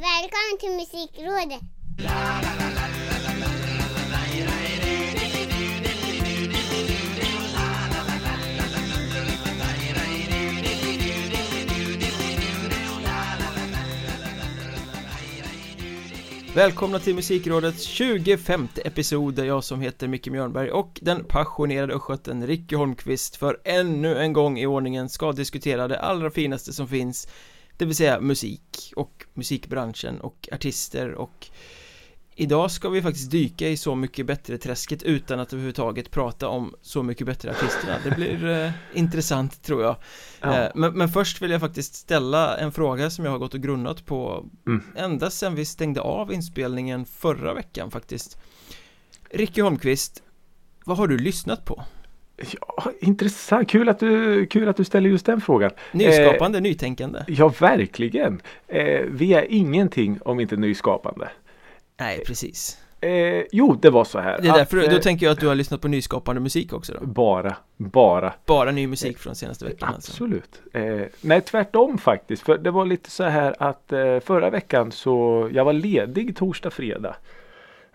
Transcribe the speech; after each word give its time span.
Välkommen 0.00 0.58
till 0.60 0.70
Musikrådet! 0.70 1.60
Välkomna 16.54 16.98
till 16.98 17.14
Musikrådets 17.14 17.82
25 17.82 18.68
episod 18.84 19.34
där 19.34 19.44
jag 19.44 19.64
som 19.64 19.80
heter 19.80 20.08
Micke 20.08 20.28
Mjörnberg 20.28 20.70
och 20.70 20.98
den 21.02 21.24
passionerade 21.24 21.94
östgöten 21.94 22.46
Ricky 22.46 22.76
Holmqvist 22.76 23.36
för 23.36 23.60
ännu 23.64 24.18
en 24.18 24.32
gång 24.32 24.58
i 24.58 24.66
ordningen 24.66 25.08
ska 25.08 25.32
diskutera 25.32 25.88
det 25.88 26.00
allra 26.00 26.30
finaste 26.30 26.72
som 26.72 26.88
finns 26.88 27.28
det 27.78 27.84
vill 27.84 27.96
säga 27.96 28.20
musik 28.20 28.92
och 28.96 29.24
musikbranschen 29.34 30.20
och 30.20 30.48
artister 30.52 31.14
och 31.14 31.46
Idag 32.40 32.70
ska 32.70 32.88
vi 32.88 33.02
faktiskt 33.02 33.30
dyka 33.30 33.68
i 33.68 33.76
Så 33.76 33.94
mycket 33.94 34.26
bättre 34.26 34.58
träsket 34.58 35.02
utan 35.02 35.40
att 35.40 35.52
överhuvudtaget 35.52 36.10
prata 36.10 36.48
om 36.48 36.74
Så 36.82 37.02
mycket 37.02 37.26
bättre 37.26 37.50
artisterna 37.50 37.98
Det 38.04 38.10
blir 38.10 38.48
eh, 38.48 38.70
intressant 38.94 39.62
tror 39.62 39.82
jag 39.82 39.96
Ja. 40.40 40.62
eh, 40.64 40.70
men, 40.74 40.92
men 40.98 41.08
först 41.08 41.42
vill 41.42 41.50
jag 41.50 41.60
faktiskt 41.60 41.94
ställa 41.94 42.56
en 42.58 42.72
fråga 42.72 43.10
som 43.10 43.24
jag 43.24 43.32
har 43.32 43.38
gått 43.38 43.54
och 43.54 43.60
grunnat 43.60 44.06
på 44.06 44.46
Mm. 44.66 44.82
Ända 44.96 45.30
sedan 45.30 45.54
vi 45.54 45.64
stängde 45.64 46.00
av 46.00 46.32
inspelningen 46.32 47.04
förra 47.06 47.54
veckan 47.54 47.90
faktiskt 47.90 48.38
Ricky 49.30 49.62
Holmqvist 49.62 50.22
Vad 50.84 50.96
har 50.96 51.06
du 51.06 51.18
lyssnat 51.18 51.64
på? 51.64 51.84
Ja, 52.60 52.92
intressant, 53.00 53.70
kul 53.70 53.88
att, 53.88 53.98
du, 53.98 54.46
kul 54.46 54.68
att 54.68 54.76
du 54.76 54.84
ställer 54.84 55.10
just 55.10 55.26
den 55.26 55.40
frågan. 55.40 55.70
Nyskapande, 55.92 56.60
nytänkande? 56.60 57.24
Ja, 57.26 57.52
verkligen. 57.60 58.42
Eh, 58.66 59.00
vi 59.10 59.34
är 59.34 59.46
ingenting 59.48 60.18
om 60.22 60.40
inte 60.40 60.56
nyskapande. 60.56 61.28
Nej, 62.00 62.22
precis 62.26 62.78
Eh, 63.00 63.44
jo, 63.52 63.74
det 63.82 63.90
var 63.90 64.04
så 64.04 64.18
här. 64.18 64.38
Det 64.42 64.48
är 64.48 64.50
att, 64.50 64.58
därför, 64.58 64.84
eh, 64.84 64.90
då 64.90 64.98
tänker 64.98 65.26
jag 65.26 65.32
att 65.32 65.40
du 65.40 65.46
har 65.46 65.54
lyssnat 65.54 65.80
på 65.80 65.88
nyskapande 65.88 66.40
musik 66.40 66.72
också 66.72 66.92
då 67.00 67.06
Bara, 67.06 67.56
bara. 67.76 68.32
Bara 68.46 68.70
ny 68.70 68.86
musik 68.86 69.18
från 69.18 69.34
senaste 69.34 69.64
veckan 69.64 69.94
alltså 69.94 70.12
Absolut. 70.12 70.62
Eh, 70.72 71.00
nej, 71.20 71.40
tvärtom 71.40 71.98
faktiskt. 71.98 72.42
För 72.42 72.58
det 72.58 72.70
var 72.70 72.86
lite 72.86 73.10
så 73.10 73.24
här 73.24 73.54
att 73.58 73.92
eh, 73.92 74.20
förra 74.20 74.50
veckan 74.50 74.92
så 74.92 75.48
jag 75.52 75.64
var 75.64 75.72
ledig 75.72 76.36
torsdag, 76.36 76.70
fredag. 76.70 77.16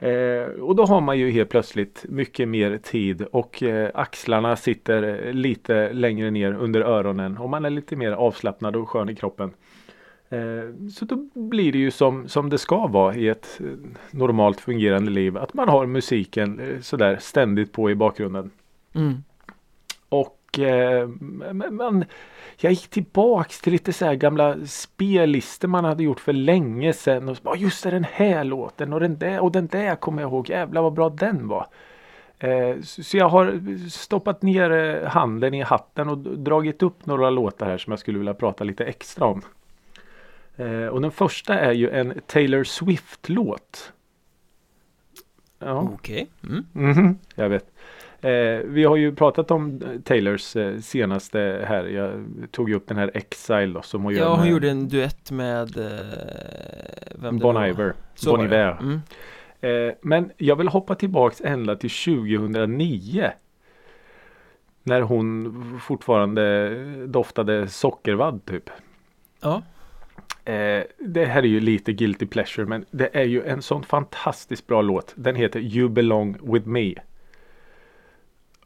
Eh, 0.04 0.46
och 0.46 0.76
då 0.76 0.86
har 0.86 1.02
man 1.02 1.20
ju 1.20 1.32
helt 1.32 1.50
plötsligt 1.50 2.06
mycket 2.09 2.48
mer 2.48 2.78
tid 2.78 3.22
och 3.22 3.64
eh, 3.64 3.92
axlarna 3.94 4.56
sitter 4.56 5.28
eh, 5.28 5.34
lite 5.34 5.94
längre 5.94 6.32
ner 6.32 6.54
under 6.54 6.82
öronen 6.82 7.38
och 7.38 7.50
man 7.50 7.66
är 7.66 7.70
lite 7.70 7.96
mer 7.96 8.12
avslappnad 8.12 8.76
och 8.76 8.90
skön 8.90 9.09
i 9.09 9.16
kroppen. 9.16 9.52
Eh, 10.30 10.90
så 10.94 11.06
då 11.06 11.16
blir 11.34 11.72
det 11.72 11.78
ju 11.78 11.92
som, 11.92 12.28
som 12.28 12.50
det 12.50 12.58
ska 12.58 12.88
vara 12.88 13.16
i 13.16 13.28
ett 13.28 13.59
eh, 13.59 13.90
normalt 14.12 14.62
fungerande 14.62 15.12
liv. 15.12 15.38
Att 15.38 15.54
man 15.54 15.70
har 15.70 15.86
musiken 15.86 16.59
eh, 16.59 16.80
sådär 16.80 17.18
ständigt 17.22 17.72
på 17.72 17.92
i 17.92 17.96
bakgrunden. 17.96 18.52
mm. 18.94 19.24
Och 20.09 20.38
eh, 20.59 21.08
men- 21.08 21.76
man, 21.76 22.06
jag 22.58 22.72
gick 22.72 22.88
tillbaks 22.90 23.62
till 23.62 23.73
lite 23.73 23.94
så 23.94 24.06
här 24.06 24.16
gamla 24.16 24.66
spellistor 24.66 25.68
man 25.68 25.86
hade 25.86 26.04
gjort 26.04 26.20
för 26.20 26.34
länge 26.34 26.94
sedan. 26.94 27.30
Och 27.30 27.38
så 27.38 27.44
bara, 27.44 27.56
just 27.56 27.84
det, 27.84 27.92
den 27.92 28.06
här 28.12 28.44
låten 28.44 28.94
och 28.94 29.00
den 29.00 29.18
där 29.18 29.40
och 29.40 29.52
den 29.52 29.68
där 29.68 29.96
kommer 29.96 30.22
jag 30.22 30.30
ihåg. 30.31 30.50
Jävlar 30.50 30.81
vad 30.81 30.94
bra 30.94 31.09
den 31.09 31.48
var. 31.48 31.68
Eh, 32.40 32.81
så, 32.81 33.04
så 33.04 33.18
jag 33.18 33.30
har 33.30 33.59
stoppat 33.90 34.42
ner 34.42 34.72
eh, 34.72 35.09
handen 35.09 35.54
i 35.54 35.62
hatten 35.62 36.09
och 36.09 36.18
dragit 36.18 36.84
upp 36.84 37.06
några 37.06 37.30
låtar 37.30 37.66
här 37.66 37.78
som 37.78 37.92
jag 37.92 38.00
skulle 38.00 38.18
vilja 38.18 38.34
prata 38.34 38.64
lite 38.64 38.86
extra 38.86 39.26
om. 39.26 39.42
Eh, 40.56 40.86
och 40.86 41.02
den 41.02 41.12
första 41.12 41.59
är 41.59 41.72
ju 41.72 41.90
en 41.90 42.22
Taylor 42.28 42.64
Swift-låt. 42.64 43.94
Ja. 45.59 45.90
Okej 45.94 46.28
mm. 46.44 46.66
Mhm, 46.74 47.18
jag 47.36 47.50
vet. 47.50 47.73
Eh, 48.24 48.60
vi 48.66 48.84
har 48.84 48.96
ju 48.96 49.16
pratat 49.16 49.52
om 49.52 49.81
eh, 49.81 50.02
Taylors 50.02 50.56
eh, 50.56 50.80
senaste 50.80 51.66
här. 51.68 51.86
Jag 51.86 52.25
tog 52.52 52.70
ju 52.70 52.75
upp 52.75 52.88
den 52.88 52.97
här 52.97 53.12
Exile 53.14 53.74
då, 53.74 53.81
som 53.81 54.03
hon 54.03 54.14
gör 54.14 54.22
Ja, 54.22 54.36
hon 54.36 54.47
gjorde 54.50 54.70
en 54.70 54.88
duett 54.88 55.31
med 55.31 55.78
eh, 55.78 57.16
Vem 57.16 57.40
Bon. 57.40 57.66
Iver. 57.66 57.94
Så 58.16 58.31
Bon. 58.31 58.46
Iver. 58.46 58.78
mm. 58.81 59.02
Eh, 59.62 59.94
men 60.02 60.31
jag 60.38 60.56
vill 60.56 60.68
hoppa 60.68 60.96
tillbaks 60.96 61.42
ända 61.42 61.75
till 61.75 61.90
2009. 61.90 63.31
När 64.84 65.02
hon 65.02 65.80
fortfarande 65.84 66.70
doftade 67.08 67.68
sockervadd 67.68 68.46
typ. 68.46 68.70
Ja, 69.42 69.62
Eh, 70.46 70.84
det 71.00 71.26
här 71.26 71.44
är 71.44 71.47
ju 71.47 71.59
lite 71.59 71.94
guilty 71.94 72.26
pleasure 72.26 72.66
men 72.66 72.86
det 72.92 73.09
är 73.14 73.24
ju 73.24 73.44
en 73.44 73.62
sån 73.62 73.84
fantastiskt 73.84 74.68
bra 74.68 74.81
låt. 74.81 75.14
Den 75.16 75.36
heter 75.36 75.59
You 75.59 75.90
belong 75.90 76.38
with 76.53 76.68
me. 76.68 76.94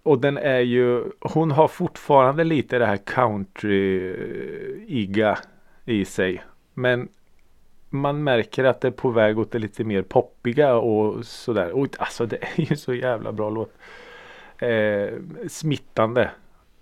Och 0.07 0.19
den 0.19 0.37
är 0.37 0.59
ju, 0.59 1.03
hon 1.19 1.51
har 1.51 1.67
fortfarande 1.67 2.43
lite 2.43 2.79
det 2.79 2.85
här 2.85 2.97
country-iga 2.97 5.37
eh, 5.85 5.93
i 5.93 6.05
sig. 6.05 6.43
Men 6.73 7.09
man 7.89 8.23
märker 8.23 8.63
att 8.63 8.81
det 8.81 8.87
är 8.87 8.91
på 8.91 9.09
väg 9.09 9.39
åt 9.39 9.51
det 9.51 9.59
lite 9.59 9.83
mer 9.83 10.01
poppiga 10.01 10.75
och 10.75 11.25
sådär. 11.25 11.71
Och 11.71 11.87
alltså 11.99 12.25
det 12.25 12.37
är 12.37 12.69
ju 12.69 12.75
så 12.75 12.93
jävla 12.93 13.31
bra 13.31 13.49
låt. 13.49 13.73
Eh, 14.57 15.09
smittande. 15.47 16.31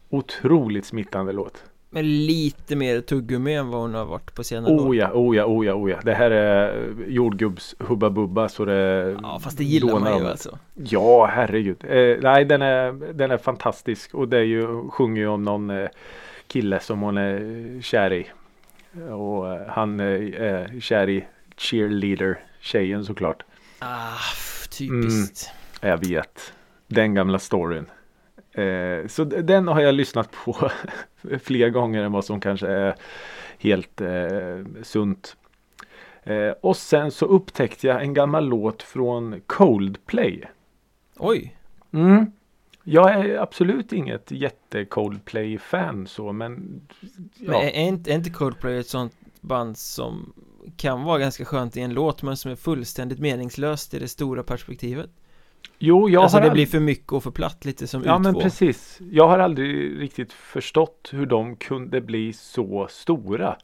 Otroligt 0.09 0.85
smittande 0.85 1.31
låt 1.31 1.63
men 1.95 2.25
lite 2.25 2.75
mer 2.75 3.01
tuggummi 3.01 3.53
än 3.53 3.69
vad 3.69 3.81
hon 3.81 3.93
har 3.93 4.05
varit 4.05 4.35
på 4.35 4.43
senare 4.43 4.73
år 4.73 4.89
Oh 4.89 4.97
ja, 4.97 5.11
oh 5.13 5.35
ja, 5.35 5.45
oh 5.45 5.65
ja, 5.65 5.73
oh 5.73 5.89
ja. 5.91 5.99
Det 6.03 6.13
här 6.13 6.31
är 6.31 6.87
jordgubbs 7.07 7.75
hubba 7.79 8.09
bubba 8.09 8.49
så 8.49 8.65
det 8.65 9.17
Ja, 9.23 9.39
fast 9.43 9.57
det 9.57 9.63
gillar 9.63 9.99
man 9.99 10.07
om 10.07 10.17
ju 10.17 10.23
det. 10.23 10.31
alltså 10.31 10.57
Ja, 10.73 11.25
herregud. 11.25 11.77
Eh, 11.87 12.17
nej, 12.21 12.45
den 12.45 12.61
är, 12.61 13.13
den 13.13 13.31
är 13.31 13.37
fantastisk 13.37 14.13
och 14.15 14.27
det 14.27 14.37
är 14.37 14.43
ju, 14.43 14.89
sjunger 14.89 15.21
ju 15.21 15.27
om 15.27 15.43
någon 15.43 15.69
eh, 15.69 15.89
kille 16.47 16.79
som 16.79 17.01
hon 17.01 17.17
är 17.17 17.81
kär 17.81 18.13
i. 18.13 18.27
Och 19.11 19.53
eh, 19.53 19.67
han 19.67 19.99
eh, 19.99 20.41
är 20.41 20.79
kär 20.79 21.09
i 21.09 21.25
cheerleader 21.57 22.39
tjejen 22.59 23.05
såklart. 23.05 23.43
Ah, 23.79 24.17
typiskt 24.77 25.49
Jag 25.81 25.97
vet. 26.07 26.53
Den 26.87 27.13
gamla 27.13 27.39
storyn. 27.39 27.85
Eh, 28.55 29.07
så 29.07 29.23
den 29.23 29.67
har 29.67 29.81
jag 29.81 29.95
lyssnat 29.95 30.31
på 30.31 30.71
fler 31.43 31.69
gånger 31.69 32.03
än 32.03 32.11
vad 32.11 32.25
som 32.25 32.39
kanske 32.39 32.67
är 32.67 32.95
helt 33.57 34.01
eh, 34.01 34.83
sunt. 34.83 35.37
Eh, 36.23 36.51
och 36.61 36.77
sen 36.77 37.11
så 37.11 37.25
upptäckte 37.25 37.87
jag 37.87 38.01
en 38.01 38.13
gammal 38.13 38.45
låt 38.45 38.83
från 38.83 39.41
Coldplay. 39.47 40.43
Oj, 41.17 41.55
Mm. 41.95 42.31
Jag 42.83 43.13
är 43.13 43.37
absolut 43.37 43.93
inget 43.93 44.31
jätte 44.31 44.85
Coldplay-fan 44.85 46.07
så 46.07 46.31
men 46.31 46.51
men 46.51 47.55
ja. 47.55 47.61
är, 47.61 47.67
är, 47.67 47.87
inte, 47.87 48.11
är 48.11 48.15
inte 48.15 48.29
Coldplay 48.29 48.77
ett 48.77 48.87
sånt 48.87 49.13
band 49.41 49.77
som 49.77 50.33
kan 50.77 51.03
vara 51.03 51.19
ganska 51.19 51.45
skönt 51.45 51.77
i 51.77 51.81
en 51.81 51.93
låt 51.93 52.23
men 52.23 52.37
som 52.37 52.51
är 52.51 52.55
fullständigt 52.55 53.19
meningslöst 53.19 53.93
i 53.93 53.99
det 53.99 54.07
stora 54.07 54.43
perspektivet? 54.43 55.09
Jo, 55.79 56.09
jag 56.09 56.23
alltså 56.23 56.37
har 56.37 56.41
det 56.41 56.49
ald- 56.49 56.53
blir 56.53 56.65
för 56.65 56.79
mycket 56.79 57.11
och 57.11 57.23
för 57.23 57.31
platt 57.31 57.65
lite 57.65 57.87
som 57.87 58.03
Ja 58.05 58.11
U2 58.15 58.19
men 58.19 58.35
precis. 58.35 58.99
Jag 59.11 59.27
har 59.27 59.39
aldrig 59.39 60.01
riktigt 60.01 60.33
förstått 60.33 61.09
hur 61.11 61.25
de 61.25 61.55
kunde 61.55 62.01
bli 62.01 62.33
så 62.33 62.87
stora. 62.89 63.55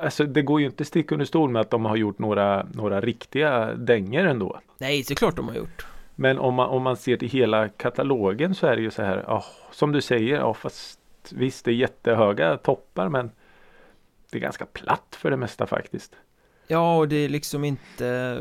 Alltså 0.00 0.24
det 0.24 0.42
går 0.42 0.60
ju 0.60 0.66
inte 0.66 0.84
stick 0.84 1.12
under 1.12 1.26
stol 1.26 1.50
med 1.50 1.60
att 1.60 1.70
de 1.70 1.84
har 1.84 1.96
gjort 1.96 2.18
några, 2.18 2.66
några 2.74 3.00
riktiga 3.00 3.74
dänger 3.74 4.24
ändå. 4.26 4.60
Nej, 4.78 5.04
såklart 5.04 5.36
de 5.36 5.48
har 5.48 5.54
gjort 5.54 5.86
Men 6.14 6.38
om 6.38 6.54
man, 6.54 6.68
om 6.68 6.82
man 6.82 6.96
ser 6.96 7.16
till 7.16 7.28
hela 7.28 7.68
katalogen 7.68 8.54
så 8.54 8.66
är 8.66 8.76
det 8.76 8.82
ju 8.82 8.90
så 8.90 9.02
här. 9.02 9.24
ja, 9.26 9.44
som 9.72 9.92
du 9.92 10.00
säger, 10.00 10.36
ja, 10.36 10.54
fast 10.54 10.98
visst 11.30 11.64
det 11.64 11.70
är 11.70 11.74
jättehöga 11.74 12.56
toppar 12.56 13.08
men 13.08 13.30
det 14.30 14.38
är 14.38 14.42
ganska 14.42 14.66
platt 14.66 15.16
för 15.18 15.30
det 15.30 15.36
mesta 15.36 15.66
faktiskt. 15.66 16.12
Ja, 16.66 16.96
och 16.96 17.08
det 17.08 17.16
är 17.16 17.28
liksom 17.28 17.64
inte 17.64 18.38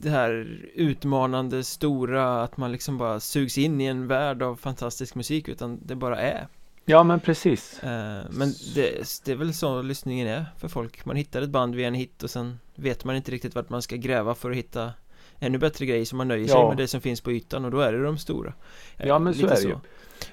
det 0.00 0.10
här 0.10 0.60
utmanande 0.74 1.64
stora 1.64 2.42
att 2.42 2.56
man 2.56 2.72
liksom 2.72 2.98
bara 2.98 3.20
sugs 3.20 3.58
in 3.58 3.80
i 3.80 3.84
en 3.84 4.06
värld 4.06 4.42
av 4.42 4.56
fantastisk 4.56 5.14
musik 5.14 5.48
utan 5.48 5.80
det 5.86 5.94
bara 5.94 6.18
är 6.20 6.46
Ja 6.84 7.02
men 7.02 7.20
precis. 7.20 7.82
Eh, 7.82 8.22
Men 8.30 8.52
det, 8.74 9.20
det 9.24 9.32
är 9.32 9.36
väl 9.36 9.54
så 9.54 9.82
lyssningen 9.82 10.28
är 10.28 10.44
för 10.58 10.68
folk 10.68 11.04
Man 11.04 11.16
hittar 11.16 11.42
ett 11.42 11.50
band 11.50 11.74
vid 11.74 11.86
en 11.86 11.94
hit 11.94 12.22
och 12.22 12.30
sen 12.30 12.58
vet 12.74 13.04
man 13.04 13.16
inte 13.16 13.30
riktigt 13.30 13.54
vart 13.54 13.68
man 13.70 13.82
ska 13.82 13.96
gräva 13.96 14.34
för 14.34 14.50
att 14.50 14.56
hitta 14.56 14.90
ännu 15.38 15.58
bättre 15.58 15.86
grejer 15.86 16.04
så 16.04 16.16
man 16.16 16.28
nöjer 16.28 16.46
sig 16.46 16.56
Ja. 16.56 16.68
med 16.68 16.76
det 16.76 16.88
som 16.88 17.00
finns 17.00 17.20
på 17.20 17.32
ytan 17.32 17.64
och 17.64 17.70
då 17.70 17.80
är 17.80 17.92
det 17.92 18.02
de 18.02 18.18
stora 18.18 18.52
Eh, 18.96 19.08
Ja, 19.08 19.18
men 19.18 19.34
så 19.34 19.42
lite 19.42 19.54
är 19.54 19.56
det 19.62 19.68
ju. 19.68 19.76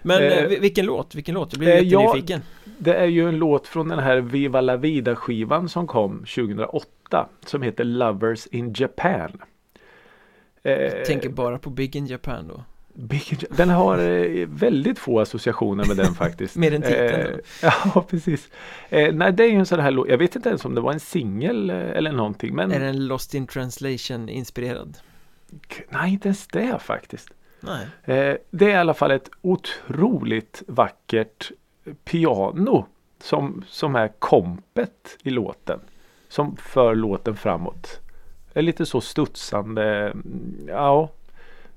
Men 0.01 0.50
vi- 0.50 0.59
vilken 0.59 0.85
låt? 0.85 1.15
Vilken 1.15 1.35
låt? 1.35 1.53
Jag 1.53 1.59
blir 1.59 1.69
eh, 1.69 1.79
ja, 1.79 2.01
jättenyfiken 2.01 2.41
Det 2.77 2.94
är 2.94 3.06
ju 3.06 3.29
en 3.29 3.38
låt 3.38 3.67
från 3.67 3.88
den 3.88 4.00
här 4.00 4.17
Viva 4.17 4.62
La 4.62 4.77
Vida 4.77 5.15
skivan 5.15 5.69
som 5.69 5.88
kom 5.88 6.19
2008 6.35 7.27
som 7.45 7.62
heter 7.62 7.83
Lovers 7.83 8.47
in 8.47 8.73
Japan. 8.77 9.41
Eh, 10.65 11.03
Tänker 11.06 11.29
bara 11.29 11.57
på 11.57 11.69
Big 11.69 11.95
in 11.95 12.07
Japan 12.07 12.47
då 12.47 12.63
den 13.50 13.69
har 13.69 13.97
eh, 14.00 14.47
väldigt 14.47 15.00
få 15.00 15.19
associationer 15.19 15.85
med 15.85 15.97
den 15.97 16.13
faktiskt. 16.15 16.56
Mer 16.56 16.73
än 16.73 16.81
titeln 16.81 17.39
eh, 17.62 17.73
Ja, 17.95 18.06
precis. 18.09 18.50
Nej, 18.89 19.33
det 19.33 19.44
är 19.44 19.50
ju 19.50 19.57
en 19.57 19.65
sån 19.65 19.79
här 19.79 19.91
låt. 19.91 20.09
Jag 20.09 20.17
vet 20.17 20.35
inte 20.35 20.50
ens 20.50 20.65
om 20.65 20.75
det 20.75 20.81
var 20.81 20.94
en 20.94 21.00
singel 21.00 21.69
eller 21.69 22.12
någonting. 22.12 22.56
Men... 22.56 22.71
Är 22.71 22.79
den 22.79 23.07
Lost 23.07 23.33
in 23.33 23.47
translation 23.47 24.29
inspirerad? 24.29 24.97
Nej, 25.89 26.13
inte 26.13 26.27
ens 26.27 26.47
det 26.47 26.79
faktiskt. 26.79 27.29
Nej. 27.59 27.88
Det 28.50 28.65
är 28.65 28.69
i 28.69 28.75
alla 28.75 28.94
fall 28.94 29.12
ett 29.12 29.29
otroligt 29.41 30.63
vackert 30.67 31.51
piano 32.03 32.85
som, 33.23 33.63
som 33.67 33.95
är 33.95 34.07
kompet 34.07 35.17
i 35.23 35.29
låten. 35.29 35.79
Som 36.29 36.57
för 36.57 36.95
låten 36.95 37.35
framåt. 37.35 38.00
Det 38.55 38.59
är 38.59 38.63
lite 38.63 38.85
så 38.85 39.01
studsande. 39.01 40.13
Ja, 40.67 41.09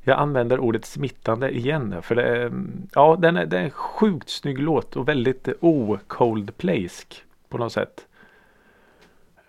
jag 0.03 0.19
använder 0.19 0.61
ordet 0.61 0.85
smittande 0.85 1.51
igen. 1.51 2.03
För 2.03 2.15
det 2.15 2.23
är, 2.23 2.53
ja, 2.95 3.17
den 3.21 3.37
är, 3.37 3.47
det 3.47 3.59
är 3.59 3.63
en 3.63 3.71
sjukt 3.71 4.29
snygg 4.29 4.59
låt 4.59 4.97
och 4.97 5.09
väldigt 5.09 5.49
o-coldplaysk 5.61 7.23
på 7.49 7.59
något 7.59 7.73
sätt. 7.73 8.07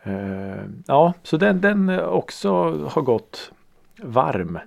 Uh, 0.08 0.64
ja, 0.88 1.14
så 1.24 1.38
den, 1.38 1.62
den 1.62 2.00
också 2.00 2.50
har 2.88 3.02
gått 3.02 3.52
varm. 3.98 4.60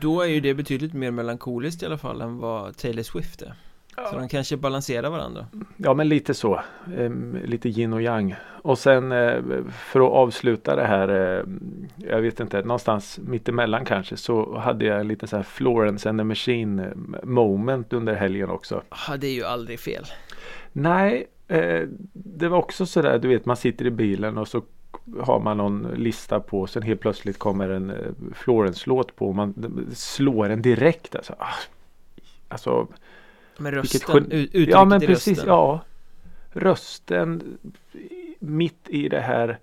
Då 0.00 0.20
är 0.20 0.26
ju 0.26 0.40
det 0.40 0.54
betydligt 0.54 0.94
mer 0.94 1.10
melankoliskt 1.10 1.82
i 1.82 1.86
alla 1.86 1.98
fall 1.98 2.20
än 2.20 2.38
vad 2.38 2.76
Taylor 2.76 3.02
Swift 3.02 3.42
är. 3.42 3.54
Ja. 3.96 4.10
Så 4.10 4.18
de 4.18 4.28
kanske 4.28 4.56
balanserar 4.56 5.10
varandra. 5.10 5.46
Ja 5.76 5.94
men 5.94 6.08
lite 6.08 6.34
så. 6.34 6.60
Um, 6.96 7.38
lite 7.44 7.68
yin 7.68 7.92
och 7.92 8.02
yang. 8.02 8.34
Och 8.62 8.78
sen 8.78 9.12
uh, 9.12 9.64
för 9.70 10.00
att 10.00 10.12
avsluta 10.12 10.76
det 10.76 10.84
här. 10.84 11.10
Uh, 11.10 11.44
jag 11.96 12.20
vet 12.20 12.40
inte, 12.40 12.62
någonstans 12.62 13.18
mittemellan 13.22 13.84
kanske. 13.84 14.16
Så 14.16 14.58
hade 14.58 14.84
jag 14.84 15.00
en 15.00 15.08
liten 15.08 15.28
så 15.28 15.36
här 15.36 15.42
Florence 15.42 16.08
and 16.08 16.20
the 16.20 16.24
Machine 16.24 16.92
moment 17.22 17.92
under 17.92 18.14
helgen 18.14 18.50
också. 18.50 18.82
Ja 19.08 19.16
det 19.16 19.26
är 19.26 19.34
ju 19.34 19.44
aldrig 19.44 19.80
fel. 19.80 20.04
Nej, 20.72 21.26
det 22.12 22.48
var 22.48 22.58
också 22.58 22.86
sådär 22.86 23.18
du 23.18 23.28
vet 23.28 23.46
man 23.46 23.56
sitter 23.56 23.84
i 23.84 23.90
bilen 23.90 24.38
och 24.38 24.48
så 24.48 24.62
har 25.20 25.40
man 25.40 25.56
någon 25.56 25.82
lista 25.96 26.40
på 26.40 26.66
sen 26.66 26.82
helt 26.82 27.00
plötsligt 27.00 27.38
kommer 27.38 27.68
en 27.68 27.92
Florence-låt 28.34 29.16
på 29.16 29.28
och 29.28 29.34
man 29.34 29.54
slår 29.94 30.48
en 30.48 30.62
direkt. 30.62 31.16
Alltså, 31.16 31.34
ah, 31.38 31.54
alltså 32.48 32.88
med 33.58 33.74
rösten, 33.74 34.32
uttrycket 34.32 34.68
Ja 34.68 34.84
men 34.84 35.00
precis, 35.00 35.38
rösten. 35.38 35.48
ja. 35.48 35.80
Rösten 36.52 37.58
mitt 38.38 38.88
i 38.88 39.08
det 39.08 39.20
här 39.20 39.58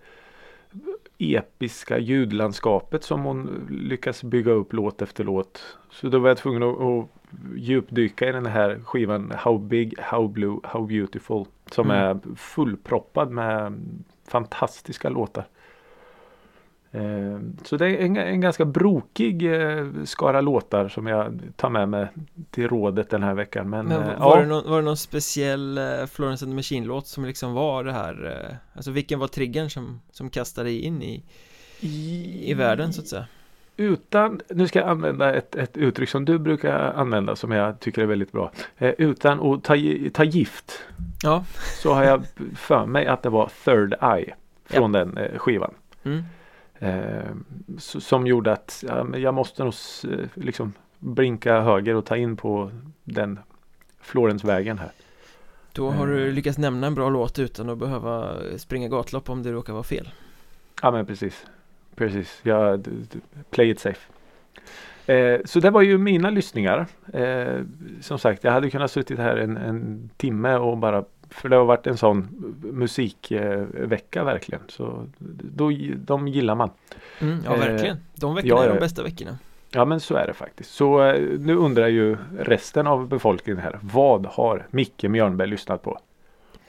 episka 1.17 1.97
ljudlandskapet 1.97 3.03
som 3.03 3.23
hon 3.23 3.67
lyckas 3.69 4.23
bygga 4.23 4.51
upp 4.51 4.73
låt 4.73 5.01
efter 5.01 5.23
låt. 5.23 5.77
Så 5.91 6.09
då 6.09 6.19
var 6.19 6.29
jag 6.29 6.37
tvungen 6.37 6.63
att, 6.63 6.81
att 6.81 7.05
djupdyka 7.55 8.29
i 8.29 8.31
den 8.31 8.45
här 8.45 8.81
skivan 8.85 9.31
How 9.35 9.57
Big, 9.57 9.99
How 9.99 10.27
Blue, 10.27 10.59
How 10.63 10.85
Beautiful. 10.85 11.45
Som 11.71 11.91
mm. 11.91 11.97
är 11.97 12.35
fullproppad 12.35 13.31
med 13.31 13.73
fantastiska 14.27 15.09
låtar. 15.09 15.45
Eh, 16.95 17.39
så 17.63 17.77
det 17.77 17.87
är 17.87 18.05
en, 18.05 18.17
en 18.17 18.41
ganska 18.41 18.65
brokig 18.65 19.53
eh, 19.53 19.87
skara 20.05 20.41
låtar 20.41 20.89
som 20.89 21.07
jag 21.07 21.39
tar 21.55 21.69
med 21.69 21.89
mig 21.89 22.07
till 22.51 22.67
rådet 22.67 23.09
den 23.09 23.23
här 23.23 23.33
veckan. 23.33 23.69
Men, 23.69 23.85
Men 23.85 24.01
eh, 24.01 24.19
var, 24.19 24.37
ja. 24.37 24.41
det 24.41 24.47
någon, 24.47 24.69
var 24.69 24.77
det 24.77 24.85
någon 24.85 24.97
speciell 24.97 25.79
Florence 26.11 26.45
and 26.45 26.51
the 26.51 26.55
Machine-låt 26.55 27.07
som 27.07 27.25
liksom 27.25 27.53
var 27.53 27.83
det 27.83 27.91
här 27.91 28.57
Alltså 28.73 28.91
vilken 28.91 29.19
var 29.19 29.27
triggern 29.27 29.69
som, 29.69 30.01
som 30.11 30.29
kastade 30.29 30.71
in 30.71 31.01
i, 31.01 31.23
i, 31.79 32.51
i 32.51 32.53
världen 32.53 32.93
så 32.93 33.01
att 33.01 33.07
säga? 33.07 33.25
Utan, 33.77 34.41
nu 34.49 34.67
ska 34.67 34.79
jag 34.79 34.89
använda 34.89 35.33
ett, 35.33 35.55
ett 35.55 35.77
uttryck 35.77 36.09
som 36.09 36.25
du 36.25 36.39
brukar 36.39 36.93
använda 36.95 37.35
som 37.35 37.51
jag 37.51 37.79
tycker 37.79 38.01
är 38.01 38.05
väldigt 38.05 38.31
bra. 38.31 38.51
Eh, 38.77 38.93
utan 38.97 39.39
att 39.39 39.63
ta, 39.63 39.75
ta 40.13 40.23
gift. 40.23 40.83
Ja. 41.23 41.45
Så 41.81 41.93
har 41.93 42.03
jag 42.03 42.23
för 42.55 42.85
mig 42.85 43.07
att 43.07 43.23
det 43.23 43.29
var 43.29 43.51
Third 43.65 43.93
Eye 44.01 44.33
från 44.65 44.93
ja. 44.93 44.99
den 44.99 45.17
eh, 45.17 45.37
skivan. 45.37 45.73
Mm. 46.03 46.23
Eh, 46.83 47.31
som 47.77 48.27
gjorde 48.27 48.51
att 48.51 48.83
ja, 48.87 49.17
jag 49.17 49.33
måste 49.33 49.63
nog 49.63 49.73
liksom 50.33 50.73
blinka 50.99 51.61
höger 51.61 51.95
och 51.95 52.05
ta 52.05 52.17
in 52.17 52.37
på 52.37 52.71
den 53.03 53.39
Florensvägen 54.01 54.77
här. 54.77 54.91
Då 55.71 55.89
har 55.89 56.07
du 56.07 56.27
eh. 56.27 56.33
lyckats 56.33 56.57
nämna 56.57 56.87
en 56.87 56.95
bra 56.95 57.09
låt 57.09 57.39
utan 57.39 57.69
att 57.69 57.77
behöva 57.77 58.35
springa 58.57 58.87
gatlopp 58.87 59.29
om 59.29 59.43
det 59.43 59.51
råkar 59.51 59.73
vara 59.73 59.83
fel. 59.83 60.09
Ja 60.81 60.91
men 60.91 61.05
precis. 61.05 61.45
Precis, 61.95 62.39
jag 62.43 62.87
play 63.49 63.69
it 63.69 63.79
safe. 63.79 64.11
Eh, 65.05 65.39
så 65.45 65.59
det 65.59 65.69
var 65.69 65.81
ju 65.81 65.97
mina 65.97 66.29
lyssningar. 66.29 66.87
Eh, 67.13 67.61
som 68.01 68.19
sagt, 68.19 68.43
jag 68.43 68.51
hade 68.51 68.69
kunnat 68.69 68.91
suttit 68.91 69.19
här 69.19 69.37
en, 69.37 69.57
en 69.57 70.09
timme 70.17 70.55
och 70.55 70.77
bara 70.77 71.03
för 71.33 71.49
det 71.49 71.55
har 71.55 71.65
varit 71.65 71.87
en 71.87 71.97
sån 71.97 72.27
musikvecka 72.61 74.19
eh, 74.19 74.25
verkligen. 74.25 74.61
Så 74.67 75.07
då, 75.39 75.71
de 75.95 76.27
gillar 76.27 76.55
man. 76.55 76.69
Mm, 77.19 77.39
ja, 77.45 77.55
verkligen. 77.55 77.97
De 78.15 78.35
veckorna 78.35 78.55
ja, 78.55 78.63
är 78.63 78.69
de 78.69 78.79
bästa 78.79 79.03
veckorna. 79.03 79.37
Ja, 79.71 79.85
men 79.85 79.99
så 79.99 80.15
är 80.15 80.27
det 80.27 80.33
faktiskt. 80.33 80.71
Så 80.71 81.03
eh, 81.03 81.39
nu 81.39 81.55
undrar 81.55 81.87
ju 81.87 82.17
resten 82.39 82.87
av 82.87 83.07
befolkningen 83.07 83.61
här. 83.61 83.79
Vad 83.81 84.25
har 84.25 84.67
Micke 84.71 85.03
Mjörnberg 85.03 85.47
lyssnat 85.47 85.81
på? 85.81 85.99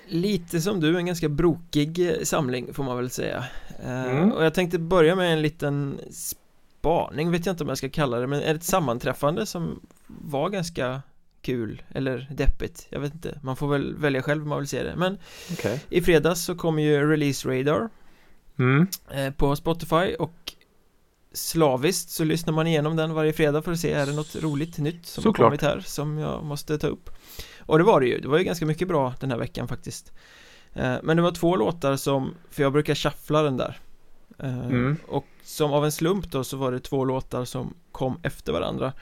Lite 0.06 0.60
som 0.60 0.80
du, 0.80 0.96
en 0.96 1.06
ganska 1.06 1.28
brokig 1.28 2.08
eh, 2.08 2.22
samling 2.22 2.74
får 2.74 2.84
man 2.84 2.96
väl 2.96 3.10
säga. 3.10 3.44
Mm. 3.82 4.32
Och 4.32 4.44
jag 4.44 4.54
tänkte 4.54 4.78
börja 4.78 5.16
med 5.16 5.32
en 5.32 5.42
liten 5.42 6.00
spaning, 6.10 7.30
vet 7.30 7.46
jag 7.46 7.52
inte 7.52 7.64
om 7.64 7.68
jag 7.68 7.78
ska 7.78 7.88
kalla 7.88 8.18
det, 8.18 8.26
men 8.26 8.42
ett 8.42 8.62
sammanträffande 8.62 9.46
som 9.46 9.80
var 10.06 10.48
ganska 10.48 11.02
kul 11.44 11.82
eller 11.90 12.28
deppigt 12.30 12.86
Jag 12.90 13.00
vet 13.00 13.14
inte, 13.14 13.38
man 13.42 13.56
får 13.56 13.68
väl 13.68 13.96
välja 13.96 14.22
själv 14.22 14.42
hur 14.42 14.48
man 14.48 14.58
vill 14.58 14.68
se 14.68 14.82
det 14.82 14.96
Men 14.96 15.18
okay. 15.52 15.78
i 15.88 16.02
fredags 16.02 16.44
så 16.44 16.54
kom 16.54 16.78
ju 16.78 17.10
Release 17.10 17.48
Radar 17.48 17.88
mm. 18.58 18.86
eh, 19.10 19.30
På 19.30 19.56
Spotify 19.56 20.14
och 20.18 20.54
Slaviskt 21.32 22.10
så 22.10 22.24
lyssnar 22.24 22.54
man 22.54 22.66
igenom 22.66 22.96
den 22.96 23.14
varje 23.14 23.32
fredag 23.32 23.62
för 23.62 23.72
att 23.72 23.80
se 23.80 23.92
är 23.92 24.06
det 24.06 24.12
något 24.12 24.36
roligt 24.36 24.78
nytt 24.78 25.06
som 25.06 25.22
Såklart. 25.22 25.38
har 25.38 25.44
kommit 25.44 25.62
här 25.62 25.80
som 25.80 26.18
jag 26.18 26.44
måste 26.44 26.78
ta 26.78 26.86
upp 26.86 27.10
Och 27.58 27.78
det 27.78 27.84
var 27.84 28.00
det 28.00 28.06
ju, 28.06 28.20
det 28.20 28.28
var 28.28 28.38
ju 28.38 28.44
ganska 28.44 28.66
mycket 28.66 28.88
bra 28.88 29.14
den 29.20 29.30
här 29.30 29.38
veckan 29.38 29.68
faktiskt 29.68 30.12
eh, 30.72 30.96
Men 31.02 31.16
det 31.16 31.22
var 31.22 31.32
två 31.32 31.56
låtar 31.56 31.96
som, 31.96 32.34
för 32.50 32.62
jag 32.62 32.72
brukar 32.72 32.94
shuffla 32.94 33.42
den 33.42 33.56
där 33.56 33.78
eh, 34.38 34.66
mm. 34.66 34.96
Och 35.06 35.26
som 35.42 35.72
av 35.72 35.84
en 35.84 35.92
slump 35.92 36.30
då 36.30 36.44
så 36.44 36.56
var 36.56 36.72
det 36.72 36.80
två 36.80 37.04
låtar 37.04 37.44
som 37.44 37.74
kom 37.92 38.20
efter 38.22 38.52
varandra 38.52 38.92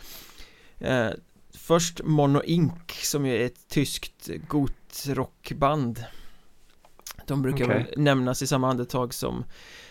Först 1.55 2.01
Mono 2.05 2.43
Inc 2.43 2.73
som 3.03 3.27
ju 3.27 3.37
är 3.37 3.47
ett 3.47 3.69
tyskt 3.69 4.31
gotrockband 4.49 6.05
De 7.27 7.43
brukar 7.43 7.65
okay. 7.65 7.77
väl 7.77 7.87
nämnas 7.97 8.43
i 8.43 8.47
samma 8.47 8.71
andetag 8.71 9.15
som 9.15 9.45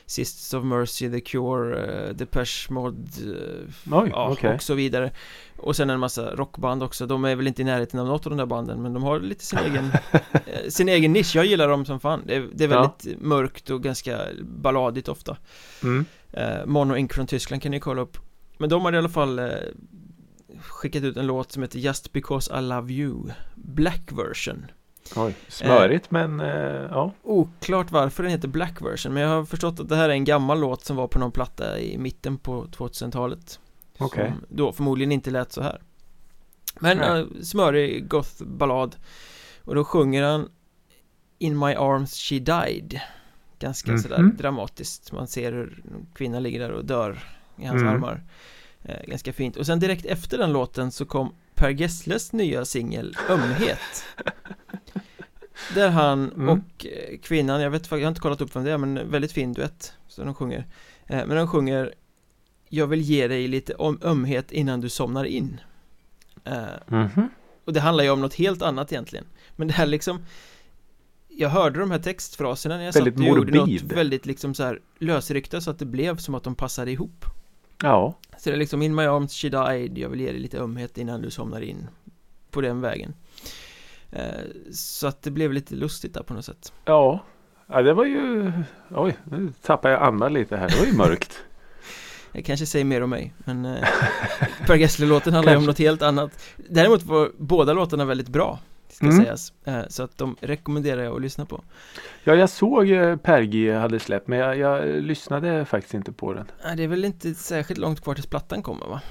Sisters 0.05 0.53
of 0.53 0.63
Mercy, 0.63 1.11
The 1.11 1.19
Cure, 1.19 2.09
uh, 2.09 2.15
Depeche 2.15 2.67
Mode 2.69 3.21
uh, 3.25 3.69
ja, 3.83 4.31
okay. 4.31 4.55
och 4.55 4.63
så 4.63 4.73
vidare 4.73 5.11
Och 5.57 5.75
sen 5.75 5.89
en 5.89 5.99
massa 5.99 6.35
rockband 6.35 6.83
också 6.83 7.05
De 7.05 7.25
är 7.25 7.35
väl 7.35 7.47
inte 7.47 7.61
i 7.61 7.65
närheten 7.65 7.99
av 7.99 8.07
något 8.07 8.25
av 8.25 8.29
de 8.29 8.37
där 8.37 8.45
banden 8.45 8.81
Men 8.81 8.93
de 8.93 9.03
har 9.03 9.19
lite 9.19 9.45
sin 9.45 9.59
egen 9.59 9.85
uh, 9.85 10.69
Sin 10.69 10.89
egen 10.89 11.13
nisch, 11.13 11.35
jag 11.35 11.45
gillar 11.45 11.67
dem 11.67 11.85
som 11.85 11.99
fan 11.99 12.21
Det 12.25 12.35
är, 12.35 12.49
det 12.53 12.63
är 12.63 12.67
väldigt 12.67 13.05
ja. 13.05 13.11
mörkt 13.19 13.69
och 13.69 13.83
ganska 13.83 14.19
balladigt 14.41 15.07
ofta 15.07 15.37
mm. 15.83 16.05
Mono 16.65 16.95
Inc 16.95 17.13
från 17.13 17.27
Tyskland 17.27 17.61
kan 17.61 17.71
ni 17.71 17.79
kolla 17.79 18.01
upp 18.01 18.17
Men 18.57 18.69
de 18.69 18.81
har 18.81 18.93
i 18.93 18.97
alla 18.97 19.09
fall 19.09 19.41
skickat 20.61 21.03
ut 21.03 21.17
en 21.17 21.27
låt 21.27 21.51
som 21.51 21.61
heter 21.61 21.79
Just 21.79 22.13
Because 22.13 22.59
I 22.59 22.61
Love 22.61 22.93
You 22.93 23.29
Black 23.55 24.11
version. 24.11 24.65
Oj, 25.15 25.35
smörigt 25.47 26.05
eh, 26.05 26.09
men 26.11 26.39
eh, 26.39 26.87
ja. 26.91 27.13
Oklart 27.23 27.91
varför 27.91 28.23
den 28.23 28.31
heter 28.31 28.47
Black 28.47 28.81
version 28.81 29.13
men 29.13 29.23
jag 29.23 29.29
har 29.29 29.45
förstått 29.45 29.79
att 29.79 29.89
det 29.89 29.95
här 29.95 30.09
är 30.09 30.13
en 30.13 30.23
gammal 30.23 30.59
låt 30.59 30.85
som 30.85 30.95
var 30.95 31.07
på 31.07 31.19
någon 31.19 31.31
platta 31.31 31.79
i 31.79 31.97
mitten 31.97 32.37
på 32.37 32.65
2000-talet 32.65 33.59
Okej. 34.01 34.23
Okay. 34.23 34.33
Då 34.49 34.71
förmodligen 34.73 35.11
inte 35.11 35.31
lät 35.31 35.51
så 35.51 35.61
här. 35.61 35.81
Men 36.79 36.99
eh, 36.99 37.25
smörig 37.41 38.07
goth 38.07 38.43
ballad. 38.43 38.95
Och 39.61 39.75
då 39.75 39.83
sjunger 39.83 40.23
han 40.23 40.49
In 41.37 41.59
My 41.59 41.73
Arms 41.73 42.13
She 42.13 42.39
Died. 42.39 42.99
Ganska 43.59 43.91
mm 43.91 43.99
-hmm. 43.99 44.03
sådär 44.03 44.23
dramatiskt. 44.23 45.11
Man 45.11 45.27
ser 45.27 45.51
hur 45.51 45.83
en 45.91 46.07
kvinna 46.13 46.39
ligger 46.39 46.59
där 46.59 46.71
och 46.71 46.85
dör 46.85 47.19
i 47.57 47.65
hans 47.65 47.81
mm. 47.81 47.93
armar 47.93 48.23
Eh, 48.83 49.05
ganska 49.07 49.33
fint. 49.33 49.57
Och 49.57 49.65
sen 49.65 49.79
direkt 49.79 50.05
efter 50.05 50.37
den 50.37 50.53
låten 50.53 50.91
så 50.91 51.05
kom 51.05 51.35
Per 51.55 51.69
Gessles 51.69 52.33
nya 52.33 52.65
singel 52.65 53.17
Ömhet. 53.29 54.05
Där 55.75 55.89
han 55.89 56.31
mm. 56.31 56.49
och 56.49 56.85
eh, 56.85 57.17
kvinnan, 57.19 57.61
jag 57.61 57.69
vet 57.69 57.91
jag 57.91 57.99
har 57.99 58.07
inte 58.07 58.21
kollat 58.21 58.41
upp 58.41 58.55
vem 58.55 58.63
det 58.63 58.71
är 58.71 58.77
men 58.77 59.11
väldigt 59.11 59.31
fin 59.31 59.53
duett 59.53 59.93
Så 60.07 60.23
de 60.23 60.33
sjunger 60.33 60.65
eh, 61.07 61.25
Men 61.25 61.37
de 61.37 61.47
sjunger 61.47 61.93
Jag 62.69 62.87
vill 62.87 63.01
ge 63.01 63.27
dig 63.27 63.47
lite 63.47 63.73
om 63.73 63.99
ömhet 64.03 64.51
innan 64.51 64.81
du 64.81 64.89
somnar 64.89 65.25
in 65.25 65.61
mm 66.43 67.07
-hmm. 67.07 67.27
Och 67.65 67.73
det 67.73 67.79
handlar 67.79 68.03
ju 68.03 68.09
om 68.09 68.21
något 68.21 68.33
helt 68.33 68.61
annat 68.61 68.91
egentligen 68.91 69.25
Men 69.55 69.67
det 69.67 69.73
här 69.73 69.85
liksom 69.85 70.25
Jag 71.27 71.49
hörde 71.49 71.79
de 71.79 71.91
här 71.91 71.99
textfraserna 71.99 72.77
när 72.77 72.83
jag 72.83 72.93
väldigt 72.93 73.13
satt 73.13 73.27
och 73.27 73.35
morbid. 73.35 73.55
gjorde 73.55 73.71
något 73.73 73.97
väldigt 73.97 74.25
liksom 74.25 74.53
så 74.53 74.63
här 74.63 74.79
lösryckta 74.99 75.61
så 75.61 75.71
att 75.71 75.79
det 75.79 75.85
blev 75.85 76.17
som 76.17 76.35
att 76.35 76.43
de 76.43 76.55
passade 76.55 76.91
ihop 76.91 77.25
Ja, 77.83 78.13
Så 78.37 78.49
det 78.49 78.55
är 78.55 78.57
liksom 78.57 78.81
In 78.81 78.95
My 78.95 79.03
Arms 79.03 79.33
She 79.33 79.49
Died 79.49 79.97
Jag 79.97 80.09
vill 80.09 80.19
ge 80.21 80.31
dig 80.31 80.39
lite 80.39 80.59
ömhet 80.59 80.97
innan 80.97 81.21
du 81.21 81.29
somnar 81.29 81.61
in 81.61 81.87
På 82.51 82.61
den 82.61 82.81
vägen 82.81 83.13
eh, 84.11 84.23
Så 84.73 85.07
att 85.07 85.21
det 85.21 85.31
blev 85.31 85.53
lite 85.53 85.75
lustigt 85.75 86.13
där 86.13 86.23
på 86.23 86.33
något 86.33 86.45
sätt 86.45 86.73
ja. 86.85 87.19
Ja, 87.67 87.81
det 87.81 87.93
var 87.93 88.05
ju... 88.05 88.51
Oj, 88.89 89.17
nu 89.23 89.53
tappar 89.61 89.89
jag 89.89 90.01
andan 90.01 90.33
lite 90.33 90.57
här. 90.57 90.69
Det 90.69 90.79
var 90.79 90.85
ju 90.85 90.93
mörkt. 90.93 91.43
Jag 92.31 92.45
kanske 92.45 92.65
säger 92.65 92.85
mer 92.85 93.01
om 93.01 93.09
mig 93.09 93.33
Men 93.37 93.65
eh, 93.65 93.87
Per 94.65 94.75
Gessle-låten 94.75 95.33
handlar 95.33 95.53
ju 95.53 95.57
om 95.57 95.65
något 95.65 95.79
helt 95.79 96.01
annat 96.01 96.43
Däremot 96.69 97.03
var 97.03 97.31
båda 97.37 97.73
låtarna 97.73 98.05
väldigt 98.05 98.29
bra 98.29 98.59
Ska 99.01 99.07
Mm. 99.09 99.23
sägas 99.25 99.53
eh, 99.65 99.81
Så 99.87 100.03
att 100.03 100.17
de 100.17 100.35
rekommenderar 100.41 101.01
jag 101.03 101.15
att 101.15 101.21
lyssna 101.21 101.45
på 101.45 101.63
Ja, 102.23 102.35
jag 102.35 102.49
såg 102.49 102.89
eh, 102.89 103.15
Pergi 103.17 103.71
hade 103.71 103.99
släppt 103.99 104.27
men 104.27 104.39
jag, 104.39 104.57
jag 104.57 105.03
lyssnade 105.03 105.65
faktiskt 105.65 105.93
inte 105.93 106.11
på 106.11 106.33
den. 106.33 106.45
Nej, 106.63 106.75
Det 106.75 106.83
är 106.83 106.87
väl 106.87 107.05
inte 107.05 107.33
särskilt 107.33 107.79
långt 107.79 108.01
kvar 108.01 108.13
tills 108.15 108.27
plattan 108.27 108.63
kommer 108.63 108.85
va? 108.85 109.01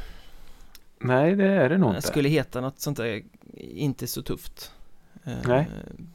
Nej, 0.99 1.35
det 1.37 1.45
är 1.47 1.69
det 1.69 1.79
nog 1.79 1.89
Den 1.91 1.97
inte. 1.97 2.09
skulle 2.09 2.29
heta 2.29 2.61
något 2.61 2.81
sånt 2.81 2.97
där 2.97 3.23
Inte 3.57 4.07
så 4.07 4.23
tufft 4.23 4.73
eh, 5.25 5.33
Nej. 5.47 5.69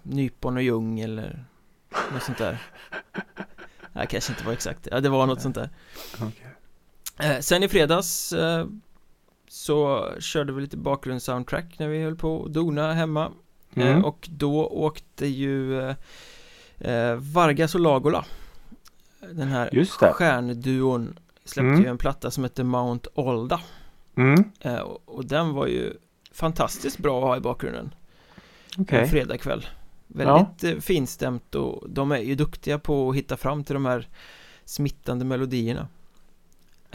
Nypon 0.03 0.58
och 0.58 0.63
Ljung 0.63 1.00
eller 1.00 1.46
Något 2.13 2.24
sånt 2.24 2.38
där 2.38 2.58
Nej, 3.94 4.08
kanske 4.10 4.34
inte 4.34 4.46
var 4.46 4.53
exakt 4.53 4.88
Ja, 4.91 5.00
det 5.00 5.10
var 5.10 5.25
något 5.27 5.41
sånt 5.41 5.55
där 5.55 5.70
eh, 7.20 7.39
Sen 7.39 7.63
i 7.63 7.67
fredags 7.67 8.34
eh, 8.34 8.65
Så 9.48 10.10
körde 10.20 10.53
vi 10.53 10.62
lite 10.62 10.77
bakgrundssoundtrack 10.77 11.79
när 11.79 11.88
vi 11.88 12.03
höll 12.03 12.15
på 12.15 12.36
och 12.36 12.51
dona 12.51 12.94
hemma 12.94 13.32
Mm. 13.75 13.88
eh, 13.98 14.03
Och 14.05 14.27
då 14.32 14.67
åkte 14.67 15.27
ju 15.27 15.79
eh, 15.82 15.96
eh, 16.79 17.15
Vargas 17.15 17.75
och 17.75 17.82
Lagola 17.82 18.25
Den 19.32 19.48
här 19.48 19.70
stjärnduon 20.13 21.20
Släppte 21.46 21.67
Mm. 21.70 21.82
ju 21.82 21.88
en 21.89 21.98
platta 21.98 22.32
som 22.32 22.44
heter 22.44 22.63
Mount 22.63 23.10
Olda 23.13 23.62
Mm. 24.17 24.44
eh, 24.62 24.75
och, 24.79 25.01
och 25.05 25.25
den 25.25 25.53
var 25.53 25.67
ju 25.67 25.94
Fantastiskt 26.32 26.98
bra 26.98 27.17
att 27.17 27.24
ha 27.24 27.38
i 27.38 27.39
bakgrunden 27.39 27.94
Okej. 28.77 29.00
en 29.00 29.08
fredagkväll 29.10 29.65
Väldigt 30.08 30.63
eh, 30.63 30.79
finstämt 30.82 31.55
och 31.55 31.89
de 31.89 32.12
är 32.12 32.17
ju 32.17 32.36
duktiga 32.36 32.79
på 32.79 33.10
att 33.10 33.15
hitta 33.15 33.38
fram 33.38 33.63
till 33.63 33.74
de 33.74 33.86
här 33.86 34.08
smittande 34.65 35.25
melodierna 35.25 35.88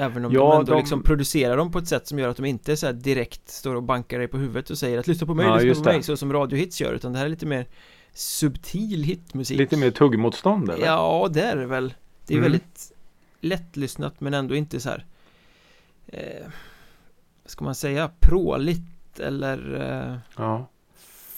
Även 0.00 0.24
om 0.24 0.32
Ja, 0.32 0.40
de 0.40 0.58
ändå 0.60 0.72
de- 0.72 0.78
liksom 0.78 1.02
producerar 1.02 1.56
dem 1.56 1.72
på 1.72 1.78
ett 1.78 1.88
sätt 1.88 2.06
som 2.06 2.18
gör 2.18 2.28
att 2.28 2.36
de 2.36 2.44
inte 2.46 2.76
så 2.76 2.86
här 2.86 2.92
direkt 2.92 3.48
står 3.48 3.74
och 3.74 3.82
bankar 3.82 4.18
dig 4.18 4.28
på 4.28 4.36
huvudet 4.38 4.70
och 4.70 4.78
säger 4.78 4.98
att 4.98 5.06
lyssna 5.06 5.26
på 5.26 5.34
mig, 5.34 5.46
Ja, 5.46 5.56
lyssna 5.56 5.84
på 5.84 5.90
mig, 5.90 5.98
det. 5.98 6.02
så 6.04 6.16
som 6.16 6.32
radiohits 6.32 6.80
gör 6.80 6.92
utan 6.92 7.12
det 7.12 7.18
här 7.18 7.26
är 7.26 7.30
lite 7.30 7.46
mer 7.46 7.66
subtil 8.12 9.02
hitmusik 9.04 9.58
Lite 9.58 9.76
mer 9.76 9.90
tuggmotstånd 9.90 10.70
eller? 10.70 10.86
Ja, 10.86 11.28
det 11.32 11.42
är 11.42 11.56
det 11.56 11.66
väl 11.66 11.94
Det 12.26 12.34
är 12.34 12.38
Mm. 12.38 12.42
väldigt 12.52 12.92
lättlyssnat 13.40 14.20
men 14.20 14.34
ändå 14.34 14.54
inte 14.54 14.80
så 14.80 14.88
här 14.88 15.04
eh, 16.06 16.46
Vad 17.42 17.50
ska 17.50 17.64
man 17.64 17.74
säga? 17.74 18.10
Pråligt 18.20 19.20
eller 19.20 19.80
eh, 20.10 20.16
Ja. 20.36 20.66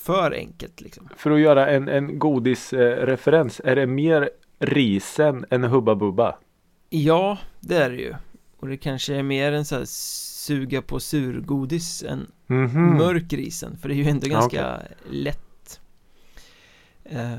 för 0.04 0.32
enkelt 0.32 0.80
liksom 0.80 1.08
För 1.16 1.30
att 1.30 1.40
göra 1.40 1.70
en, 1.70 1.88
en 1.88 2.18
godisreferens. 2.18 3.60
är 3.64 3.76
det 3.76 3.86
mer 3.86 4.30
risen 4.58 5.44
än 5.50 5.64
Hubba 5.64 5.94
Bubba? 5.94 6.34
Ja, 6.90 7.38
det 7.60 7.76
är 7.76 7.90
det 7.90 7.96
ju 7.96 8.14
Och 8.62 8.68
det 8.68 8.76
kanske 8.76 9.14
är 9.14 9.22
mer 9.22 9.52
en 9.52 9.64
så 9.64 9.76
här 9.78 9.84
suga 9.86 10.82
på 10.82 11.00
surgodis 11.00 12.02
än 12.02 12.26
Mhm. 12.46 12.96
mörk 12.96 13.32
risen 13.32 13.76
För 13.76 13.88
det 13.88 13.94
är 13.94 13.96
ju 13.96 14.08
ändå 14.08 14.26
ganska 14.28 14.82
lätt 15.10 15.80
eh, 17.04 17.38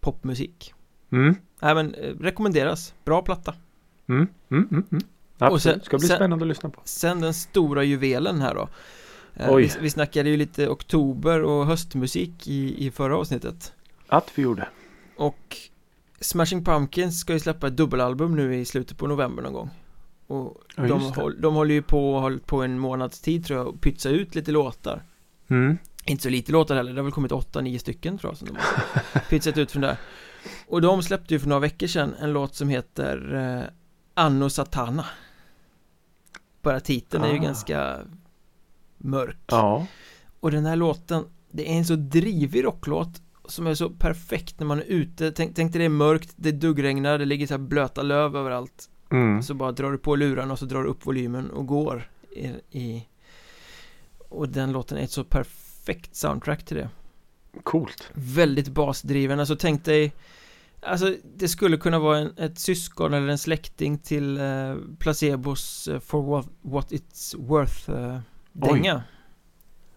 Popmusik 0.00 0.74
Mm. 1.12 1.34
Nej 1.62 1.74
men 1.74 1.94
eh, 1.94 2.14
rekommenderas, 2.20 2.94
bra 3.04 3.22
platta 3.22 3.54
Mm. 4.08 4.28
Mm. 4.50 4.68
Mm. 4.70 4.84
Mm. 4.92 5.02
Absolut. 5.38 5.62
sen- 5.62 5.80
Ska 5.84 5.98
bli 5.98 6.08
sen- 6.08 6.16
spännande 6.16 6.44
att 6.44 6.48
lyssna 6.48 6.70
på. 6.70 6.80
Sen 6.84 7.20
den 7.20 7.34
stora 7.34 7.84
juvelen 7.84 8.40
här 8.40 8.54
då 8.54 8.68
eh, 9.34 9.50
Oj. 9.54 9.62
vi, 9.62 9.72
vi 9.80 9.90
snackade 9.90 10.30
ju 10.30 10.36
lite 10.36 10.68
oktober 10.68 11.42
och 11.42 11.66
höstmusik 11.66 12.48
i, 12.48 12.86
i 12.86 12.90
förra 12.90 13.16
avsnittet 13.16 13.72
Att 14.08 14.30
vi 14.34 14.42
gjorde. 14.42 14.68
Och 15.16 15.56
Smashing 16.20 16.64
Pumpkins 16.64 17.20
ska 17.20 17.32
ju 17.32 17.40
släppa 17.40 17.66
ett 17.66 17.76
dubbelalbum 17.76 18.36
nu 18.36 18.56
i 18.56 18.64
slutet 18.64 18.98
på 18.98 19.06
november 19.06 19.42
någon 19.42 19.52
gång 19.52 19.70
Och 20.26 20.62
Ja, 20.76 20.82
de, 20.86 21.00
håll, 21.02 21.40
de 21.40 21.54
håller 21.54 21.74
ju 21.74 21.82
på, 21.82 22.20
hållit 22.20 22.46
på 22.46 22.62
en 22.62 22.78
månads 22.78 23.20
tid 23.20 23.44
tror 23.44 23.58
jag 23.58 23.68
och 23.68 23.80
pytsa 23.80 24.08
ut 24.08 24.34
lite 24.34 24.50
låtar. 24.52 25.02
Mm. 25.48 25.78
Inte 26.04 26.22
så 26.22 26.28
lite 26.28 26.52
låtar 26.52 26.76
heller, 26.76 26.92
det 26.92 26.98
har 26.98 27.04
väl 27.04 27.12
kommit 27.12 27.32
8-9 27.32 27.78
stycken 27.78 28.18
tror 28.18 28.30
jag 28.30 28.38
som 28.38 28.48
de 28.48 28.56
har 28.56 29.20
pytsat 29.30 29.58
ut 29.58 29.70
från 29.72 29.82
där. 29.82 29.96
Och 30.66 30.80
de 30.82 31.02
släppte 31.02 31.34
ju 31.34 31.40
för 31.40 31.48
några 31.48 31.60
veckor 31.60 31.86
sedan 31.86 32.14
en 32.20 32.32
låt 32.32 32.54
som 32.54 32.68
heter 32.68 33.34
eh, 33.34 33.64
Anno 34.14 34.50
Satana. 34.50 35.04
Bara 36.62 36.80
titeln 36.80 37.24
är 37.24 37.32
ju 37.32 37.38
Ah. 37.38 37.42
ganska 37.42 37.98
mörk. 38.98 39.38
Ja. 39.46 39.86
Och 40.40 40.50
den 40.50 40.66
här 40.66 40.76
låten, 40.76 41.24
det 41.50 41.70
är 41.70 41.74
en 41.78 41.84
så 41.84 41.96
drivig 41.96 42.64
rocklåt 42.64 43.22
som 43.48 43.66
är 43.66 43.74
så 43.74 43.90
perfekt 43.90 44.60
när 44.60 44.66
man 44.66 44.78
är 44.78 44.84
ute. 44.84 45.32
Tänk, 45.32 45.56
tänk 45.56 45.72
dig 45.72 45.78
det 45.78 45.84
är 45.84 45.88
mörkt, 45.88 46.32
det 46.36 46.52
duggregnar, 46.52 47.18
det 47.18 47.24
ligger 47.24 47.46
så 47.46 47.54
här 47.54 47.58
blöta 47.58 48.02
löv 48.02 48.36
överallt 48.36 48.88
Mm. 49.12 49.42
Så 49.42 49.54
bara 49.54 49.72
drar 49.72 49.92
du 49.92 49.98
på 49.98 50.16
lurarna 50.16 50.52
och 50.52 50.58
så 50.58 50.64
drar 50.64 50.82
du 50.82 50.88
upp 50.88 51.06
volymen 51.06 51.50
och 51.50 51.66
går 51.66 52.10
i, 52.30 52.46
i 52.70 53.06
Och 54.28 54.48
den 54.48 54.72
låten 54.72 54.98
är 54.98 55.02
ett 55.02 55.10
så 55.10 55.24
perfekt 55.24 56.16
soundtrack 56.16 56.64
till 56.64 56.76
det. 56.76 56.88
Coolt. 57.62 58.10
Väldigt 58.12 58.68
basdriven, 58.68 59.40
alltså 59.40 59.56
tänk 59.56 59.84
dig 59.84 60.12
Alltså 60.86 61.16
det 61.36 61.48
skulle 61.48 61.76
kunna 61.76 61.98
vara 61.98 62.18
en, 62.18 62.34
ett 62.36 62.58
syskon 62.58 63.14
eller 63.14 63.28
en 63.28 63.38
släkting 63.38 63.98
till 63.98 64.38
eh, 64.38 64.74
Placebos 64.98 65.88
eh, 65.88 66.00
For 66.00 66.22
what, 66.22 66.48
what 66.62 66.92
It's 66.92 67.46
Worth 67.46 67.90
eh, 67.90 68.18
dänga. 68.52 69.02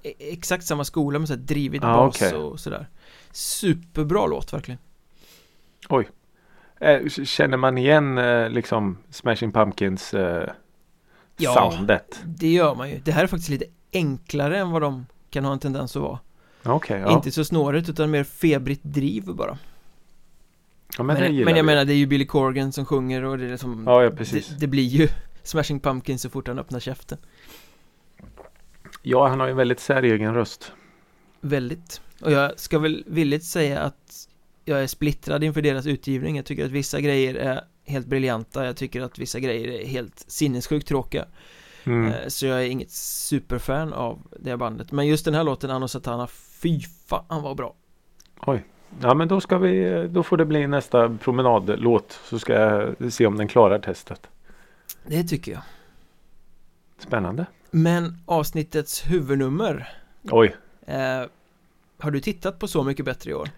E 0.04 0.14
Exakt 0.20 0.66
samma 0.66 0.84
skola 0.84 1.20
med 1.20 1.28
så 1.28 1.34
här 1.34 1.42
drivigt 1.42 1.84
Ah, 1.84 1.98
bas 1.98 2.16
okej. 2.16 2.34
och 2.34 2.60
sådär. 2.60 2.90
Superbra 3.32 4.28
låt 4.28 4.54
verkligen. 4.54 4.80
Eh, 5.90 6.06
känner 7.26 7.58
man 7.58 7.78
igen 7.78 8.18
eh, 8.18 8.50
liksom 8.50 8.98
Smashing 9.10 9.52
Pumpkins 9.52 10.14
eh, 10.14 10.50
Ja. 11.38 11.54
soundet? 11.54 12.20
Det 12.26 12.48
gör 12.52 12.76
man 12.76 12.90
ju, 12.90 13.00
det 13.06 13.12
här 13.12 13.24
är 13.24 13.28
faktiskt 13.28 13.50
lite 13.50 13.66
enklare 13.94 14.58
än 14.60 14.72
vad 14.72 14.82
de 14.82 15.06
kan 15.30 15.46
ha 15.46 15.54
en 15.54 15.60
tendens 15.60 15.96
att 15.96 16.02
vara 16.02 16.20
Okej, 16.64 17.00
ja. 17.00 17.12
Inte 17.12 17.32
så 17.32 17.46
snårigt 17.46 17.90
utan 17.90 18.12
mer 18.12 18.24
febrigt 18.24 18.82
driv 18.84 19.24
bara 19.24 19.58
ja. 20.98 21.04
Men, 21.04 21.08
Men, 21.08 21.18
men, 21.18 21.36
jag 21.36 21.46
vi. 21.56 21.64
menar 21.64 21.86
det 21.86 21.94
är 21.94 21.98
ju 21.98 22.06
Billy 22.08 22.26
Corgan 22.26 22.72
som 22.72 22.86
sjunger 22.86 23.24
och 23.24 23.38
det 23.38 23.46
är 23.46 23.50
liksom 23.52 23.84
Ja, 23.88 24.04
ja, 24.04 24.10
det, 24.10 24.60
det 24.60 24.68
blir 24.68 24.84
ju 24.84 25.08
Smashing 25.44 25.80
Pumpkins 25.80 26.22
så 26.22 26.30
fort 26.30 26.48
han 26.48 26.60
öppnar 26.60 26.80
käften 26.80 27.18
Ja, 29.02 29.28
han 29.28 29.40
har 29.40 29.48
ju 29.48 29.52
en 29.52 29.58
väldigt 29.58 29.80
säregen 29.80 30.34
röst. 30.34 30.72
Väldigt 31.42 32.02
Och 32.22 32.32
jag 32.32 32.60
ska 32.60 32.80
väl 32.80 33.04
villigt 33.08 33.44
säga 33.46 33.80
att 33.80 34.28
Jag 34.66 34.84
är 34.84 34.88
splittrad 34.88 35.44
inför 35.44 35.62
deras 35.62 35.86
utgivning. 35.86 36.36
Jag 36.36 36.46
tycker 36.46 36.66
att 36.66 36.72
vissa 36.72 37.02
grejer 37.02 37.36
är 37.36 37.62
helt 37.86 38.08
briljanta. 38.08 38.66
Jag 38.66 38.78
tycker 38.78 39.02
att 39.02 39.20
vissa 39.20 39.40
grejer 39.40 39.68
är 39.68 39.86
helt 39.86 40.26
sinnessjukt 40.28 40.88
tråkiga. 40.88 41.26
Mm. 41.84 42.12
Eh, 42.12 42.28
Så 42.28 42.46
jag 42.46 42.62
är 42.62 42.66
inget 42.70 42.92
superfan 42.92 43.94
av 43.94 44.22
det 44.40 44.58
bandet. 44.58 44.92
Men 44.92 45.08
just 45.08 45.26
den 45.26 45.34
här 45.34 45.44
låten, 45.44 45.72
Anno 45.72 45.88
Satana, 45.88 46.28
fy 46.28 46.82
fan 47.08 47.44
vad 47.44 47.58
bra. 47.58 47.76
Ja, 49.02 49.14
men 49.14 49.28
då 49.28 49.42
ska 49.42 49.58
vi, 49.58 50.08
då 50.12 50.24
får 50.24 50.38
det 50.38 50.46
bli 50.46 50.68
nästa 50.68 51.18
promenadlåt. 51.18 52.20
Så 52.24 52.40
ska 52.40 52.54
jag 52.54 53.14
se 53.14 53.26
om 53.26 53.38
den 53.38 53.48
klarar 53.48 53.80
testet. 53.80 54.28
Det 55.08 55.24
tycker 55.24 55.52
jag. 55.52 55.62
Spännande. 56.98 57.46
Men 57.72 58.18
avsnittets 58.26 59.04
huvudnummer 59.12 59.94
Oj, 60.32 60.56
eh, 60.86 61.24
Har 61.98 62.12
du 62.12 62.20
tittat 62.20 62.60
på 62.60 62.68
Så 62.68 62.84
mycket 62.84 63.06
bättre 63.06 63.32
i 63.32 63.34
år? 63.34 63.50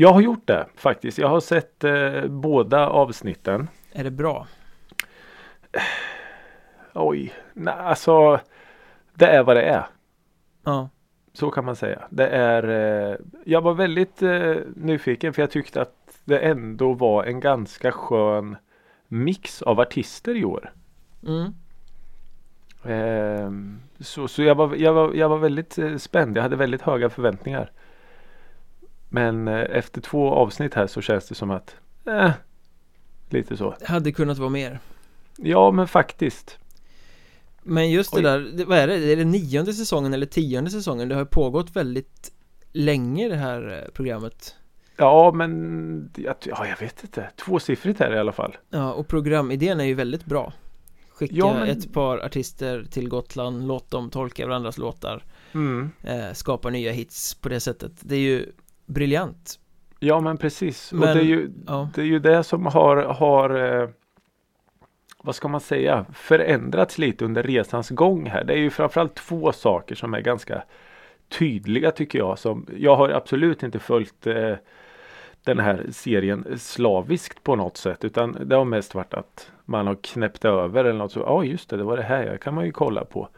Jag 0.00 0.12
har 0.12 0.20
gjort 0.20 0.46
det 0.46 0.66
faktiskt. 0.74 1.18
Jag 1.18 1.28
har 1.28 1.40
sett 1.40 1.84
eh, 1.84 2.26
båda 2.26 2.88
avsnitten. 2.88 3.68
Är 3.92 4.04
det 4.04 4.10
bra? 4.10 4.46
Oj, 6.94 7.32
nej 7.52 7.74
alltså 7.74 8.40
det 9.14 9.26
är 9.26 9.42
vad 9.42 9.56
det 9.56 9.62
är. 9.62 9.86
Ja 10.64 10.88
Så 11.32 11.50
kan 11.50 11.64
man 11.64 11.76
säga. 11.76 12.02
Det 12.10 12.28
är, 12.28 12.68
eh, 12.68 13.16
jag 13.44 13.60
var 13.60 13.74
väldigt 13.74 14.22
eh, 14.22 14.56
nyfiken 14.76 15.32
för 15.32 15.42
jag 15.42 15.50
tyckte 15.50 15.82
att 15.82 16.20
det 16.24 16.38
ändå 16.38 16.92
var 16.92 17.24
en 17.24 17.40
ganska 17.40 17.92
skön 17.92 18.56
mix 19.08 19.62
av 19.62 19.80
artister 19.80 20.34
i 20.36 20.44
år. 20.44 20.72
mm. 21.26 21.54
Eh, 22.84 23.50
så 24.00 24.28
så 24.28 24.42
jag, 24.42 24.54
var, 24.54 24.74
jag, 24.74 24.92
var, 24.92 25.14
jag 25.14 25.28
var 25.28 25.38
väldigt 25.38 25.78
eh, 25.78 25.96
spänd. 25.96 26.36
Jag 26.36 26.42
hade 26.42 26.56
väldigt 26.56 26.82
höga 26.82 27.10
förväntningar. 27.10 27.70
Men 29.08 29.48
eh, 29.48 29.54
efter 29.70 30.00
två 30.00 30.30
avsnitt 30.30 30.74
här 30.74 30.86
så 30.86 31.00
känns 31.00 31.28
det 31.28 31.34
som 31.34 31.50
att 31.50 31.76
eh, 32.06 32.30
lite 33.30 33.56
så. 33.56 33.74
Det 33.80 33.86
hade 33.86 34.12
kunnat 34.12 34.38
vara 34.38 34.50
mer 34.50 34.78
Ja 35.36 35.70
men 35.70 35.88
faktiskt. 35.88 36.58
Men 37.62 37.90
just 37.90 38.10
det 38.12 38.16
Oj. 38.16 38.22
där, 38.22 38.40
det, 38.40 38.64
vad 38.64 38.78
är 38.78 38.86
det? 38.88 39.12
Är 39.12 39.16
det 39.16 39.24
nionde 39.24 39.72
säsongen 39.72 40.14
eller 40.14 40.26
tionde 40.26 40.70
säsongen? 40.70 41.08
Det 41.08 41.14
har 41.14 41.22
ju 41.22 41.26
pågått 41.26 41.76
väldigt 41.76 42.32
länge 42.72 43.28
det 43.28 43.36
här 43.36 43.82
eh, 43.84 43.92
programmet 43.92 44.54
Ja 44.96 45.32
men 45.34 46.10
ja, 46.16 46.34
jag 46.66 46.80
vet 46.80 47.02
inte. 47.02 47.30
Tvåsiffrigt 47.44 48.00
här 48.00 48.14
i 48.14 48.18
alla 48.18 48.32
fall. 48.32 48.56
Ja, 48.70 48.92
och 48.92 49.08
programidén 49.08 49.80
är 49.80 49.84
ju 49.84 49.94
väldigt 49.94 50.24
bra 50.24 50.52
Skicka 51.10 51.34
Ja, 51.34 51.54
men- 51.54 51.68
ett 51.68 51.92
par 51.92 52.18
artister 52.18 52.86
till 52.90 53.08
Gotland, 53.08 53.66
låt 53.68 53.90
dem 53.90 54.10
tolka 54.10 54.46
varandras 54.46 54.78
låtar 54.78 55.24
Mm. 55.54 55.90
eh, 56.02 56.32
Skapa 56.32 56.70
nya 56.70 56.92
hits 56.92 57.34
på 57.34 57.48
det 57.48 57.60
sättet 57.60 57.92
Det 58.00 58.14
är 58.16 58.20
ju 58.20 58.46
briljant 58.88 59.60
Ja 60.00 60.20
men 60.20 60.36
precis. 60.38 60.92
och 60.92 60.98
Men- 60.98 61.16
det 61.16 61.22
är, 61.22 61.26
ju, 61.26 61.50
Ja, 61.66 61.88
det 61.94 62.00
är 62.00 62.06
ju 62.06 62.18
det 62.18 62.44
som 62.44 62.66
har, 62.66 62.96
har 62.96 63.80
eh, 63.80 63.88
vad 65.22 65.34
ska 65.34 65.48
man 65.48 65.60
säga, 65.60 66.06
förändrats 66.12 66.98
lite 66.98 67.24
under 67.24 67.42
resans 67.42 67.90
gång 67.90 68.26
här. 68.26 68.44
Det 68.44 68.52
är 68.52 68.58
ju 68.58 68.70
framförallt 68.70 69.14
två 69.14 69.52
saker 69.52 69.94
som 69.94 70.14
är 70.14 70.20
ganska 70.20 70.62
tydliga 71.28 71.90
tycker 71.90 72.18
jag. 72.18 72.38
Som, 72.38 72.66
jag 72.76 72.96
har 72.96 73.08
absolut 73.08 73.62
inte 73.62 73.78
följt 73.78 74.26
eh, 74.26 74.54
den 75.44 75.58
här 75.58 75.86
serien 75.92 76.58
slaviskt 76.58 77.42
på 77.42 77.56
något 77.56 77.76
sätt. 77.76 78.04
Utan 78.04 78.36
det 78.44 78.56
har 78.56 78.64
mest 78.64 78.94
varit 78.94 79.14
att 79.14 79.52
man 79.64 79.86
har 79.86 79.94
knäppt 79.94 80.44
över 80.44 80.84
eller 80.84 80.98
något 80.98 81.12
så. 81.12 81.20
Ja 81.20 81.44
just 81.44 81.70
det, 81.70 81.76
det 81.76 81.84
var 81.84 81.96
det 81.96 82.02
här. 82.02 82.26
Det 82.30 82.38
kan 82.38 82.54
man 82.54 82.64
ju 82.64 82.72
kolla 82.72 83.04
på. 83.04 83.28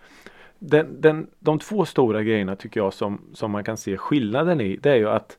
Den, 0.63 1.01
den, 1.01 1.27
de 1.39 1.59
två 1.59 1.85
stora 1.85 2.23
grejerna 2.23 2.57
tycker 2.57 2.81
jag 2.81 2.93
som, 2.93 3.21
som 3.33 3.51
man 3.51 3.65
kan 3.65 3.77
se 3.77 3.97
skillnaden 3.97 4.61
i. 4.61 4.77
Det 4.77 4.91
är 4.91 4.97
ju 4.97 5.09
att 5.09 5.39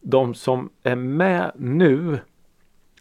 de 0.00 0.34
som 0.34 0.70
är 0.82 0.96
med 0.96 1.52
nu 1.54 2.18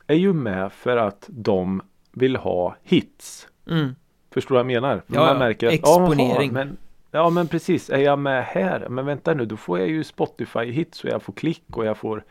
är 0.08 0.16
ju 0.16 0.34
med 0.34 0.72
för 0.72 0.98
att 0.98 1.26
de 1.28 1.82
vill 2.12 2.36
ha 2.36 2.76
hits. 2.84 3.48
mm. 3.70 3.96
Förstår 4.32 4.56
du 4.56 4.64
vad 4.64 4.72
jag 4.72 4.82
menar? 4.82 5.02
Ja, 5.08 5.20
man 5.20 5.28
ja. 5.28 5.40
märker 5.40 5.68
att, 5.68 5.74
Exponering. 5.74 6.54
men, 6.54 6.78
ja 7.12 7.30
men 7.30 7.48
precis, 7.48 7.90
är 7.90 7.98
jag 7.98 8.20
med 8.20 8.46
här? 8.46 8.88
Men 8.90 9.06
vänta 9.06 9.34
nu, 9.34 9.46
då 9.46 9.58
får 9.58 9.80
jag 9.80 9.88
ju 9.88 10.04
Spotify 10.04 10.72
hits 10.72 11.04
och 11.04 11.10
jag 11.10 11.24
får 11.24 11.34
klick 11.34 11.64
och 11.78 11.86
jag 11.86 11.98
får 11.98 12.24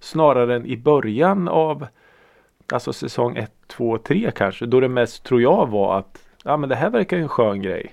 snarare 0.00 0.56
än 0.56 0.66
i 0.66 0.76
början 0.76 1.48
av 1.48 1.86
alltså 2.72 2.92
säsong 2.92 3.36
1, 3.36 3.52
2, 3.66 3.98
3 3.98 4.30
kanske. 4.34 4.66
Då 4.66 4.80
det 4.80 4.88
mest 4.88 5.24
tror 5.24 5.42
jag 5.42 5.68
var 5.68 5.98
att 5.98 6.22
ja 6.44 6.56
men 6.56 6.68
det 6.68 6.76
här 6.76 6.90
verkar 6.90 7.16
ju 7.16 7.22
en 7.22 7.28
skön 7.28 7.62
grej. 7.62 7.92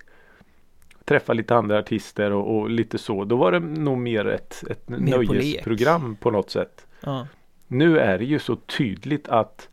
Träffa 1.05 1.33
lite 1.33 1.55
andra 1.55 1.79
artister 1.79 2.31
och, 2.31 2.57
och 2.57 2.69
lite 2.69 2.97
så. 2.97 3.23
Då 3.25 3.35
var 3.35 3.51
det 3.51 3.59
nog 3.59 3.97
mer 3.97 4.27
ett, 4.27 4.63
ett 4.69 4.89
Mer 4.89 5.25
på 5.25 5.33
nöjesprogram 5.33 6.15
på 6.15 6.31
något 6.31 6.49
sätt. 6.49 6.87
ja. 7.01 7.27
Nu 7.67 7.99
är 7.99 8.17
det 8.17 8.25
ju 8.25 8.39
så 8.39 8.55
tydligt 8.55 9.27
att 9.27 9.69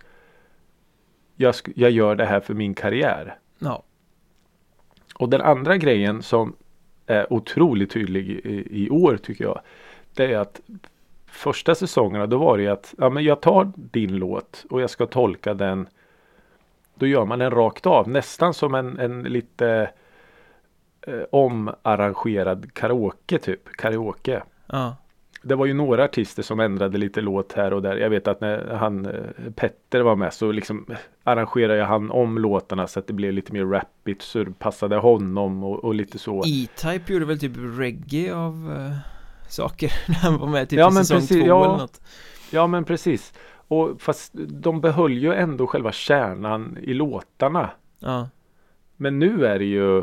jag, 1.37 1.55
jag 1.75 1.91
gör 1.91 2.15
det 2.15 2.25
här 2.25 2.41
för 2.41 2.55
min 2.55 2.75
karriär. 2.75 3.39
ja. 3.59 3.83
Och 5.15 5.29
den 5.29 5.41
andra 5.41 5.77
grejen 5.77 6.23
som 6.23 6.57
är 7.07 7.33
otroligt 7.33 7.91
tydlig 7.91 8.31
i, 8.31 8.85
i 8.85 8.91
år 8.91 9.17
tycker 9.17 9.45
jag. 9.45 9.61
Det 10.15 10.33
är 10.33 10.39
att 10.39 10.61
första 11.27 11.75
säsongerna 11.75 12.27
då 12.27 12.39
var 12.39 12.59
det 12.59 12.69
att 12.69 12.95
ja, 12.99 13.11
men 13.11 13.25
jag 13.25 13.41
tar 13.41 13.73
din 13.77 14.17
låt 14.17 14.65
och 14.71 14.81
jag 14.81 14.91
ska 14.91 15.07
tolka 15.07 15.55
den. 15.55 15.87
Då 16.95 17.07
gör 17.07 17.25
man 17.25 17.39
den 17.39 17.51
rakt 17.51 17.87
av 17.87 18.09
nästan 18.09 18.55
som 18.55 18.75
en, 18.75 18.99
en 18.99 19.23
lite 19.23 19.91
eh, 21.07 21.23
omarrangerad 21.31 22.75
karaoke 22.75 23.39
typ. 23.39 23.69
Karaoke. 23.77 24.43
ja. 24.67 24.97
Det 25.45 25.55
var 25.55 25.67
ju 25.67 25.75
några 25.75 26.05
artister 26.05 26.43
som 26.43 26.61
ändrade 26.61 26.99
lite 26.99 27.21
låt 27.21 27.53
här 27.53 27.73
och 27.73 27.83
där. 27.83 27.97
Jag 27.97 28.11
vet 28.11 28.29
att 28.29 28.41
när 28.41 28.75
han 28.75 29.07
eh, 29.07 29.53
Petter 29.57 30.01
var 30.01 30.17
med 30.17 30.35
så 30.35 30.53
liksom 30.53 30.87
arrangerade 31.25 31.85
han 31.85 32.11
om 32.11 32.39
låtarna 32.39 32.87
så 32.87 32.99
att 32.99 33.07
det 33.07 33.13
blev 33.13 33.33
lite 33.33 33.53
mer 33.53 33.65
rappigt 33.65 34.23
så 34.23 34.45
det 34.45 34.59
passade 34.59 34.97
honom 34.97 35.65
och, 35.65 35.85
och 35.85 35.95
lite 35.95 36.19
så. 36.19 36.43
E-Type 36.47 37.13
gjorde 37.13 37.25
väl 37.25 37.39
typ 37.39 37.53
reggae 37.57 38.35
av 38.35 38.77
eh, 38.77 38.97
saker 39.49 39.93
när 40.09 40.15
han 40.15 40.39
var 40.39 40.47
med 40.47 40.69
typ 40.69 40.79
Ja, 40.79 40.89
i 40.89 40.93
säsong 40.93 41.19
precis, 41.19 41.41
två 41.41 41.47
ja. 41.47 41.65
eller 41.65 41.79
något 41.79 42.01
Ja 42.51 42.67
men 42.67 42.85
precis. 42.85 43.33
Och 43.69 44.01
fast 44.01 44.33
de 44.35 44.81
behöll 44.81 45.19
ju 45.19 45.35
ändå 45.35 45.67
själva 45.67 45.93
kärnan 45.93 46.79
i 46.83 46.95
låtarna. 46.95 47.71
Ja, 47.99 48.29
Men 48.97 49.19
nu 49.19 49.47
är 49.47 49.59
det 49.59 49.65
ju 49.65 50.03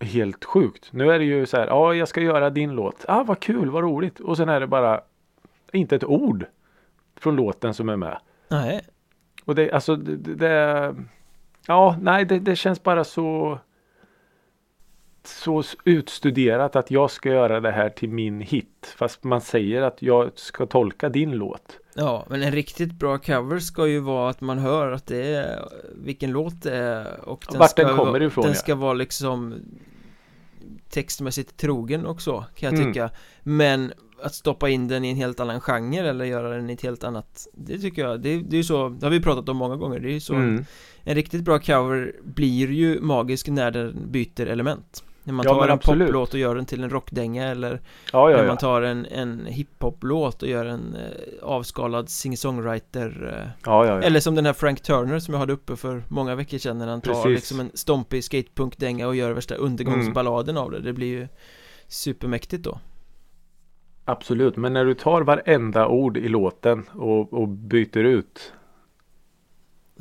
helt 0.00 0.44
sjukt. 0.44 0.88
Nu 0.92 1.10
är 1.12 1.18
det 1.18 1.24
ju 1.24 1.46
så 1.46 1.56
här, 1.56 1.66
ja 1.66 1.94
jag 1.94 2.08
ska 2.08 2.20
göra 2.20 2.50
din 2.50 2.70
låt. 2.74 3.04
Ah 3.08 3.22
vad 3.22 3.40
kul, 3.40 3.70
vad 3.70 3.82
roligt. 3.82 4.20
Och 4.20 4.36
sen 4.36 4.48
är 4.48 4.60
det 4.60 4.66
bara 4.66 5.00
inte 5.72 5.96
ett 5.96 6.04
ord 6.04 6.46
från 7.16 7.36
låten 7.36 7.74
som 7.74 7.88
är 7.88 7.96
med. 7.96 8.18
nej 8.48 8.80
Och 9.44 9.54
det, 9.54 9.72
alltså 9.72 9.96
det, 9.96 10.34
det- 10.34 10.94
Ja, 11.66 11.96
nej 12.00 12.24
det, 12.24 12.38
det 12.38 12.56
känns 12.56 12.82
bara 12.82 13.04
så 13.04 13.58
så 15.26 15.62
utstuderat 15.84 16.76
att 16.76 16.90
jag 16.90 17.10
ska 17.10 17.28
göra 17.28 17.60
det 17.60 17.70
här 17.70 17.88
till 17.90 18.08
min 18.08 18.40
hit. 18.40 18.94
Fast 18.96 19.24
man 19.24 19.40
säger 19.40 19.82
att 19.82 20.02
jag 20.02 20.30
ska 20.34 20.66
tolka 20.66 21.08
din 21.08 21.30
låt. 21.30 21.78
Ja, 21.94 22.26
men 22.28 22.42
en 22.42 22.52
riktigt 22.52 22.92
bra 22.92 23.18
cover 23.18 23.58
ska 23.58 23.86
ju 23.86 24.00
vara 24.00 24.30
att 24.30 24.40
man 24.40 24.58
hör 24.58 24.92
att 24.92 25.06
det 25.06 25.26
är 25.26 25.68
vilken 26.04 26.30
låt 26.30 26.62
det 26.62 26.76
är 26.76 27.20
och 27.28 27.44
den 27.50 27.58
Vart 27.58 27.70
ska 27.70 27.84
den 27.84 27.96
kommer 27.96 28.22
ifrån, 28.22 28.42
Den 28.42 28.52
ja. 28.52 28.58
ska 28.58 28.74
vara 28.74 28.92
liksom 28.94 29.54
textmässigt 30.90 31.56
trogen 31.56 32.06
också 32.06 32.44
kan 32.54 32.70
jag 32.70 32.80
Mm. 32.80 32.92
tycka 32.92 33.10
Men 33.42 33.92
att 34.22 34.34
stoppa 34.34 34.68
in 34.68 34.88
den 34.88 35.04
i 35.04 35.10
en 35.10 35.16
helt 35.16 35.40
annan 35.40 35.60
genre 35.60 36.08
eller 36.08 36.24
göra 36.24 36.48
den 36.56 36.70
i 36.70 36.72
ett 36.72 36.82
helt 36.82 37.04
annat 37.04 37.46
Det 37.52 37.78
tycker 37.78 38.02
jag, 38.02 38.20
det, 38.20 38.40
det 38.40 38.56
är 38.56 38.58
ju 38.58 38.64
så, 38.64 38.88
det 38.88 39.06
har 39.06 39.10
vi 39.10 39.22
pratat 39.22 39.48
om 39.48 39.56
många 39.56 39.76
gånger, 39.76 40.00
det 40.00 40.08
är 40.08 40.12
ju 40.12 40.20
så 40.20 40.34
Mm. 40.34 40.64
En 41.04 41.14
riktigt 41.14 41.42
bra 41.44 41.58
cover 41.58 42.14
blir 42.22 42.70
ju 42.70 43.00
magisk 43.00 43.48
när 43.48 43.70
den 43.70 44.10
byter 44.10 44.46
element 44.46 45.04
När 45.30 45.36
man 45.36 45.46
Ja, 45.46 45.54
tar 45.54 45.64
en 45.64 45.70
absolut. 45.70 46.08
poplåt 46.08 46.34
och 46.34 46.40
gör 46.40 46.54
den 46.54 46.66
till 46.66 46.82
en 46.84 46.90
rockdänga 46.90 47.44
eller 47.48 47.80
Ja, 48.12 48.30
ja, 48.30 48.36
när 48.36 48.46
man 48.46 48.56
tar 48.56 48.82
en, 48.82 49.06
en 49.06 49.46
hiphop-låt 49.46 50.42
och 50.42 50.48
gör 50.48 50.64
en 50.64 50.96
eh, 50.96 51.44
avskalad 51.48 52.08
singer-songwriter 52.08 53.34
eh. 53.66 54.06
Eller 54.06 54.20
som 54.20 54.34
den 54.34 54.46
här 54.46 54.52
Frank 54.52 54.80
Turner 54.80 55.18
som 55.18 55.34
jag 55.34 55.38
hade 55.38 55.52
uppe 55.52 55.76
för 55.76 56.02
många 56.08 56.34
veckor 56.34 56.58
sedan 56.58 56.78
när 56.78 56.86
han 56.86 57.00
tar 57.00 57.12
Precis. 57.12 57.30
liksom 57.30 57.60
en 57.60 57.70
stompig 57.74 58.24
skatepunk-dänga 58.24 59.06
och 59.06 59.16
gör 59.16 59.32
värsta 59.32 59.54
undergångsballaden 59.54 60.56
av 60.56 60.70
det 60.70 60.80
Det 60.80 60.92
blir 60.92 61.08
ju 61.08 61.28
supermäktigt 61.88 62.62
då 62.64 62.78
Absolut, 64.04 64.56
men 64.56 64.72
när 64.72 64.84
du 64.84 64.94
tar 64.94 65.22
varenda 65.22 65.88
ord 65.88 66.16
i 66.16 66.28
låten 66.28 66.84
och, 66.92 67.32
och 67.32 67.48
byter 67.48 68.04
ut 68.04 68.52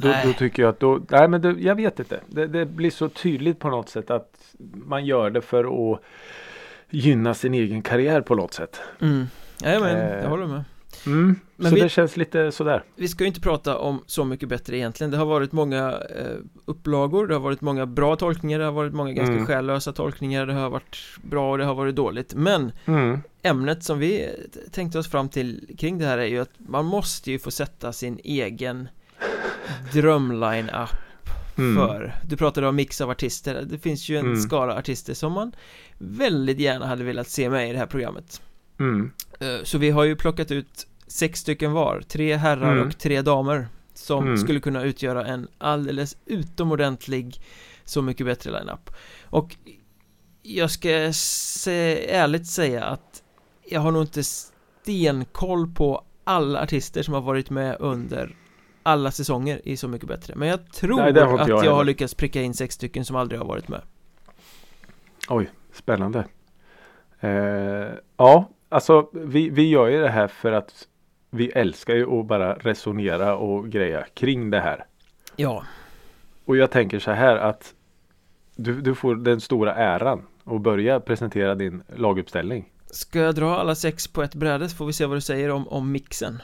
då, 0.01 0.13
då 0.25 0.33
tycker 0.33 0.63
jag 0.63 0.69
att 0.69 0.79
då, 0.79 1.01
nej 1.09 1.27
men 1.27 1.41
det, 1.41 1.51
jag 1.59 1.75
vet 1.75 1.99
inte. 1.99 2.19
Det, 2.27 2.47
det 2.47 2.65
blir 2.65 2.91
så 2.91 3.09
tydligt 3.09 3.59
på 3.59 3.69
något 3.69 3.89
sätt 3.89 4.11
att 4.11 4.33
man 4.59 5.05
gör 5.05 5.29
det 5.29 5.41
för 5.41 5.93
att 5.93 5.99
gynna 6.89 7.33
sin 7.33 7.53
egen 7.53 7.81
karriär 7.81 8.21
på 8.21 8.35
något 8.35 8.53
sätt. 8.53 8.81
mm. 9.01 9.25
Ja, 9.63 9.79
men 9.79 9.95
Eh, 9.97 10.17
jag 10.21 10.29
håller 10.29 10.47
med 10.47 10.63
Mm. 11.05 11.35
Men 11.55 11.69
så 11.69 11.75
vi- 11.75 11.81
det 11.81 11.89
känns 11.89 12.17
lite 12.17 12.51
sådär. 12.51 12.83
Vi 12.95 13.07
ska 13.07 13.23
ju 13.23 13.27
inte 13.27 13.39
prata 13.41 13.77
om 13.77 14.03
så 14.05 14.23
mycket 14.25 14.49
bättre 14.49 14.77
egentligen 14.77 15.11
Det 15.11 15.17
har 15.17 15.25
varit 15.25 15.51
många 15.51 15.89
eh, 15.91 16.37
upplagor 16.65 17.27
Det 17.27 17.33
har 17.33 17.41
varit 17.41 17.61
många 17.61 17.85
bra 17.85 18.15
tolkningar 18.15 18.59
Det 18.59 18.65
har 18.65 18.71
varit 18.71 18.93
många 18.93 19.11
ganska 19.13 19.33
Mm. 19.33 19.45
själlösa 19.45 19.91
tolkningar 19.93 20.45
Det 20.45 20.53
har 20.53 20.69
varit 20.69 20.97
bra 21.21 21.51
och 21.51 21.57
det 21.57 21.65
har 21.65 21.75
varit 21.75 21.95
dåligt 21.95 22.33
Men 22.35 22.71
Mm. 22.85 23.19
ämnet 23.41 23.83
som 23.83 23.99
vi 23.99 24.29
tänkte 24.71 24.99
oss 24.99 25.11
fram 25.11 25.29
till 25.29 25.75
kring 25.77 25.97
det 25.97 26.05
här 26.05 26.17
är 26.17 26.25
ju 26.25 26.39
att 26.39 26.51
man 26.57 26.85
måste 26.85 27.31
ju 27.31 27.39
få 27.39 27.51
sätta 27.51 27.93
sin 27.93 28.19
egen 28.23 28.87
drömline-up 29.93 30.89
Mm. 31.57 31.75
för 31.75 32.15
Du 32.23 32.37
pratade 32.37 32.67
om 32.67 32.75
mix 32.75 33.01
av 33.01 33.09
artister 33.09 33.61
Det 33.65 33.79
finns 33.79 34.09
ju 34.09 34.17
en 34.17 34.25
Mm. 34.25 34.41
skala 34.41 34.77
artister 34.77 35.13
som 35.13 35.33
man 35.33 35.51
väldigt 35.97 36.59
gärna 36.59 36.87
hade 36.87 37.03
velat 37.03 37.27
se 37.29 37.49
med 37.49 37.69
i 37.69 37.71
det 37.71 37.77
här 37.77 37.85
programmet 37.85 38.41
Mm. 38.79 39.11
Eh, 39.39 39.63
Så 39.63 39.77
vi 39.77 39.89
har 39.91 40.03
ju 40.03 40.15
plockat 40.15 40.51
ut 40.51 40.87
sex 41.07 41.39
stycken 41.39 41.71
var 41.71 42.01
Tre 42.07 42.35
herrar 42.35 42.71
Mm. 42.75 42.87
och 42.87 42.97
tre 42.97 43.21
damer 43.21 43.67
Som 43.93 44.23
Mm. 44.25 44.37
skulle 44.37 44.59
kunna 44.59 44.83
utgöra 44.83 45.25
en 45.25 45.47
alldeles 45.57 46.17
utomordentlig 46.25 47.41
Så 47.85 48.01
mycket 48.01 48.25
bättre 48.25 48.51
line-up 48.51 48.89
Och 49.23 49.55
Jag 50.41 50.71
ska 50.71 51.09
se, 51.13 52.09
ärligt 52.11 52.47
säga 52.47 52.83
att 52.83 53.23
Jag 53.69 53.81
har 53.81 53.91
nog 53.91 54.03
inte 54.03 54.23
stenkoll 54.23 55.73
på 55.73 56.03
alla 56.23 56.61
artister 56.63 57.03
som 57.03 57.13
har 57.13 57.21
varit 57.21 57.49
med 57.49 57.77
under 57.79 58.35
alla 58.83 59.11
säsonger 59.11 59.61
i 59.63 59.77
Så 59.77 59.87
mycket 59.87 60.07
bättre 60.07 60.33
Men 60.35 60.47
jag 60.47 60.71
tror 60.71 60.97
Nej, 60.97 61.09
inte 61.09 61.25
att 61.25 61.47
jag 61.47 61.65
jag, 61.65 61.73
har 61.75 61.83
lyckats 61.83 62.13
pricka 62.13 62.41
in 62.41 62.53
sex 62.53 62.75
stycken 62.75 63.05
som 63.05 63.15
aldrig 63.15 63.39
har 63.39 63.47
varit 63.47 63.67
med 63.67 63.81
Oj, 65.29 65.49
spännande. 65.73 66.25
Eh, 67.19 67.93
ja, 68.17 68.49
alltså 68.69 69.09
vi, 69.13 69.49
vi 69.49 69.69
gör 69.69 69.87
ju 69.87 70.01
det 70.01 70.09
här 70.09 70.27
för 70.27 70.51
att 70.51 70.87
vi 71.29 71.49
älskar 71.49 71.95
ju 71.95 72.19
att 72.19 72.25
bara 72.25 72.53
resonera 72.53 73.35
och 73.35 73.69
greja 73.69 74.05
kring 74.13 74.49
det 74.49 74.59
här. 74.59 74.85
Ja, 75.35 75.63
Och 76.45 76.57
jag 76.57 76.71
tänker 76.71 76.99
så 76.99 77.11
här 77.11 77.35
att 77.37 77.73
du, 78.55 78.81
du 78.81 78.95
får 78.95 79.15
den 79.15 79.41
stora 79.41 79.75
äran 79.75 80.21
att 80.43 80.61
börja 80.61 80.99
presentera 80.99 81.55
din 81.55 81.83
laguppställning. 81.95 82.69
ska 82.91 83.19
jag 83.19 83.35
dra 83.35 83.57
alla 83.57 83.75
sex 83.75 84.07
på 84.07 84.23
ett 84.23 84.35
bräde 84.35 84.69
så 84.69 84.75
får 84.75 84.85
vi 84.85 84.93
se 84.93 85.05
vad 85.05 85.17
du 85.17 85.21
säger 85.21 85.49
om, 85.51 85.67
om 85.67 85.91
mixen 85.91 86.41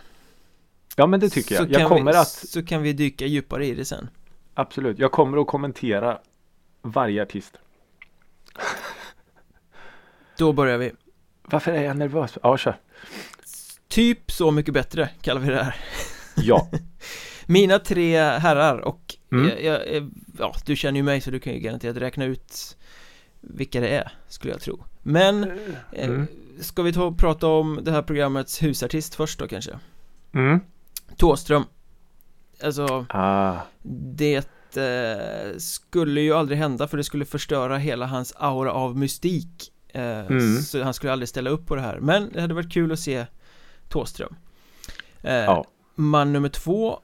Ja 0.95 1.07
men 1.07 1.19
det 1.19 1.29
tycker 1.29 1.55
jag. 1.55 1.63
Så 1.65 1.71
Jag 1.73 1.79
kan 1.81 1.89
kommer 1.89 2.11
vi, 2.11 2.17
att 2.17 2.27
Så 2.27 2.63
kan 2.65 2.81
vi 2.81 2.93
dyka 2.93 3.25
djupare 3.25 3.65
i 3.65 3.75
det 3.75 3.85
sen 3.85 4.09
absolut. 4.53 4.99
Jag 4.99 5.11
kommer 5.11 5.37
att 5.41 5.47
kommentera 5.47 6.19
varje 6.81 7.21
artist. 7.21 7.57
Då 10.37 10.53
börjar 10.53 10.77
vi 10.77 10.91
Varför 11.43 11.71
är 11.71 11.83
jag 11.83 11.97
nervös? 11.97 12.37
Ja, 12.43 12.57
kör. 12.57 12.77
Typ 13.87 14.31
Så 14.31 14.51
mycket 14.51 14.73
bättre 14.73 15.09
kallar 15.21 15.41
vi 15.41 15.49
det 15.49 15.63
här 15.63 15.75
Ja. 16.35 16.69
Mina 17.45 17.79
tre 17.79 18.17
herrar 18.19 18.77
och 18.77 19.01
Mm. 19.31 19.47
jag, 19.49 19.63
jag, 19.63 19.93
jag- 19.95 20.11
ja, 20.39 20.55
du 20.65 20.75
känner 20.75 20.97
ju 20.99 21.03
mig 21.03 21.21
så 21.21 21.31
du 21.31 21.39
kan 21.39 21.53
ju 21.53 21.59
garanterat 21.59 21.97
räkna 21.97 22.25
ut 22.25 22.77
vilka 23.41 23.79
det 23.81 23.89
är, 23.89 24.11
skulle 24.27 24.53
jag 24.53 24.61
tro 24.61 24.83
Men, 25.03 25.43
eh, 25.91 26.05
Mm. 26.09 26.27
ska 26.61 26.81
vi 26.83 26.93
ta 26.93 27.03
och 27.03 27.17
prata 27.17 27.47
om 27.47 27.79
det 27.83 27.91
här 27.91 28.01
programmets 28.01 28.63
husartist 28.63 29.15
först 29.15 29.39
då 29.39 29.47
kanske? 29.47 29.79
Mm. 30.33 30.59
Thåström 31.17 31.63
Alltså, 32.63 33.05
Ah. 33.09 33.57
det 33.83 34.47
eh, 34.77 35.57
skulle 35.57 36.21
ju 36.21 36.33
aldrig 36.33 36.57
hända 36.57 36.87
för 36.87 36.97
det 36.97 37.03
skulle 37.03 37.25
förstöra 37.25 37.77
hela 37.77 38.05
hans 38.05 38.33
aura 38.37 38.71
av 38.71 38.97
mystik 38.97 39.71
eh, 39.87 40.19
Mm. 40.25 40.57
Så 40.61 40.83
han 40.83 40.93
skulle 40.93 41.11
aldrig 41.11 41.29
ställa 41.29 41.49
upp 41.49 41.65
på 41.67 41.75
det 41.75 41.81
här 41.81 41.99
Men 41.99 42.29
det 42.33 42.41
hade 42.41 42.53
varit 42.53 42.73
kul 42.73 42.91
att 42.91 42.99
se 42.99 43.25
Thåström 43.89 44.35
eh, 45.21 45.33
Ja. 45.35 45.65
Man 45.95 46.33
nummer 46.33 46.49
två 46.49 46.99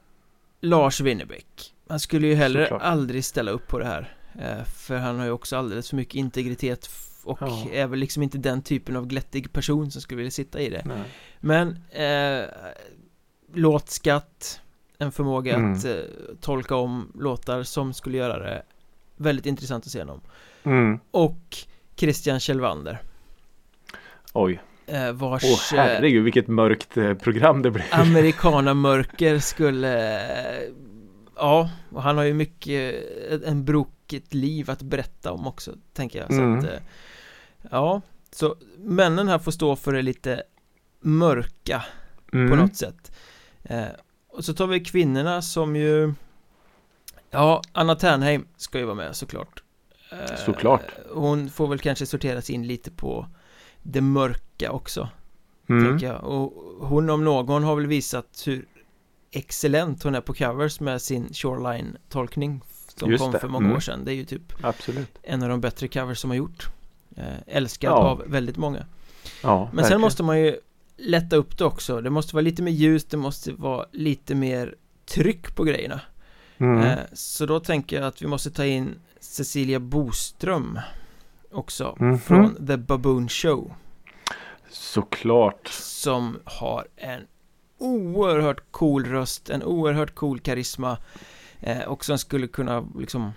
Lars 0.61 1.01
Winnerbäck 1.01 1.73
Han 1.89 1.99
skulle 1.99 2.27
ju 2.27 2.33
heller 2.35 2.61
Såklart. 2.63 2.81
aldrig 2.81 3.25
ställa 3.25 3.51
upp 3.51 3.67
på 3.67 3.79
det 3.79 3.85
här 3.85 4.15
eh, 4.41 4.63
För 4.65 4.97
han 4.97 5.19
har 5.19 5.25
ju 5.25 5.31
också 5.31 5.57
alldeles 5.57 5.89
för 5.89 5.95
mycket 5.95 6.15
integritet 6.15 6.89
Och 7.23 7.37
Ja. 7.41 7.65
är 7.71 7.87
väl 7.87 7.99
liksom 7.99 8.23
inte 8.23 8.37
den 8.37 8.61
typen 8.61 8.95
av 8.95 9.07
glättig 9.07 9.53
person 9.53 9.91
som 9.91 10.01
skulle 10.01 10.17
vilja 10.17 10.31
sitta 10.31 10.59
i 10.59 10.69
det 10.69 10.81
Nej. 10.85 11.03
Men 11.39 11.67
eh, 11.89 12.45
Låtskatt 13.53 14.61
En 14.97 15.11
förmåga 15.11 15.55
Mm. 15.55 15.73
att 15.73 15.85
eh, 15.85 15.95
tolka 16.41 16.75
om 16.75 17.11
låtar 17.19 17.63
som 17.63 17.93
skulle 17.93 18.17
göra 18.17 18.39
det 18.39 18.61
Väldigt 19.17 19.45
intressant 19.45 19.85
att 19.85 19.91
se 19.91 19.99
honom 19.99 20.21
Mm. 20.63 20.99
Och 21.11 21.57
Christian 21.95 22.39
Kjellvander 22.39 23.01
Oj. 24.33 24.61
eh, 24.85 25.11
Vars 25.11 25.43
Åh 25.43 25.79
eh, 25.79 25.85
herregud 25.85 26.23
vilket 26.23 26.47
mörkt 26.47 26.97
eh, 26.97 27.13
program 27.13 27.61
det 27.61 27.71
blev. 27.71 27.85
Amerikanamörker 27.91 29.39
skulle 29.53 30.19
eh, 30.61 30.69
Ja, 31.35 31.69
och 31.91 32.03
han 32.03 32.17
har 32.17 32.23
ju 32.23 32.33
mycket 32.33 32.95
eh, 33.31 33.49
En 33.49 33.65
brokigt 33.65 34.33
liv 34.33 34.69
att 34.71 34.81
berätta 34.81 35.31
om 35.31 35.47
också 35.47 35.71
Tänker 35.93 36.19
jag 36.19 36.27
så 36.33 36.41
Mm. 36.41 36.59
att, 36.59 36.65
eh, 36.65 36.79
Ja, 37.71 38.01
så 38.31 38.55
männen 38.77 39.27
här 39.27 39.39
får 39.39 39.51
stå 39.51 39.75
för 39.75 39.93
det 39.93 40.01
lite 40.01 40.43
Mörka 40.99 41.83
Mm. 42.33 42.49
på 42.49 42.55
något 42.55 42.75
sätt 42.75 43.11
eh, 43.63 43.85
Och 44.29 44.45
så 44.45 44.53
tar 44.53 44.67
vi 44.67 44.79
kvinnorna 44.79 45.41
som 45.41 45.75
ju 45.75 46.13
Ja, 47.29 47.61
Anna 47.71 47.95
Ternheim 47.95 48.45
ska 48.57 48.79
ju 48.79 48.85
vara 48.85 48.95
med 48.95 49.15
såklart 49.15 49.63
Eh, 50.11 50.35
Såklart. 50.45 50.81
Hon 51.13 51.49
får 51.49 51.67
väl 51.67 51.79
kanske 51.79 52.05
sorteras 52.05 52.49
in 52.49 52.67
lite 52.67 52.91
på 52.91 53.27
Det 53.83 54.01
mörka 54.01 54.71
också 54.71 55.09
Mm. 55.69 55.85
tänker 55.89 56.07
jag 56.07 56.23
Och 56.23 56.53
hon 56.87 57.09
om 57.09 57.23
någon 57.23 57.63
har 57.63 57.75
väl 57.75 57.87
visat 57.87 58.43
hur 58.45 58.65
Excellent 59.31 60.03
hon 60.03 60.15
är 60.15 60.21
på 60.21 60.33
covers 60.33 60.79
med 60.79 61.01
sin 61.01 61.27
Shoreline-tolkning 61.33 62.61
Som 62.95 63.11
Just 63.11 63.23
kom 63.23 63.31
det, 63.31 63.39
för 63.39 63.47
många 63.47 63.65
mm. 63.65 63.77
år 63.77 63.79
sedan 63.79 64.05
Det 64.05 64.11
är 64.11 64.15
ju 64.15 64.25
typ 64.25 64.53
Absolut. 64.63 65.17
en 65.23 65.43
av 65.43 65.49
de 65.49 65.61
bättre 65.61 65.87
covers 65.87 66.17
som 66.19 66.29
har 66.29 66.37
gjort 66.37 66.67
eh, 67.15 67.25
Älskad 67.47 67.91
Ja. 67.91 67.95
av 67.95 68.23
väldigt 68.27 68.57
många 68.57 68.85
Ja, 69.43 69.59
Men 69.59 69.69
sen 69.69 69.75
verkligen. 69.75 70.01
måste 70.01 70.23
man 70.23 70.39
ju 70.39 70.59
lätta 71.01 71.35
upp 71.35 71.57
det 71.57 71.65
också 71.65 72.01
Det 72.01 72.09
måste 72.09 72.35
vara 72.35 72.41
lite 72.43 72.61
mer 72.63 72.71
ljus, 72.71 73.05
det 73.05 73.17
måste 73.17 73.51
vara 73.51 73.85
lite 73.91 74.35
mer 74.35 74.75
tryck 75.05 75.55
på 75.55 75.63
grejerna 75.63 76.01
Mm. 76.57 76.77
eh, 76.83 76.99
Så 77.13 77.45
då 77.45 77.59
tänker 77.59 77.95
jag 77.95 78.05
att 78.05 78.21
vi 78.21 78.27
måste 78.27 78.51
ta 78.51 78.65
in 78.65 78.95
Cecilia 79.19 79.79
Boström 79.79 80.79
också 81.51 81.95
Mhm. 81.99 82.19
från 82.19 82.67
The 82.67 82.77
Baboon 82.77 83.29
Show 83.29 83.73
Såklart. 84.69 85.67
Som 85.71 86.39
har 86.45 86.87
en 86.95 87.21
oerhört 87.77 88.71
cool 88.71 89.05
röst, 89.05 89.49
en 89.49 89.63
oerhört 89.63 90.15
cool 90.15 90.39
karisma 90.39 90.97
eh, 91.59 91.81
och 91.81 92.05
som 92.05 92.17
skulle 92.17 92.47
kunna 92.47 92.85
liksom 92.99 93.31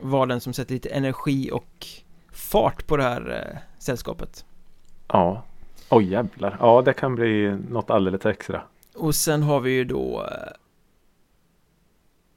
vara 0.00 0.26
den 0.26 0.40
som 0.40 0.52
sätter 0.52 0.74
lite 0.74 0.88
energi 0.88 1.50
och 1.52 1.86
fart 2.32 2.86
på 2.86 2.96
det 2.96 3.02
här 3.02 3.50
eh, 3.52 3.58
sällskapet. 3.78 4.44
Ja. 5.08 5.44
Oj 5.88 6.04
jävlar. 6.10 6.56
Ja 6.60 6.82
det 6.82 6.92
kan 6.92 7.14
bli 7.14 7.56
något 7.68 7.90
alldeles 7.90 8.26
extra. 8.26 8.62
Och 8.94 9.14
sen 9.14 9.42
har 9.42 9.60
vi 9.60 9.70
ju 9.70 9.84
då 9.84 10.24
eh, 10.24 10.52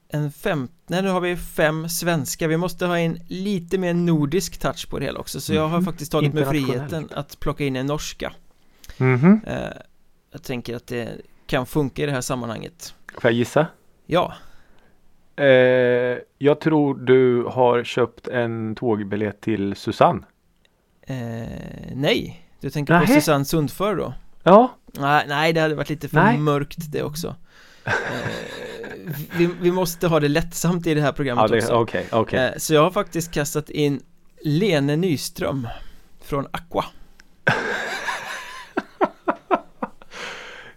en 0.08 0.32
fem, 0.32 0.68
nej 0.86 1.02
nu 1.02 1.08
har 1.08 1.20
vi 1.20 1.36
fem 1.36 1.88
svenska, 1.88 2.48
vi 2.48 2.56
måste 2.56 2.86
ha 2.86 2.98
in 2.98 3.20
lite 3.28 3.78
mer 3.78 3.94
nordisk 3.94 4.58
touch 4.58 4.90
på 4.90 4.98
det 4.98 5.04
hela 5.04 5.18
också 5.20 5.40
så 5.40 5.54
jag 5.54 5.68
har 5.68 5.76
Mhm. 5.78 5.84
faktiskt 5.84 6.12
tagit 6.12 6.34
mig 6.34 6.44
friheten 6.44 7.08
att 7.12 7.40
plocka 7.40 7.64
in 7.64 7.76
en 7.76 7.86
norska 7.86 8.32
eh, 9.46 9.60
Jag 10.32 10.42
tänker 10.42 10.76
att 10.76 10.86
det 10.86 11.08
kan 11.46 11.66
funka 11.66 12.02
i 12.02 12.06
det 12.06 12.12
här 12.12 12.20
sammanhanget 12.20 12.94
Får 13.14 13.30
jag 13.30 13.32
gissa? 13.32 13.66
Ja, 14.06 14.32
Eh, 15.36 16.18
jag 16.38 16.60
tror 16.60 16.94
du 16.94 17.44
har 17.44 17.84
köpt 17.84 18.28
en 18.28 18.74
tågbiljett 18.74 19.40
till 19.40 19.76
Susanne. 19.76 20.20
eh, 21.02 21.92
nej 21.94 22.46
Du 22.60 22.70
tänker 22.70 22.94
på 22.94 23.00
Nähä. 23.00 23.14
Susanne 23.14 23.44
Sundför 23.44 23.96
då? 23.96 24.14
Ja. 24.42 24.74
Nej, 24.92 25.24
nej, 25.28 25.52
det 25.52 25.60
hade 25.60 25.74
varit 25.74 25.88
lite 25.88 26.08
för 26.08 26.16
Nej. 26.16 26.38
mörkt 26.38 26.92
det 26.92 27.02
också 27.02 27.36
eh, 27.84 27.92
vi, 29.36 29.46
vi 29.60 29.70
måste 29.72 30.06
ha 30.08 30.20
det 30.20 30.28
lättsamt 30.28 30.86
i 30.86 30.94
det 30.94 31.00
här 31.00 31.08
Ja 31.08 31.12
programmet 31.12 31.50
det 31.50 31.56
också 31.58 31.72
okej 31.74 32.06
okej. 32.12 32.38
Eh, 32.38 32.52
Så 32.56 32.74
jag 32.74 32.82
har 32.82 32.90
faktiskt 32.90 33.32
kastat 33.32 33.70
in 33.70 34.02
Lene 34.44 34.96
Nyström 34.96 35.68
Från 36.24 36.46
Aqua 36.50 36.84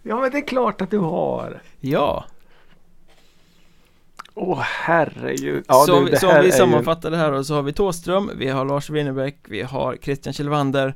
Ja 0.04 0.22
men 0.22 0.32
det 0.32 0.38
är 0.38 0.48
klart 0.48 0.82
att 0.82 0.92
du 0.92 0.98
har. 0.98 1.62
Ja, 1.80 2.26
Åh 4.36 4.60
herregud. 4.62 5.66
Ja, 5.68 5.84
så, 5.88 6.00
du, 6.06 6.18
så 6.18 6.28
om 6.28 6.34
vi 6.34 6.40
är 6.40 6.44
ju- 6.44 6.52
sammanfattar 6.52 7.12
det 7.12 7.18
här 7.18 7.32
då 7.32 7.44
så 7.44 7.56
har 7.56 7.62
vi 7.62 7.74
Thåström, 7.74 8.32
vi 8.38 8.50
har 8.50 8.66
Lars 8.66 8.90
Winnerbäck, 8.90 9.38
vi 9.48 9.62
har 9.62 9.98
Christian 10.02 10.34
Kjellvander 10.34 10.94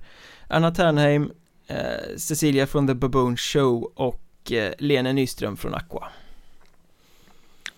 Anna 0.47 0.71
Ternheim 0.71 1.31
eh, 1.67 1.77
Cecilia 2.17 2.67
från 2.67 2.87
The 2.87 2.93
Baboon 2.93 3.37
Show 3.37 3.91
och 3.95 4.51
eh, 4.51 4.73
Lene 4.77 5.13
Nyström 5.13 5.57
från 5.57 5.73
Aqua 5.73 6.07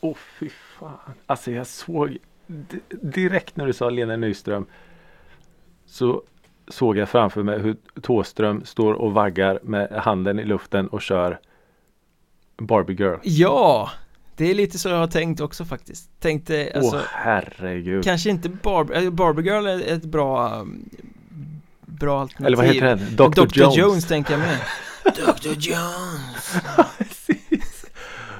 Åh 0.02 0.16
fy 0.40 0.50
fan. 0.50 1.14
Alltså 1.26 1.52
jag 1.52 1.68
såg 1.68 2.18
direkt 3.02 3.56
när 3.56 3.66
du 3.66 3.74
sa 3.74 3.90
Lena 3.90 4.16
Nyström. 4.16 4.66
Så 5.86 6.24
såg 6.68 6.98
jag 6.98 7.10
framför 7.10 7.44
mig 7.44 7.60
hur 7.60 7.76
Tåström 8.02 8.66
står 8.66 8.94
och 8.94 9.14
vaggar 9.14 9.60
med 9.64 9.92
handen 9.92 10.40
i 10.40 10.46
luften 10.46 10.88
och 10.88 11.02
kör 11.02 11.40
Barbie 12.58 12.94
Girl. 12.94 13.18
Ja! 13.24 13.90
Det 14.36 14.52
är 14.52 14.56
lite 14.56 14.80
så 14.80 14.90
jag 14.90 14.98
har 14.98 15.08
tänkt 15.08 15.42
också 15.42 15.66
faktiskt 15.66 16.20
Tänkte 16.20 16.72
alltså 16.76 16.96
Åh 16.96 17.02
herregud. 17.08 18.04
Kanske 18.04 18.30
inte 18.30 18.50
Barbie, 18.50 19.06
äh, 19.06 19.12
Barbie 19.12 19.42
Girl 19.42 19.68
är 19.68 19.94
ett 19.94 20.06
bra 20.06 20.60
um, 20.60 20.90
Bra 21.90 22.22
alternativ 22.22 22.46
Eller 22.48 22.58
vad 22.58 22.66
heter 22.66 22.88
den? 22.88 23.16
Dr. 23.16 23.46
Dr. 23.46 23.60
Jones. 23.60 23.78
Jones. 23.78 24.08
tänker 24.08 24.32
jag 24.32 24.40
med 24.40 24.58
Dr. 25.16 25.50
Jones. 25.58 26.56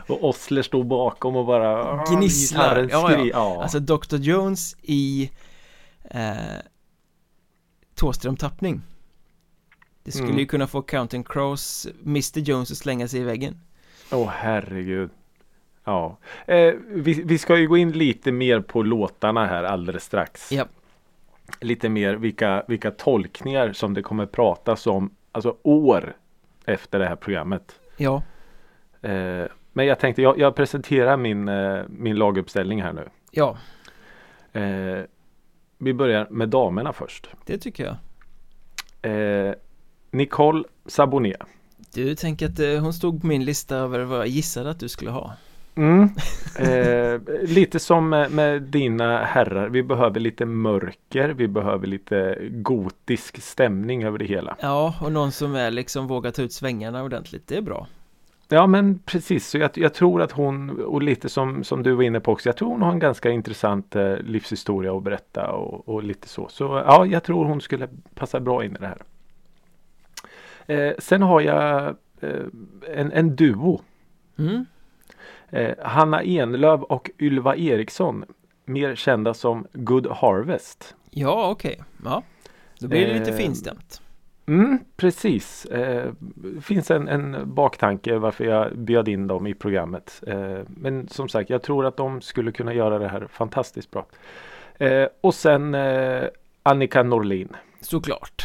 Och 0.08 0.24
Osler 0.30 0.62
står 0.62 0.84
bakom 0.84 1.36
och 1.36 1.46
bara 1.46 1.84
ah, 1.84 2.06
Gnisslar. 2.16 2.88
Ja, 2.92 3.12
ja. 3.12 3.26
ja. 3.26 3.62
Alltså 3.64 3.80
Dr. 3.80 4.16
Jones 4.16 4.76
i 4.82 5.32
eh, 6.04 6.34
Thåström-tappning 7.96 8.82
Det 10.04 10.12
skulle 10.12 10.28
Mm. 10.28 10.40
ju 10.40 10.46
kunna 10.46 10.68
få 10.68 10.82
Counting 10.82 11.24
Crows 11.24 11.88
Mr. 12.06 12.40
Jones 12.40 12.72
att 12.72 12.78
slänga 12.78 13.08
sig 13.08 13.20
i 13.20 13.24
väggen 13.24 13.62
Åh 14.12 14.30
herregud. 14.34 15.10
Ja. 15.84 16.18
Eh, 16.48 16.74
vi, 16.90 17.14
vi 17.26 17.38
ska 17.38 17.58
ju 17.58 17.68
gå 17.68 17.78
in 17.78 17.92
lite 17.92 18.32
mer 18.32 18.62
på 18.62 18.82
låtarna 18.84 19.46
här 19.46 19.64
alldeles 19.64 20.04
strax. 20.04 20.52
Ja. 20.52 20.66
Lite 21.62 21.90
mer 21.90 22.14
vilka, 22.16 22.64
vilka 22.68 22.92
tolkningar 22.92 23.74
som 23.74 23.94
det 23.94 24.02
kommer 24.02 24.26
pratas 24.26 24.88
om. 24.88 25.16
Alltså 25.32 25.58
år 25.64 26.14
efter 26.66 27.00
det 27.00 27.06
här 27.08 27.16
programmet. 27.16 27.80
Ja, 27.98 28.24
Eh, 29.02 29.46
men 29.74 29.86
jag 29.86 30.00
tänkte 30.00 30.22
jag, 30.22 30.40
jag 30.40 30.56
presenterar 30.56 31.18
min, 31.18 31.48
eh, 31.50 31.82
min 31.90 32.16
laguppställning 32.16 32.82
här 32.82 32.94
nu. 32.94 33.10
ja, 33.32 33.58
Eh, 34.54 35.00
vi 35.78 35.94
börjar 35.94 36.28
med 36.30 36.50
damerna 36.50 36.94
först. 36.94 37.30
det 37.46 37.58
tycker 37.58 37.84
jag 37.86 37.96
Eh, 39.02 39.54
Nicole 40.12 40.64
Saboné. 40.86 41.36
Du 41.94 42.16
tänker 42.16 42.46
att 42.46 42.60
eh, 42.60 42.82
hon 42.82 42.94
stod 42.94 43.22
på 43.22 43.28
min 43.28 43.46
lista 43.46 43.76
över 43.78 44.00
vad 44.00 44.20
jag 44.20 44.28
gissade 44.28 44.70
att 44.70 44.80
du 44.80 44.90
skulle 44.90 45.12
ha 45.12 45.34
Mm. 45.80 46.10
Eh, 46.60 47.22
lite 47.42 47.80
som 47.80 48.10
med, 48.10 48.32
med 48.32 48.62
dina 48.62 49.18
herrar. 49.24 49.70
Vi 49.70 49.84
behöver 49.84 50.20
lite 50.20 50.46
mörker. 50.46 51.30
Vi 51.30 51.48
behöver 51.48 51.88
lite 51.88 52.38
gotisk 52.52 53.42
stämning 53.42 54.04
över 54.04 54.18
det 54.18 54.26
hela. 54.26 54.58
Ja, 54.60 54.96
och 55.02 55.12
någon 55.12 55.32
som 55.32 55.56
är 55.56 55.72
liksom 55.72 56.08
vågar 56.08 56.32
ta 56.32 56.42
ut 56.42 56.54
svängarna 56.54 57.04
ordentligt, 57.04 57.48
det 57.48 57.58
är 57.58 57.62
bra 57.62 57.88
Ja 58.52 58.68
men 58.68 59.00
precis. 59.00 59.48
Så 59.48 59.58
jag, 59.58 59.72
jag 59.74 59.94
tror 59.94 60.22
att 60.22 60.32
hon 60.32 60.84
och 60.84 61.02
lite 61.02 61.30
som, 61.30 61.64
som 61.64 61.84
du 61.84 61.94
var 61.94 62.04
inne 62.04 62.20
på 62.20 62.32
också. 62.32 62.50
Jag 62.50 62.58
tror 62.58 62.70
hon 62.70 62.82
har 62.82 62.92
en 62.92 63.00
ganska 63.00 63.30
intressant 63.30 63.96
eh, 63.96 64.18
livshistoria 64.18 64.98
att 64.98 65.04
berätta 65.04 65.52
och, 65.52 65.90
och 65.90 66.04
lite 66.04 66.28
så. 66.28 66.48
Så 66.50 66.64
ja, 66.64 67.06
jag 67.06 67.24
tror 67.24 67.46
hon 67.46 67.62
skulle 67.62 67.88
passa 68.16 68.40
bra 68.40 68.66
in 68.66 68.76
i 68.76 68.78
det 68.80 68.88
här. 68.88 69.02
Eh, 70.68 70.94
sen 71.00 71.22
har 71.22 71.42
jag 71.42 71.96
eh, 72.22 72.46
en, 72.96 73.12
en 73.12 73.36
duo. 73.36 73.82
mm. 74.38 74.66
Eh, 75.50 75.76
Hanna 75.84 76.24
Enlöv 76.24 76.84
och 76.84 77.10
Ylva 77.20 77.56
Eriksson. 77.56 78.26
Mer 78.66 78.96
kända 78.96 79.34
som 79.34 79.68
Good 79.74 80.08
Harvest. 80.08 80.96
Ja, 81.12 81.50
okej. 81.50 81.80
Ja. 82.06 82.24
Då 82.80 82.88
blir 82.88 83.08
det 83.08 83.14
lite 83.20 83.32
Eh, 83.32 83.38
finstämt. 83.38 84.02
Mm, 84.48 84.80
precis. 84.98 85.66
Eh, 85.66 86.12
finns 86.62 86.92
en, 86.92 87.08
en 87.08 87.38
baktanke 87.54 88.18
varför 88.18 88.44
jag 88.46 88.78
bjöd 88.78 89.08
in 89.08 89.28
dem 89.28 89.48
i 89.48 89.54
programmet. 89.54 90.24
Eh, 90.28 90.58
men 90.68 91.08
som 91.08 91.30
sagt, 91.30 91.50
jag 91.50 91.62
tror 91.62 91.86
att 91.86 91.98
de 91.98 92.22
skulle 92.22 92.52
kunna 92.52 92.74
göra 92.74 93.00
det 93.00 93.08
här 93.08 93.28
fantastiskt 93.32 93.92
bra. 93.92 94.06
Eh, 94.78 95.08
och 95.22 95.34
sen 95.36 95.76
eh, 95.76 96.24
Annika 96.64 97.04
Norlin. 97.04 97.50
Såklart. 97.82 98.44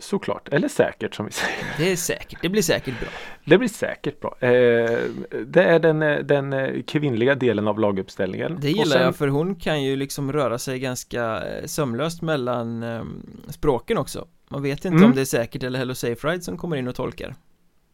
Såklart, 0.00 0.48
eller 0.48 0.68
säkert 0.68 1.14
som 1.14 1.26
vi 1.26 1.32
säger. 1.32 1.56
Det 1.78 1.92
är 1.92 1.96
säkert. 1.96 2.38
Det 2.42 2.48
blir 2.48 2.62
säkert 2.62 3.00
bra. 3.00 3.08
Det 3.44 3.58
blir 3.58 3.68
säkert 3.68 4.20
bra. 4.20 4.36
Eh, 4.40 4.98
det 5.46 5.62
är 5.64 5.78
den, 5.78 6.02
eh, 6.02 6.18
den 6.18 6.52
eh, 6.52 6.82
kvinnliga 6.82 7.34
delen 7.34 7.68
av 7.68 7.78
laguppställningen. 7.80 8.58
Det 8.60 8.68
gillar 8.70 8.84
sen- 8.96 9.02
jag 9.02 9.16
för 9.16 9.28
hon 9.28 9.54
kan 9.54 9.82
ju 9.82 9.96
liksom 9.96 10.32
röra 10.32 10.58
sig 10.58 10.78
ganska 10.78 11.42
sömlöst 11.66 12.22
mellan 12.22 12.82
eh, 12.82 13.02
språken 13.48 13.98
också. 13.98 14.26
Man 14.48 14.62
vet 14.62 14.84
inte 14.84 14.88
Mm. 14.96 15.04
om 15.04 15.14
det 15.14 15.20
är 15.20 15.24
säkert 15.24 15.62
eller 15.62 15.78
Hello 15.78 15.94
Safe 15.94 16.28
Ride 16.28 16.42
som 16.42 16.56
kommer 16.56 16.76
in 16.76 16.88
och 16.88 16.94
tolkar. 16.94 17.34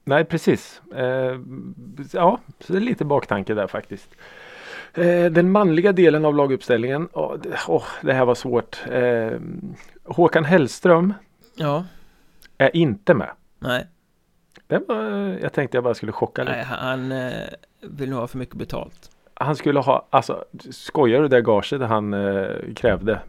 Nej, 0.05 0.25
precis. 0.25 0.83
Ja, 2.13 2.41
så 2.61 2.73
det 2.73 2.79
är 2.79 2.81
lite 2.81 3.05
baktanke 3.05 3.55
där 3.55 3.67
faktiskt. 3.67 4.09
Den 5.31 5.51
manliga 5.51 5.93
delen 5.93 6.25
av 6.25 6.35
laguppställningen. 6.37 7.09
Åh, 7.13 7.83
det, 8.03 8.13
här 8.13 8.25
var 8.25 8.35
svårt. 8.35 8.79
Håkan 10.05 10.45
Hellström 10.45 11.15
Ja, 11.57 11.85
är 12.59 12.77
inte 12.77 13.15
med. 13.15 13.31
nej, 13.59 13.87
Det 14.67 14.79
var, 14.89 15.03
jag 15.43 15.53
tänkte 15.53 15.77
jag 15.77 15.85
bara 15.85 15.95
skulle 15.95 16.13
chocka 16.13 16.43
lite. 16.45 16.57
nej 16.57 16.65
han 16.65 17.13
eh, 17.13 17.33
vill 17.81 18.11
nog 18.11 18.19
ha 18.19 18.27
för 18.27 18.39
mycket 18.39 18.55
betalt. 18.57 19.11
Han 19.35 19.57
skulle 19.57 19.81
ha, 19.81 20.07
alltså 20.11 20.45
skojar 20.71 21.23
du 21.23 21.29
det 21.29 21.43
gaget 21.43 21.81
han 21.81 22.15
eh, 22.15 22.47
krävde? 22.77 23.21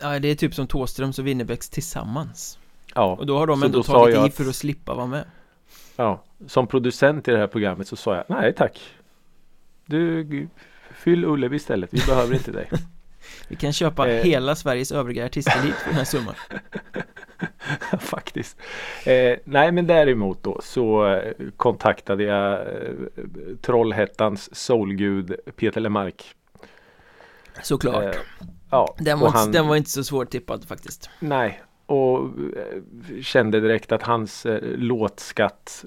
Ja, 0.00 0.18
det 0.18 0.28
är 0.28 0.34
typ 0.34 0.54
som 0.54 0.66
Thåströms 0.66 1.18
och 1.18 1.26
Winnerbäcks 1.26 1.70
tillsammans. 1.70 2.58
Ja, 2.94 3.16
Och 3.16 3.26
då 3.26 3.38
har 3.38 3.46
de 3.46 3.60
Så 3.60 3.66
ändå 3.66 3.82
tagit 3.82 4.14
i 4.16 4.18
att- 4.18 4.34
för 4.34 4.48
att 4.48 4.56
slippa 4.56 4.94
vara 4.94 5.06
med. 5.06 5.24
ja. 5.96 6.22
Som 6.46 6.66
producent 6.66 7.28
i 7.28 7.30
det 7.30 7.38
här 7.38 7.46
programmet 7.46 7.88
så 7.88 7.96
sa 7.96 8.14
jag 8.16 8.24
nej 8.28 8.52
tack. 8.54 8.80
Du 9.86 10.48
fyll 10.90 11.24
Ullevi 11.24 11.56
istället. 11.56 11.94
Vi 11.94 12.00
behöver 12.06 12.34
inte 12.34 12.50
dig. 12.52 12.70
Vi 13.48 13.56
kan 13.56 13.72
köpa 13.72 14.08
Eh. 14.10 14.24
hela 14.24 14.54
Sveriges 14.56 14.92
övriga 14.92 15.24
artistelit 15.26 15.74
för 15.74 15.88
den 15.88 15.94
här 15.98 16.04
summan. 16.04 16.34
Faktiskt. 18.00 18.58
Eh, 19.06 19.38
nej 19.44 19.72
men 19.72 19.86
däremot 19.86 20.42
då 20.42 20.60
så 20.62 21.06
eh, 21.06 21.32
kontaktade 21.56 22.24
jag 22.24 22.52
eh, 22.60 22.92
Trollhättans 23.62 24.54
soulgud 24.56 25.36
Peter 25.56 25.80
Lemark. 25.80 26.34
Såklart. 27.62 28.04
Eh, 28.04 28.20
ja, 28.70 28.94
den, 28.98 29.18
var 29.18 29.26
inte, 29.26 29.38
han- 29.38 29.52
den 29.52 29.66
var 29.68 29.76
inte 29.76 29.90
så 29.90 30.04
svårtippad 30.04 30.64
faktiskt. 30.64 31.10
Nej, 31.20 31.62
och 31.86 32.18
eh, 32.24 33.20
kände 33.22 33.60
direkt 33.60 33.92
att 33.92 34.02
hans 34.02 34.46
låtskatt 34.62 35.84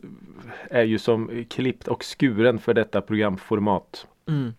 är 0.70 0.84
ju 0.84 1.00
som 1.00 1.46
klippt 1.50 1.88
och 1.88 2.04
skuren 2.04 2.60
för 2.60 2.74
detta 2.74 3.02
programformat. 3.02 4.08
Mm. 4.28 4.54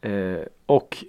Eh, 0.00 0.42
och 0.66 1.04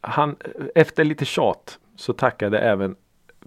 han, 0.00 0.36
efter 0.74 1.04
lite 1.04 1.24
tjat 1.24 1.78
så 1.96 2.12
tackade 2.12 2.58
även 2.58 2.96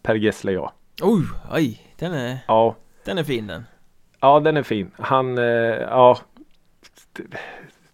Per 0.08 0.15
Gessle 0.15 0.52
ja. 0.52 0.74
Oj, 1.02 1.24
oj, 1.52 1.93
den 2.00 2.13
är, 2.13 2.39
Ja, 2.48 2.76
den 3.04 3.17
är 3.17 3.24
fin 3.24 3.48
den. 3.48 3.63
ja 4.20 4.39
den 4.39 4.58
är 4.58 4.63
fin. 4.63 4.91
Han, 4.98 5.38
eh, 5.38 5.43
ja. 5.43 6.17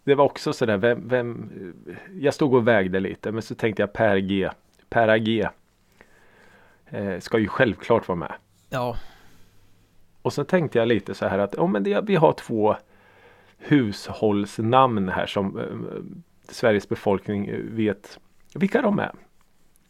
Det, 0.03 0.15
var 0.15 0.25
också 0.25 0.53
sådär, 0.53 0.77
vem, 0.77 1.07
vem, 1.07 1.51
jag 2.19 2.33
stod 2.33 2.53
och 2.53 2.67
vägde 2.67 2.99
lite 2.99 3.31
men 3.31 3.41
så 3.41 3.55
tänkte 3.55 3.81
jag 3.81 3.93
Per 3.93 4.17
G, 4.17 4.49
Per 4.89 5.07
AG 5.07 5.47
eh, 6.85 7.19
ska 7.19 7.39
ju 7.39 7.47
självklart 7.47 8.07
vara 8.07 8.15
med. 8.15 8.33
Ja, 8.69 8.97
Och 10.21 10.33
så 10.33 10.43
tänkte 10.43 10.79
jag 10.79 10.87
lite 10.87 11.13
så 11.13 11.27
här 11.27 11.39
att 11.39 11.55
oh, 11.55 11.69
men 11.69 11.83
det, 11.83 12.01
vi 12.01 12.15
har 12.15 12.33
två 12.33 12.75
hushållsnamn 13.57 15.09
här 15.09 15.25
som 15.25 15.59
eh, 15.59 15.65
Sveriges 16.49 16.89
befolkning 16.89 17.51
vet 17.75 18.19
vilka 18.55 18.81
de 18.81 18.99
är. 18.99 19.11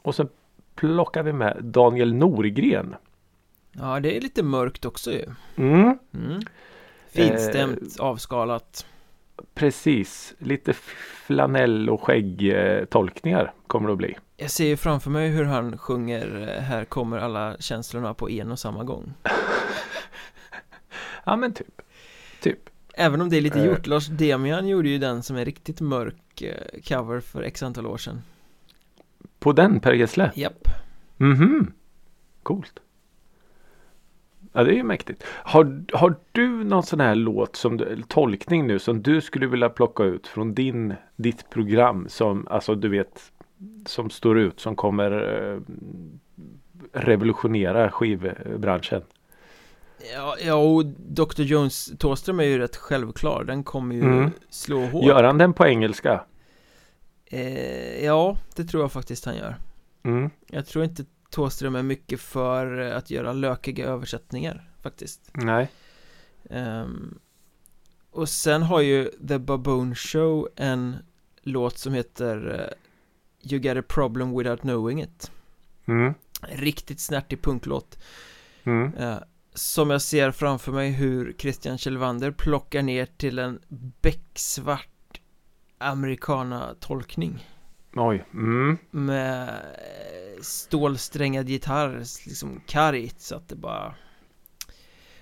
Och 0.01 0.15
så 0.15 0.27
plockar 0.75 1.23
vi 1.23 1.33
med 1.33 1.57
Daniel 1.63 2.13
Norgren. 2.13 2.95
ja 3.71 3.99
det 3.99 4.17
är 4.17 4.21
lite 4.21 4.43
mörkt 4.43 4.85
också 4.85 5.11
ju. 5.11 5.25
Mm, 5.55 5.97
Mm. 6.13 6.41
Finstämt, 7.11 7.99
avskalat. 7.99 8.85
precis, 9.53 10.33
lite 10.37 10.73
flanell 11.25 11.89
och 11.89 12.01
skäggtolkningar 12.03 13.53
kommer 13.67 13.87
det 13.87 13.91
att 13.93 13.97
bli. 13.97 14.15
Jag 14.37 14.51
ser 14.51 14.65
ju 14.65 14.77
framför 14.77 15.09
mig 15.09 15.29
hur 15.29 15.43
han 15.43 15.77
sjunger 15.77 16.55
eh, 16.57 16.63
Här 16.63 16.85
kommer 16.85 17.17
alla 17.17 17.55
känslorna 17.59 18.13
på 18.13 18.29
en 18.29 18.51
och 18.51 18.59
samma 18.59 18.83
gång. 18.83 19.13
Ja 21.25 21.35
men 21.35 21.53
typ. 21.53 21.81
Typ. 22.41 22.59
Även 22.93 23.21
om 23.21 23.29
det 23.29 23.37
är 23.37 23.41
lite 23.41 23.59
Eh. 23.59 23.65
gjort. 23.65 23.87
Lars 23.87 24.07
Demian 24.07 24.67
gjorde 24.67 24.89
ju 24.89 24.97
den 24.97 25.23
som 25.23 25.35
är 25.37 25.45
riktigt 25.45 25.81
mörk 25.81 26.41
eh, 26.41 26.81
cover 26.87 27.19
för 27.19 27.43
x 27.43 27.63
antal 27.63 27.87
år 27.87 27.97
sedan. 27.97 28.21
På 29.43 29.51
den 29.51 29.79
Per 29.79 29.93
Gessle. 29.93 30.31
Japp. 30.35 30.67
Mhm. 31.17 31.71
Coolt. 32.43 32.79
Ja 34.53 34.63
det 34.63 34.71
är 34.71 34.75
ju 34.75 34.83
mäktigt. 34.83 35.23
Har, 35.27 35.83
har 35.93 36.15
du 36.31 36.47
någon 36.63 36.83
sån 36.83 36.99
här 36.99 37.15
låt 37.15 37.55
som 37.55 37.77
du, 37.77 38.01
tolkning 38.07 38.67
nu 38.67 38.79
som 38.79 39.01
du 39.01 39.21
skulle 39.21 39.47
vilja 39.47 39.69
plocka 39.69 40.03
ut 40.03 40.27
från 40.27 40.53
din, 40.53 40.93
ditt 41.15 41.49
program 41.49 42.05
som 42.09 42.47
alltså 42.49 42.75
du 42.75 42.89
vet 42.89 43.31
som 43.85 44.09
står 44.09 44.39
ut 44.39 44.59
som 44.59 44.75
kommer 44.75 45.11
eh, 45.11 45.59
revolutionera 46.93 47.91
skivbranschen? 47.91 49.01
Ja, 50.15 50.35
ja 50.45 50.55
och 50.55 50.85
Dr. 50.85 51.41
Jones 51.41 51.91
Thåström 51.97 52.39
är 52.39 52.43
ju 52.43 52.57
rätt 52.57 52.75
självklar. 52.75 53.43
Den 53.43 53.63
kommer 53.63 53.95
ju 53.95 54.01
Mm. 54.01 54.31
slå 54.49 54.85
hårt. 54.85 55.05
Gör 55.05 55.23
han 55.23 55.37
den 55.37 55.53
på 55.53 55.65
engelska? 55.67 56.23
Eh, 57.33 58.05
ja, 58.05 58.37
det 58.55 58.63
tror 58.63 58.83
jag 58.83 58.91
faktiskt 58.91 59.25
han 59.25 59.35
gör. 59.35 59.55
Mm. 60.03 60.29
Jag 60.47 60.65
tror 60.65 60.83
inte 60.83 61.05
Thåström 61.29 61.75
är 61.75 61.83
mycket 61.83 62.19
för 62.19 62.77
att 62.77 63.09
göra 63.09 63.33
lökiga 63.33 63.85
översättningar 63.85 64.69
faktiskt. 64.81 65.21
Nej. 65.33 65.71
Ehm, 66.49 67.19
och 68.11 68.29
sen 68.29 68.63
har 68.63 68.81
ju 68.81 69.11
The 69.27 69.39
Baboon 69.39 69.95
Show 69.95 70.49
en 70.55 70.95
låt 71.41 71.77
som 71.77 71.93
heter 71.93 72.59
eh, 72.59 73.51
You 73.51 73.61
Got 73.61 73.77
A 73.77 73.83
Problem 73.87 74.37
Without 74.37 74.61
Knowing 74.61 75.01
It. 75.01 75.31
Mm. 75.85 76.13
Riktigt 76.41 76.99
snärtig 76.99 77.41
punklåt. 77.41 77.99
Mm. 78.63 78.93
Eh, 78.93 79.17
som 79.53 79.89
jag 79.89 80.01
ser 80.01 80.31
framför 80.31 80.71
mig 80.71 80.91
hur 80.91 81.35
Christian 81.37 81.77
Kjellvander 81.77 82.31
plockar 82.31 82.81
ner 82.81 83.05
till 83.05 83.39
en 83.39 83.59
becksvart 84.01 84.92
americana-tolkning 85.77 87.47
Oj. 87.95 88.25
Mm. 88.33 88.77
med 88.91 89.47
eh, 89.47 90.41
stålsträngad 90.41 91.49
gitarr, 91.49 92.03
liksom 92.25 92.61
kargt 92.67 93.21
så 93.21 93.35
att 93.35 93.49
det 93.49 93.55
bara 93.55 93.95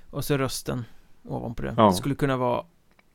och 0.10 0.26
så 0.26 0.38
rösten 0.38 0.86
ovanpå 1.24 1.64
det. 1.64 1.74
Ja. 1.78 1.88
Det 1.88 1.94
skulle 1.94 2.16
kunna 2.16 2.38
vara 2.38 2.66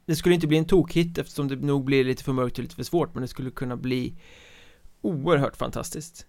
det 0.07 0.17
skulle 0.17 0.35
inte 0.35 0.47
bli 0.47 0.59
en 0.59 0.65
tokhit 0.65 1.19
eftersom 1.19 1.49
det 1.49 1.57
nog 1.57 1.85
blir 1.85 2.05
lite 2.05 2.25
för 2.25 2.33
mörkt 2.33 2.59
och 2.59 2.63
lite 2.63 2.75
för 2.75 2.83
svårt 2.83 3.15
men 3.15 3.23
det 3.23 3.29
skulle 3.29 3.51
kunna 3.51 3.77
bli 3.77 4.15
oerhört 5.01 5.57
fantastiskt. 5.57 6.27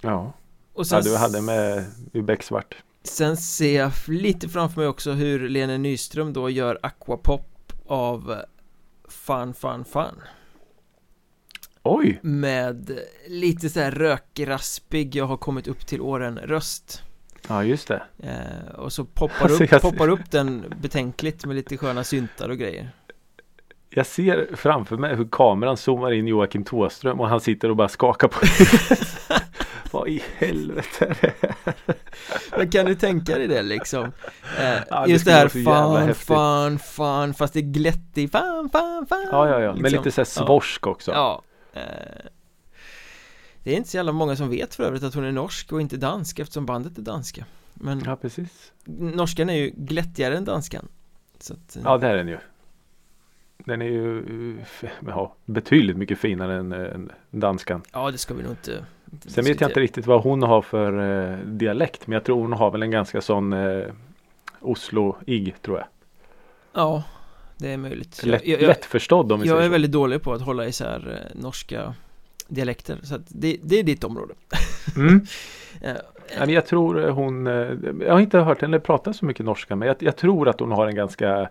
Ja. 0.00 0.32
Och 0.72 0.86
sen 0.86 1.02
ja, 1.04 1.10
du 1.10 1.16
hade 1.16 1.40
med 1.40 1.86
becksvart. 2.12 2.76
Sen 3.02 3.36
ser 3.36 3.80
jag 3.80 3.92
lite 4.06 4.48
framför 4.48 4.80
mig 4.80 4.88
också 4.88 5.12
hur 5.12 5.48
Lene 5.48 5.78
Nyström 5.78 6.32
då 6.32 6.50
gör 6.50 6.78
aquapop 6.82 7.72
av 7.86 8.36
Fun 9.26 9.54
Fun 9.54 9.84
Fun 9.84 10.20
Oj. 11.82 12.18
Med 12.22 12.98
lite 13.28 13.68
så 13.68 13.80
här 13.80 13.90
rökraspig 13.90 15.16
Jag 15.16 15.24
har 15.26 15.36
kommit 15.36 15.68
upp 15.68 15.86
till 15.86 16.00
åren 16.00 16.38
röst 16.38 17.02
Ja 17.48 17.64
just 17.64 17.88
det. 17.88 18.02
eh, 18.22 18.74
Och 18.74 18.92
så 18.92 19.04
poppar, 19.04 19.44
Alltså, 19.44 19.64
upp, 19.64 19.70
jag- 19.72 19.82
poppar 19.82 20.08
upp 20.08 20.30
den 20.30 20.74
betänkligt 20.82 21.44
med 21.46 21.56
lite 21.56 21.76
sköna 21.76 22.04
syntar 22.04 22.48
och 22.48 22.58
grejer 22.58 22.90
Jag 23.90 24.06
ser 24.06 24.48
framför 24.56 24.96
mig 24.96 25.16
hur 25.16 25.28
kameran 25.32 25.76
zoomar 25.76 26.12
in 26.12 26.26
Joakim 26.26 26.64
Tåström 26.64 27.20
och 27.20 27.28
han 27.28 27.40
sitter 27.40 27.68
och 27.68 27.76
bara 27.76 27.88
skakar 27.88 28.28
på. 28.28 28.40
Vad 29.94 30.08
i 30.08 30.22
helvete 30.36 31.04
är 31.04 31.16
det 31.20 31.32
här? 31.40 31.74
Men 32.58 32.70
kan 32.70 32.86
du 32.86 32.94
tänka 32.94 33.38
dig 33.38 33.46
det 33.48 33.62
liksom? 33.62 34.04
Eh, 34.60 34.78
Ja, 34.90 35.04
det 35.06 35.10
just 35.12 35.24
det 35.24 35.32
här 35.32 35.42
häftigt. 35.42 36.26
fun, 36.26 36.78
fun 36.78 37.34
Fast 37.34 37.52
det 37.54 37.60
är 37.60 37.62
glättig 37.62 38.32
fun, 38.32 38.68
fun, 38.72 39.06
fun 39.08 39.28
Ja, 39.32 39.48
ja, 39.48 39.60
ja. 39.60 39.72
Men 39.72 39.82
liksom. 39.82 39.98
lite 39.98 40.10
så 40.10 40.20
här 40.20 40.24
svorsk 40.46 40.86
också. 40.86 41.12
Ja 41.12 41.42
eh, 41.72 41.82
Det 43.62 43.72
är 43.72 43.76
inte 43.76 43.88
så 43.90 43.96
jävla 43.96 44.12
många 44.12 44.36
som 44.36 44.50
vet 44.50 44.74
för 44.74 44.84
övrigt 44.84 45.02
att 45.02 45.14
hon 45.14 45.24
är 45.24 45.32
norsk 45.32 45.72
och 45.72 45.80
inte 45.80 45.96
dansk 45.96 46.38
eftersom 46.38 46.66
bandet 46.66 46.98
är 46.98 47.02
danska 47.02 47.44
Men 47.74 48.02
Ja, 48.06 48.16
precis. 48.16 48.72
norskan 48.84 49.50
är 49.50 49.54
ju 49.54 49.70
glättigare 49.76 50.36
än 50.36 50.44
danskan 50.44 50.88
att, 51.38 51.76
eh, 51.76 51.82
Ja, 51.84 51.98
det 51.98 52.06
är 52.06 52.16
den 52.16 52.28
ju. 52.28 52.38
Den 53.58 53.82
är 53.82 53.86
ju 53.86 54.18
eh, 54.58 54.90
ja, 55.06 55.34
betydligt 55.44 55.96
mycket 55.96 56.18
finare 56.18 56.56
än, 56.56 56.72
än 56.72 57.12
danskan. 57.30 57.82
Ja, 57.92 58.10
det 58.10 58.18
ska 58.18 58.34
vi 58.34 58.42
nog 58.42 58.52
inte 58.52 58.84
Sen 59.26 59.44
vet 59.44 59.60
jag 59.60 59.70
inte 59.70 59.80
riktigt 59.80 60.06
vad 60.06 60.22
hon 60.22 60.42
har 60.42 60.62
för 60.62 60.92
eh, 61.32 61.38
dialekt. 61.38 62.06
Men 62.06 62.14
jag 62.14 62.24
tror 62.24 62.40
hon 62.40 62.52
har 62.52 62.70
väl 62.70 62.82
en 62.82 62.90
ganska 62.90 63.20
sån 63.20 63.52
eh, 63.52 63.84
Oslo-ig 64.60 65.54
tror 65.62 65.78
jag. 65.78 65.86
Ja, 66.72 67.02
det 67.56 67.72
är 67.72 67.76
möjligt. 67.76 68.24
Lätt, 68.24 68.46
jag, 68.46 68.62
jag, 68.62 68.68
lättförstådd 68.68 69.32
om 69.32 69.40
vi 69.40 69.46
jag 69.46 69.54
säger 69.54 69.62
är 69.62 69.68
så. 69.68 69.72
väldigt 69.72 69.92
dålig 69.92 70.22
på 70.22 70.32
att 70.32 70.42
hålla 70.42 70.66
isär 70.66 71.28
eh, 71.34 71.40
norska 71.42 71.94
dialekter. 72.48 72.98
Så 73.02 73.14
att 73.14 73.22
det, 73.28 73.56
det 73.62 73.78
är 73.78 73.82
ditt 73.82 74.04
område. 74.04 74.34
Mm. 74.96 75.26
Eh, 75.80 75.94
Ja, 76.30 76.40
men 76.40 76.50
jag 76.54 76.66
tror 76.66 77.04
eh, 77.04 77.14
hon, 77.14 77.46
eh, 77.46 77.72
jag 78.00 78.12
har 78.12 78.20
inte 78.20 78.38
hört 78.38 78.60
henne 78.60 78.80
prata 78.80 79.12
så 79.12 79.24
mycket 79.24 79.46
norska 79.46 79.76
men 79.76 79.88
jag, 79.88 79.96
jag 79.98 80.16
tror 80.16 80.48
att 80.48 80.60
hon 80.60 80.72
har 80.72 80.86
en 80.86 80.94
ganska 80.94 81.48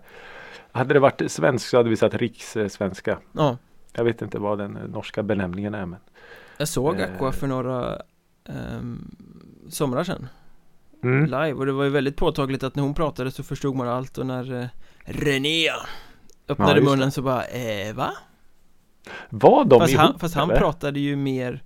Hade 0.72 0.94
det 0.94 1.00
varit 1.00 1.30
svensk 1.30 1.68
så 1.68 1.76
hade 1.76 1.88
vi 1.88 1.96
sagt 1.96 2.14
rikssvenska. 2.14 3.18
Ja, 3.32 3.56
Jag 3.92 4.04
vet 4.04 4.22
inte 4.22 4.38
vad 4.38 4.58
den 4.58 4.76
eh, 4.76 4.82
norska 4.88 5.22
benämningen 5.22 5.74
är 5.74 5.86
men 5.86 6.00
jag 6.58 6.68
såg 6.68 7.00
Eh. 7.00 7.14
Aqua 7.14 7.32
för 7.32 7.46
några 7.46 8.02
ehm, 8.48 9.16
somrar 9.68 10.04
sedan. 10.04 10.28
mm. 11.02 11.24
live 11.24 11.52
och 11.52 11.66
det 11.66 11.72
var 11.72 11.84
ju 11.84 11.90
väldigt 11.90 12.16
påtagligt 12.16 12.62
att 12.62 12.74
när 12.76 12.82
hon 12.82 12.94
pratade 12.94 13.30
så 13.30 13.42
förstod 13.42 13.76
man 13.76 13.88
allt 13.88 14.18
och 14.18 14.26
när 14.26 14.60
eh, 14.60 14.66
Renea 15.04 15.74
öppnade 16.48 16.80
Ja, 16.80 16.84
munnen 16.90 17.12
så 17.12 17.22
bara 17.22 17.44
eh, 17.44 17.94
va? 17.94 18.12
Var 19.30 19.64
de 19.64 19.80
Fast 19.80 19.92
ihop? 19.92 20.02
han, 20.06 20.18
fast 20.18 20.34
han 20.34 20.50
eller? 20.50 20.60
pratade 20.60 21.00
ju 21.00 21.16
mer 21.16 21.62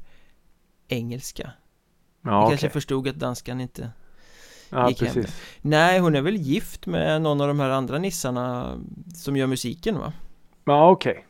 engelska 0.88 1.51
Ja, 2.22 2.31
Jag 2.31 2.38
okej. 2.44 2.51
kanske 2.51 2.70
förstod 2.70 3.09
att 3.09 3.14
danskan 3.16 3.61
inte 3.61 3.90
ja 4.70 4.88
gick 4.88 5.03
hem 5.03 5.14
precis. 5.14 5.42
Nej, 5.61 5.98
hon 6.01 6.14
är 6.14 6.20
väl 6.22 6.37
gift 6.37 6.87
med 6.87 7.22
någon 7.22 7.40
av 7.40 7.48
de 7.48 7.61
här 7.61 7.70
andra 7.70 7.98
nissarna 7.98 8.77
som 9.14 9.37
gör 9.37 9.46
musiken 9.46 9.98
va? 9.98 10.12
Ja 10.64 10.90
okej. 10.90 11.27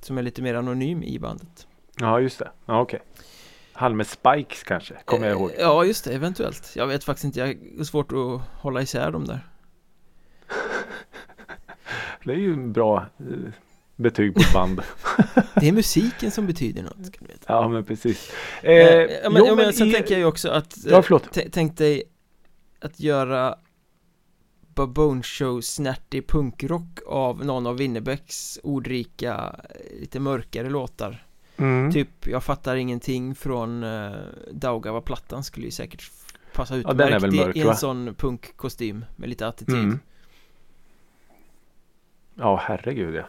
Som 0.00 0.18
är 0.18 0.22
lite 0.22 0.42
mer 0.42 0.54
anonym 0.54 1.02
i 1.02 1.18
bandet 1.18 1.66
Ja 2.00 2.20
just 2.20 2.38
det. 2.38 2.50
Ja 2.66 2.80
okej. 2.80 3.00
Han 3.72 3.96
med 3.96 4.06
Spikes 4.06 4.62
kanske, 4.62 4.94
kommer 5.04 5.26
jag 5.26 5.36
ihåg. 5.36 5.50
Eh, 5.50 5.56
Ja, 5.60 5.84
just 5.84 6.04
det, 6.04 6.14
eventuellt 6.14 6.72
Jag 6.76 6.86
vet 6.86 7.04
faktiskt 7.04 7.24
inte, 7.24 7.40
jag 7.40 7.46
har 7.76 7.84
svårt 7.84 8.12
att 8.12 8.40
hålla 8.62 8.82
isär 8.82 9.10
dem 9.10 9.24
där 9.24 9.40
Det 12.24 12.32
är 12.32 12.36
ju 12.36 12.52
en 12.52 12.72
bra 12.72 13.06
eh, 13.18 13.24
betyg 13.96 14.34
på 14.34 14.40
ett 14.40 14.52
band. 14.52 14.82
Det 15.60 15.68
är 15.68 15.72
musiken 15.72 16.30
som 16.30 16.46
betyder 16.46 16.82
något, 16.82 17.06
ska 17.06 17.18
du 17.20 17.26
veta 17.26 17.44
ja 17.52 17.68
men 17.68 17.84
precis. 17.84 18.32
Eh, 18.62 18.72
ja, 18.72 19.30
men, 19.30 19.36
jo, 19.42 19.46
ja, 19.46 19.54
men 19.54 19.72
sen 19.72 19.88
i- 19.88 19.92
tänker 19.92 20.10
jag 20.14 20.18
ju 20.18 20.24
också 20.26 20.48
att 20.50 20.76
Ja 20.84 21.02
eh, 21.10 21.42
Tänk 21.52 21.78
dig 21.78 22.02
att 22.80 23.00
göra 23.00 23.58
Baboon 24.74 25.22
Show 25.22 25.60
snärtig 25.60 26.28
punkrock 26.28 27.00
av 27.06 27.44
någon 27.44 27.66
av 27.66 27.76
Winnerbäcks 27.76 28.58
ordrika, 28.62 29.56
eh, 29.70 30.00
lite 30.00 30.20
mörkare 30.20 30.70
låtar 30.70 31.25
Mm. 31.58 31.92
Typ, 31.92 32.26
jag 32.26 32.44
fattar 32.44 32.76
ingenting 32.76 33.34
från 33.34 33.84
uh, 33.84 34.16
Daugava-plattan 34.52 35.44
skulle 35.44 35.64
ju 35.66 35.70
säkert 35.72 36.10
passa 36.54 36.76
Ja, 36.76 36.90
utmärkt 36.92 37.24
i- 37.34 37.36
mörk, 37.36 37.56
i 37.56 37.60
en 37.60 37.66
va? 37.66 37.74
sån 37.74 38.14
punkkostym 38.14 39.04
med 39.16 39.28
lite 39.28 39.46
attityd 39.46 39.74
Mm. 39.78 39.98
Ja 42.34 42.56
herregud 42.62 43.14
ja. 43.14 43.24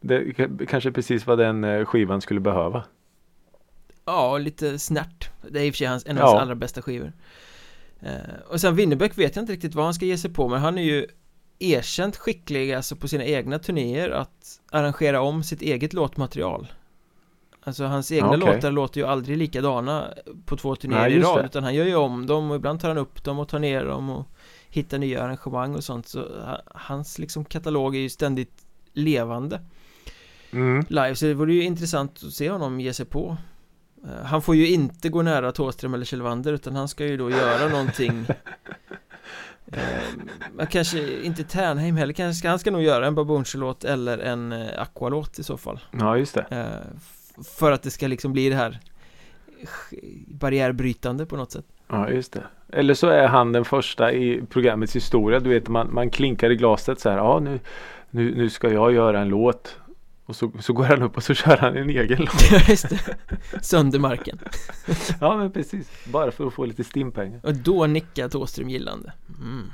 Det 0.00 0.34
kanske 0.68 0.92
precis 0.92 1.26
vad 1.26 1.38
den 1.38 1.64
eh, 1.64 1.84
skivan 1.84 2.20
skulle 2.20 2.40
behöva. 2.40 2.84
Ja, 4.04 4.38
lite 4.38 4.78
snärt 4.78 5.30
Det 5.50 5.60
är 5.60 5.64
i 5.64 5.70
och 5.70 5.74
för 5.74 5.78
sig 5.78 5.86
hans, 5.86 6.06
en 6.06 6.18
av 6.18 6.22
Ja. 6.22 6.28
hans 6.30 6.40
allra 6.42 6.54
bästa 6.54 6.82
skivor 6.82 7.12
Eh, 8.00 8.12
Och 8.48 8.60
sen 8.60 8.74
Winnerbäck 8.76 9.18
vet 9.18 9.36
jag 9.36 9.42
inte 9.42 9.52
riktigt 9.52 9.74
vad 9.74 9.84
han 9.84 9.94
ska 9.94 10.04
ge 10.04 10.18
sig 10.18 10.32
på 10.32 10.48
Men 10.48 10.60
han 10.60 10.78
är 10.78 10.82
ju 10.82 11.06
erkänt 11.58 12.16
skicklig 12.16 12.72
alltså 12.72 12.96
på 12.96 13.08
sina 13.08 13.24
egna 13.24 13.58
turnéer 13.58 14.10
att 14.10 14.60
arrangera 14.70 15.20
om 15.20 15.42
sitt 15.42 15.62
eget 15.62 15.92
låtmaterial 15.92 16.72
Alltså 17.66 17.84
hans 17.84 18.12
egna 18.12 18.28
Okej. 18.28 18.38
låtar 18.40 18.70
låter 18.70 19.00
ju 19.00 19.06
aldrig 19.06 19.36
likadana 19.38 20.04
på 20.46 20.56
två 20.56 20.76
turnéer 20.76 21.08
i 21.10 21.20
rad 21.20 21.40
det. 21.42 21.46
Utan 21.46 21.64
han 21.64 21.74
gör 21.74 21.84
ju 21.84 21.94
om 21.96 22.26
dem 22.26 22.50
och 22.50 22.56
ibland 22.56 22.80
tar 22.80 22.88
han 22.88 22.98
upp 22.98 23.24
dem 23.24 23.38
och 23.38 23.48
tar 23.48 23.58
ner 23.58 23.84
dem 23.84 24.10
och 24.10 24.26
hittar 24.68 24.98
nya 24.98 25.22
arrangemang 25.22 25.74
och 25.74 25.84
sånt 25.84 26.08
Så 26.08 26.18
ha- 26.20 26.60
hans 26.66 27.18
liksom 27.18 27.44
katalog 27.44 27.96
är 27.96 28.00
ju 28.00 28.08
ständigt 28.08 28.64
levande 28.92 29.60
Mm. 30.52 30.84
live 30.88 31.14
så 31.14 31.26
det 31.26 31.34
vore 31.34 31.54
ju 31.54 31.62
intressant 31.62 32.20
att 32.26 32.32
se 32.32 32.50
honom 32.50 32.80
ge 32.80 32.92
sig 32.92 33.06
på 33.06 33.36
Eh, 34.04 34.24
Han 34.26 34.42
får 34.42 34.54
ju 34.56 34.68
inte 34.68 35.08
gå 35.08 35.22
nära 35.22 35.52
Thåström 35.52 35.94
eller 35.94 36.04
Kjellvander 36.04 36.52
utan 36.52 36.76
han 36.76 36.88
ska 36.88 37.06
ju 37.06 37.16
då 37.16 37.30
göra 37.30 37.68
någonting 37.72 38.26
eh, 39.72 40.66
Kanske 40.70 41.20
inte 41.22 41.44
Ternheim 41.44 41.96
heller, 41.96 42.12
kanske 42.12 42.48
han 42.48 42.58
ska 42.58 42.70
nog 42.70 42.82
göra 42.82 43.06
en 43.06 43.14
Babunche-låt 43.14 43.84
eller 43.84 44.18
en 44.18 44.52
eh, 44.52 44.80
Aqua-låt 44.82 45.38
i 45.38 45.42
så 45.44 45.56
fall 45.56 45.80
Ja 45.98 46.16
just 46.18 46.34
det. 46.34 46.46
eh, 46.50 46.98
För 47.44 47.72
att 47.72 47.82
det 47.82 47.90
ska 47.90 48.06
liksom 48.06 48.32
bli 48.32 48.48
det 48.48 48.56
här 48.56 48.80
barriärbrytande 50.26 51.26
på 51.26 51.36
något 51.36 51.52
sätt 51.52 51.66
Ja 51.88 52.10
just 52.10 52.32
det. 52.32 52.42
Eller 52.72 52.94
så 52.94 53.08
är 53.08 53.26
han 53.26 53.52
den 53.52 53.64
första 53.64 54.12
i 54.12 54.42
programmets 54.50 54.96
historia. 54.96 55.40
Du 55.40 55.50
vet 55.50 55.68
man, 55.68 55.94
man 55.94 56.10
klinkar 56.10 56.50
i 56.50 56.56
glaset 56.56 57.00
så 57.00 57.10
här. 57.10 57.16
Ja 57.16 57.40
nu, 57.40 57.60
nu, 58.10 58.34
nu 58.34 58.50
ska 58.50 58.72
jag 58.72 58.92
göra 58.92 59.20
en 59.20 59.28
låt. 59.28 59.78
Och 60.26 60.36
så, 60.36 60.52
så 60.60 60.72
går 60.72 60.84
han 60.84 61.02
upp 61.02 61.16
och 61.16 61.22
så 61.22 61.34
kör 61.34 61.56
han 61.56 61.76
en 61.76 61.90
egen 61.90 62.18
låt. 62.18 62.50
Just 62.68 62.88
det, 62.88 63.16
sönder 63.62 63.98
marken 63.98 64.38
Ja 65.20 65.36
men 65.36 65.52
precis. 65.52 65.90
Bara 66.12 66.30
för 66.30 66.46
att 66.46 66.54
få 66.54 66.64
lite 66.64 66.84
stimpengar. 66.84 67.40
Och 67.42 67.54
då 67.54 67.86
nickar 67.86 68.28
Thåström 68.28 68.70
gillande 68.70 69.12
mm. 69.28 69.72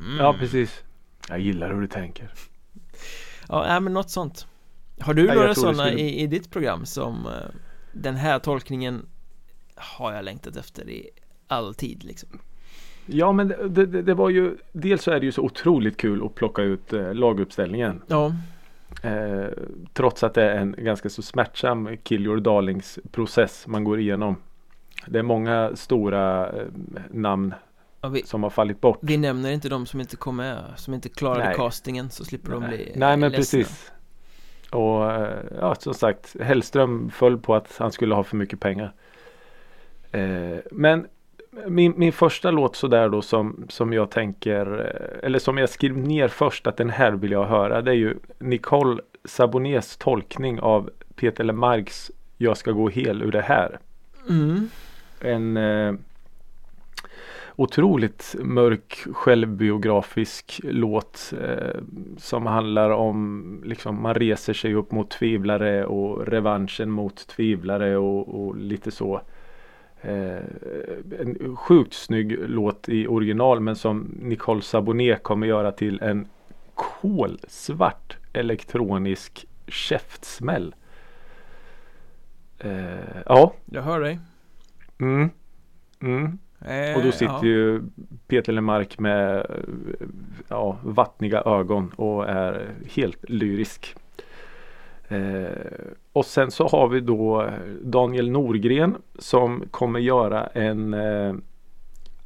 Mm. 0.00 0.16
Ja 0.18 0.36
precis. 0.38 0.82
Jag 1.28 1.40
gillar 1.40 1.74
hur 1.74 1.80
du 1.80 1.86
tänker. 1.86 2.30
Ja, 3.48 3.64
nej, 3.68 3.80
men 3.80 3.92
något 3.92 4.10
sånt 4.10 4.46
Har 5.04 5.14
du 5.14 5.26
Ja, 5.26 5.34
några 5.34 5.54
sådana 5.54 5.86
skulle- 5.86 6.00
i, 6.00 6.20
i 6.22 6.26
ditt 6.26 6.50
program 6.50 6.86
som 6.86 7.26
eh, 7.26 7.32
Den 7.92 8.14
här 8.16 8.38
tolkningen 8.38 9.06
Har 9.74 10.12
jag 10.12 10.24
längtat 10.24 10.56
efter 10.56 10.88
i 10.90 11.10
all 11.48 11.74
tid 11.74 12.04
liksom 12.04 12.28
Ja 13.06 13.32
men 13.32 13.48
det, 13.48 13.86
det, 13.86 14.02
det 14.02 14.14
var 14.14 14.30
ju 14.30 14.56
Dels 14.72 15.02
så 15.02 15.10
är 15.10 15.20
det 15.20 15.26
ju 15.26 15.32
så 15.32 15.42
otroligt 15.42 15.96
kul 15.96 16.24
att 16.26 16.34
plocka 16.34 16.62
ut 16.62 16.92
eh, 16.92 17.14
laguppställningen. 17.14 18.02
Ja, 18.06 18.32
Eh, 19.02 19.46
trots 19.92 20.22
att 20.24 20.34
det 20.34 20.42
är 20.42 20.56
en 20.56 20.74
ganska 20.78 21.08
så 21.08 21.22
smärtsam 21.22 21.96
kill 22.02 22.24
your 22.26 22.40
darlings 22.40 22.98
process 23.12 23.66
man 23.66 23.84
går 23.84 24.00
igenom. 24.00 24.36
Det 25.06 25.18
är 25.18 25.22
många 25.22 25.70
stora 25.76 26.52
eh, 26.52 26.66
namn 27.10 27.54
ja 28.00 28.08
vi, 28.08 28.22
som 28.22 28.42
har 28.42 28.50
fallit 28.50 28.80
bort. 28.80 28.98
vi 29.02 29.16
nämner 29.16 29.50
inte 29.50 29.68
de 29.68 29.86
som 29.86 30.00
inte 30.00 30.16
kom 30.16 30.36
med 30.36 30.58
Som 30.76 30.94
inte 30.94 31.08
klarade 31.08 31.44
Nej. 31.44 31.54
castingen 31.56 32.10
så 32.10 32.24
slipper 32.24 32.52
de 32.52 32.64
bli 32.68 32.92
Nej 32.96 33.16
men 33.16 33.20
ledsna. 33.20 33.36
precis. 33.58 33.92
Och 34.74 35.12
eh, 35.12 35.38
ja 35.60 35.74
som 35.74 35.94
sagt 35.94 36.36
Hellström 36.40 37.10
föll 37.10 37.38
på 37.38 37.54
att 37.54 37.76
han 37.78 37.92
skulle 37.92 38.14
ha 38.14 38.24
för 38.24 38.36
mycket 38.36 38.60
pengar. 38.60 38.92
Eh, 40.12 40.58
men 40.70 41.06
min, 41.66 41.94
min 41.96 42.12
första 42.12 42.50
låt 42.50 42.76
sådär 42.76 43.08
då 43.08 43.22
som, 43.22 43.66
som 43.68 43.92
jag 43.92 44.10
tänker 44.10 44.80
eh, 44.80 45.26
Eller 45.26 45.38
som 45.38 45.58
jag 45.58 45.68
skrev 45.68 45.96
ner 45.96 46.28
först 46.28 46.66
att 46.66 46.76
den 46.76 46.90
här 46.90 47.12
vill 47.12 47.30
jag 47.30 47.44
höra. 47.44 47.82
Det 47.82 47.90
är 47.90 47.94
ju 47.94 48.16
Nicole 48.38 49.02
Sabonets 49.24 49.96
tolkning 49.96 50.60
av 50.60 50.90
Peter 51.16 51.44
Lemarks 51.44 52.10
Jag 52.36 52.56
ska 52.56 52.72
gå 52.72 52.88
hel 52.88 53.22
ur 53.22 53.32
det 53.32 53.42
här. 53.42 53.78
mm. 54.28 54.68
En 55.20 55.56
eh, 55.56 55.94
otroligt 57.56 58.36
mörk 58.38 59.06
självbiografisk 59.12 60.60
låt 60.64 61.32
eh, 61.42 61.80
som 62.16 62.46
handlar 62.46 62.90
om 62.90 63.62
liksom 63.64 64.02
man 64.02 64.14
reser 64.14 64.52
sig 64.52 64.74
upp 64.74 64.92
mot 64.92 65.10
tvivlare 65.10 65.86
och 65.86 66.26
revanschen 66.26 66.90
mot 66.90 67.26
tvivlare 67.26 67.96
och, 67.96 68.46
och 68.46 68.56
lite 68.56 68.90
så. 68.90 69.20
Eh, 70.00 70.42
en 71.20 71.56
sjukt 71.56 71.94
snygg 71.94 72.38
låt 72.48 72.88
i 72.88 73.06
original 73.06 73.60
men 73.60 73.76
som 73.76 74.18
Nicole 74.20 74.62
Sabonet 74.62 75.22
kommer 75.22 75.46
göra 75.46 75.72
till 75.72 76.00
en 76.02 76.28
kolsvart 76.74 78.16
elektronisk 78.32 79.46
käftsmäll. 79.66 80.74
Eh, 82.58 83.22
ja. 83.26 83.52
Jag 83.64 83.82
hör 83.82 84.00
dig 84.00 84.18
Mm. 84.98 85.30
Mm. 86.00 86.38
Eh, 86.64 86.96
Och 86.96 87.02
då 87.02 87.12
sitter 87.12 87.34
ja. 87.34 87.44
ju 87.44 87.82
Peter 88.26 88.52
Lemark 88.52 88.98
med 88.98 89.36
eh, 89.36 90.06
ja, 90.48 90.78
vattniga 90.82 91.42
ögon 91.42 91.92
och 91.96 92.28
är 92.28 92.70
helt 92.94 93.30
lyrisk. 93.30 93.96
Eh, 95.08 95.44
och 96.12 96.26
sen 96.26 96.50
så 96.50 96.68
har 96.68 96.88
vi 96.88 97.00
då 97.00 97.50
Daniel 97.82 98.30
Norgren 98.30 98.96
som 99.18 99.64
kommer 99.70 100.00
göra 100.00 100.46
en 100.46 100.94
eh, 100.94 101.34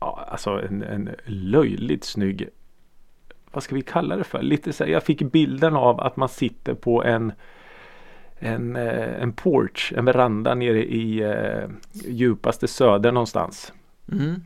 ja, 0.00 0.24
alltså 0.28 0.50
en, 0.50 0.82
en 0.82 1.10
löjligt 1.24 2.04
snygg 2.04 2.48
vad 3.52 3.62
ska 3.62 3.74
vi 3.74 3.82
kalla 3.82 4.16
det 4.16 4.24
för? 4.24 4.42
Lite 4.42 4.72
så 4.72 4.84
här, 4.84 4.90
jag 4.90 5.02
fick 5.02 5.22
bilden 5.22 5.76
av 5.76 6.00
att 6.00 6.16
man 6.16 6.28
sitter 6.28 6.74
på 6.74 7.04
en 7.04 7.32
en, 8.38 8.76
eh, 8.76 9.22
en 9.22 9.32
porch, 9.32 9.92
en 9.96 10.04
veranda 10.04 10.54
nere 10.54 10.84
i 10.84 11.22
eh, 11.22 11.68
djupaste 11.92 12.68
söder 12.68 13.12
någonstans. 13.12 13.72
Mm. 14.12 14.42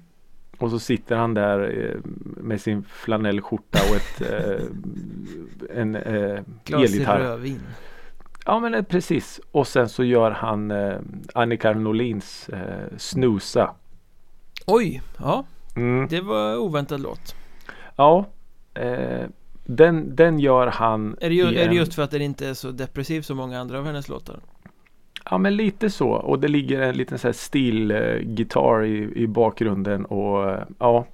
Och 0.59 0.71
så 0.71 0.79
sitter 0.79 1.17
han 1.17 1.35
där 1.35 1.85
eh, 1.85 2.01
med 2.37 2.61
sin 2.61 2.85
flanellskjorta 2.85 3.79
och 3.91 3.97
ett, 3.97 4.33
eh, 4.33 4.65
en 5.79 5.95
eh, 5.95 6.41
Glas 6.65 6.81
i 6.81 6.85
elgitarr. 6.85 7.19
rödvin 7.21 7.61
Ja 8.47 8.61
men 8.61 8.75
eh, 8.75 8.83
precis. 8.83 9.41
Och 9.53 9.67
sen 9.67 9.89
så 9.89 10.05
gör 10.05 10.31
han 10.31 10.71
eh, 10.71 10.99
Annika 11.35 11.73
Norlins 11.73 12.49
eh, 12.49 12.97
Snusa. 12.97 13.75
Oj, 14.67 15.03
ja 15.19 15.45
Mm. 15.77 16.07
det 16.09 16.21
var 16.21 16.57
oväntad 16.57 17.01
låt 17.01 17.35
Ja. 17.97 18.27
Eh, 18.75 19.27
den, 19.65 20.17
den 20.17 20.39
gör 20.39 20.67
han 20.67 21.17
Är 21.21 21.29
det, 21.29 21.35
ju, 21.35 21.47
är 21.47 21.69
det 21.69 21.75
just 21.75 21.95
för 21.95 22.03
att 22.03 22.11
den 22.11 22.23
inte 22.23 22.49
är 22.49 22.55
så 22.55 22.71
depressiv 22.71 23.23
som 23.23 23.37
många 23.37 23.61
andra 23.61 23.79
av 23.79 23.85
hennes 23.87 24.09
låtar? 24.09 24.41
Ja 25.31 25.39
men 25.39 25.57
lite 25.57 25.91
så. 25.91 26.11
Och 26.11 26.39
det 26.39 26.49
ligger 26.49 26.81
en 26.81 26.97
liten 26.97 27.19
så 27.19 27.29
här 27.29 27.33
stil-gitarr 27.33 28.85
i, 28.85 29.23
i 29.23 29.27
bakgrunden 29.27 30.05
och 30.05 30.51
eh, 30.51 30.63
ja. 30.79 31.07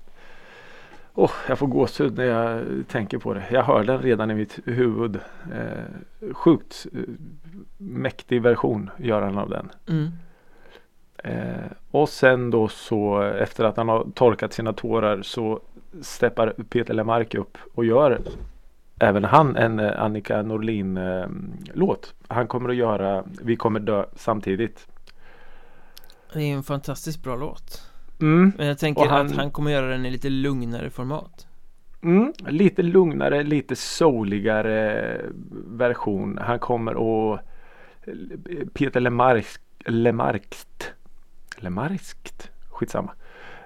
Åh, 1.15 1.31
jag 1.49 1.59
får 1.59 1.67
gåshud 1.67 2.17
när 2.17 2.25
jag 2.25 2.65
tänker 2.89 3.19
på 3.19 3.35
det. 3.35 3.45
Jag 3.51 3.63
hör 3.63 3.85
den 3.85 4.03
redan 4.03 4.31
i 4.31 4.35
mitt 4.35 4.59
huvud. 4.65 5.19
Eh, 5.53 6.33
sjukt 6.33 6.87
eh, 6.93 7.01
mäktig 7.77 8.43
version 8.43 8.91
gör 8.97 9.23
han 9.23 9.39
av 9.39 9.51
den. 9.51 9.69
Mm. 9.89 10.11
Eh, 11.25 11.71
och 11.91 12.09
sen 12.09 12.51
då 12.51 12.69
så 12.69 13.21
efter 13.23 13.65
att 13.65 13.77
han 13.77 13.89
har 13.89 14.07
torkat 14.15 14.53
sina 14.53 14.73
tårar 14.73 15.23
så 15.23 15.61
steppar 16.03 16.55
Peter 16.69 16.95
Lemark 16.95 17.35
upp 17.35 17.59
och 17.75 17.85
gör 17.85 18.21
även 19.01 19.25
han 19.25 19.57
en 19.57 19.79
eh, 19.81 20.03
Annika 20.03 20.43
Norlin 20.43 20.97
eh, 20.97 21.27
låt. 21.75 22.15
Han 22.29 22.47
kommer 22.47 22.69
att 22.69 22.77
göra 22.77 23.25
Vi 23.43 23.57
kommer 23.57 23.81
dö 23.81 24.05
samtidigt. 24.17 24.87
Det 26.33 26.41
är 26.43 26.55
en 26.55 26.63
fantastiskt 26.63 27.23
bra 27.23 27.37
låt 27.37 27.85
Mm. 28.21 28.53
Men 28.59 28.67
jag 28.67 28.79
tänker 28.79 29.07
han- 29.07 29.27
att 29.27 29.37
han 29.37 29.51
kommer 29.51 29.71
göra 29.71 29.87
den 29.87 30.07
i 30.07 30.11
lite 30.11 30.29
lugnare 30.31 30.91
format 30.91 31.47
Mm, 32.03 32.33
lite 32.49 32.83
lugnare, 32.83 33.43
lite 33.43 33.77
souligare 33.77 35.21
version. 35.67 36.39
Han 36.43 36.59
kommer 36.59 36.93
att 37.35 37.41
Peter 38.75 39.01
Lemarsk, 39.01 39.61
Lemarkt 39.87 40.93
Lemarskt 41.57 42.51
Skitsamma 42.71 43.11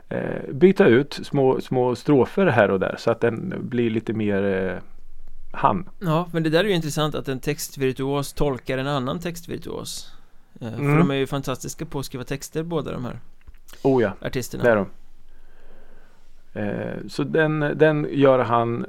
eh, 0.09 0.53
Byta 0.53 0.87
ut 0.87 1.13
små, 1.23 1.61
små 1.61 1.95
strofer 1.95 2.47
här 2.47 2.71
och 2.71 2.81
där 2.81 2.95
så 2.99 3.11
att 3.11 3.21
den 3.21 3.55
blir 3.69 3.91
lite 3.91 4.13
mer 4.13 4.43
eh, 4.45 4.79
han. 5.53 5.89
Ja, 5.99 6.29
men 6.33 6.43
det 6.43 6.51
där 6.51 6.65
är 6.65 6.69
ju 6.69 6.75
intressant 6.75 7.15
att 7.15 7.29
en 7.29 7.41
textvirtuos 7.41 8.33
tolkar 8.33 8.79
en 8.79 8.87
annan 8.87 9.21
textvirtuos 9.21 10.13
Eh, 10.61 10.71
För 10.71 10.79
Mm. 10.79 10.99
de 10.99 11.11
är 11.11 11.15
ju 11.15 11.27
fantastiska 11.27 11.85
på 11.87 11.99
att 11.99 12.07
skriva 12.07 12.25
texter 12.25 12.63
båda 12.63 12.93
de 12.93 13.05
här 13.05 13.19
Oh 13.83 14.03
ja, 14.03 14.13
artisterna 14.21 14.65
det 14.65 14.71
är 14.71 14.77
de. 14.77 14.87
Eh, 16.61 17.07
så 17.09 17.25
den, 17.25 17.61
den 17.61 18.07
gör 18.11 18.39
han 18.39 18.87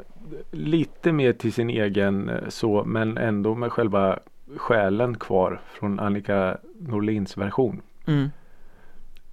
lite 0.51 1.11
mer 1.11 1.33
till 1.33 1.53
sin 1.53 1.69
egen 1.69 2.29
eh, 2.29 2.49
så 2.49 2.83
men 2.85 3.17
ändå 3.17 3.55
med 3.55 3.71
själva 3.71 4.19
själen 4.57 5.17
kvar 5.17 5.61
från 5.73 5.99
Annika 5.99 6.57
Norlins 6.79 7.37
version. 7.37 7.81
mm. 8.05 8.29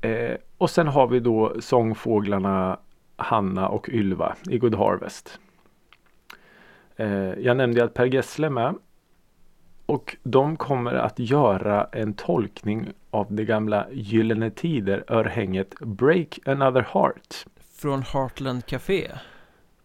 Eh, 0.00 0.36
och 0.58 0.70
sen 0.70 0.86
har 0.88 1.06
vi 1.06 1.20
då 1.20 1.56
sångfåglarna 1.60 2.78
Hanna 3.16 3.68
och 3.68 3.88
Ylva 3.88 4.36
i 4.50 4.58
Good 4.58 4.74
Harvest. 4.74 5.38
Eh, 7.00 7.34
jag 7.38 7.56
nämnde 7.56 7.84
att 7.84 7.94
Per 7.94 8.06
Gessle 8.06 8.46
är 8.46 8.50
med. 8.50 8.74
Och 9.86 10.16
de 10.22 10.56
kommer 10.56 10.94
att 10.94 11.18
göra 11.18 11.84
en 11.92 12.14
tolkning 12.14 12.88
av 13.10 13.26
det 13.34 13.44
gamla 13.44 13.86
Gyllene 13.92 14.50
Tider 14.50 15.04
örhänget 15.08 15.74
Break 15.80 16.38
Another 16.46 16.86
Heart. 16.92 17.44
Från 17.76 18.02
Heartland 18.02 18.66
Café 18.66 19.10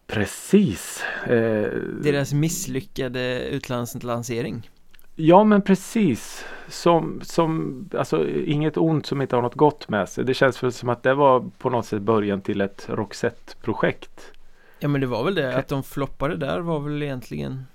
Precis. 0.06 1.04
Eh, 1.26 1.70
Deras 2.02 2.32
misslyckade 2.32 3.48
utlandslansering 3.48 4.70
Ja 5.16 5.44
men 5.44 5.62
precis. 5.62 6.44
Som, 6.68 7.20
som, 7.22 7.88
alltså 7.98 8.28
inget 8.28 8.76
ont 8.76 9.06
som 9.06 9.22
inte 9.22 9.36
har 9.36 9.42
något 9.42 9.54
gott 9.54 9.88
med 9.88 10.08
sig. 10.08 10.24
Det 10.24 10.34
känns 10.34 10.62
väl 10.62 10.72
som 10.72 10.88
att 10.88 11.02
det 11.02 11.14
var 11.14 11.50
på 11.58 11.70
något 11.70 11.86
sätt 11.86 12.02
början 12.02 12.40
till 12.40 12.60
ett 12.60 12.86
Roxette-projekt. 12.88 14.32
Ja 14.78 14.88
men 14.88 15.00
det 15.00 15.06
var 15.06 15.24
väl 15.24 15.34
det, 15.34 15.56
att 15.56 15.68
de 15.68 15.82
floppade 15.82 16.36
där 16.36 16.60
var 16.60 16.80
väl 16.80 17.02
egentligen 17.02 17.66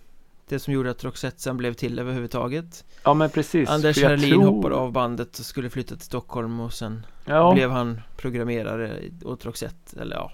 Det 0.47 0.59
som 0.59 0.73
gjorde 0.73 0.89
att 0.91 1.03
Roxette 1.03 1.41
sen 1.41 1.57
blev 1.57 1.73
till 1.73 1.99
överhuvudtaget 1.99 2.85
Ja 3.03 3.13
men 3.13 3.29
precis. 3.29 3.69
Anders 3.69 4.03
Herlin 4.03 4.29
tror- 4.41 4.43
hoppade 4.51 4.75
av 4.75 4.91
bandet 4.91 5.39
och 5.39 5.45
skulle 5.45 5.69
flytta 5.69 5.95
till 5.95 6.05
Stockholm 6.05 6.59
och 6.59 6.73
sen 6.73 7.05
Ja, 7.25 7.53
blev 7.53 7.69
han 7.71 8.01
programmerare 8.17 8.99
åt 9.25 9.45
Roxette 9.45 9.99
eller 10.01 10.15
ja 10.15 10.31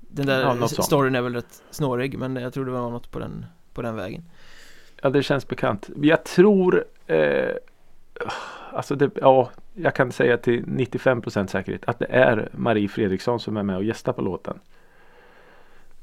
Den 0.00 0.26
där 0.26 0.40
Ja, 0.60 0.68
storyn 0.68 1.14
är 1.14 1.20
väl 1.22 1.34
rätt 1.34 1.62
snårig 1.70 2.18
men 2.18 2.36
jag 2.36 2.52
tror 2.52 2.64
det 2.64 2.70
var 2.72 2.90
något 2.90 3.10
på 3.10 3.18
den, 3.18 3.46
på 3.74 3.82
den 3.82 3.96
vägen 3.96 4.24
ja, 5.02 5.10
det 5.10 5.22
känns 5.22 5.48
bekant. 5.48 5.90
Jag 6.02 6.24
tror 6.24 6.84
eh, 7.06 7.48
Alltså 8.72 8.94
det, 8.94 9.10
ja, 9.14 9.50
jag 9.74 9.94
kan 9.94 10.12
säga 10.12 10.36
till 10.36 10.64
95% 10.64 11.46
säkerhet 11.46 11.82
att 11.86 11.98
det 11.98 12.06
är 12.06 12.48
Marie 12.52 12.88
Fredriksson 12.88 13.40
som 13.40 13.56
är 13.56 13.62
med 13.62 13.76
och 13.76 13.84
gästar 13.84 14.12
på 14.12 14.22
låten. 14.22 14.58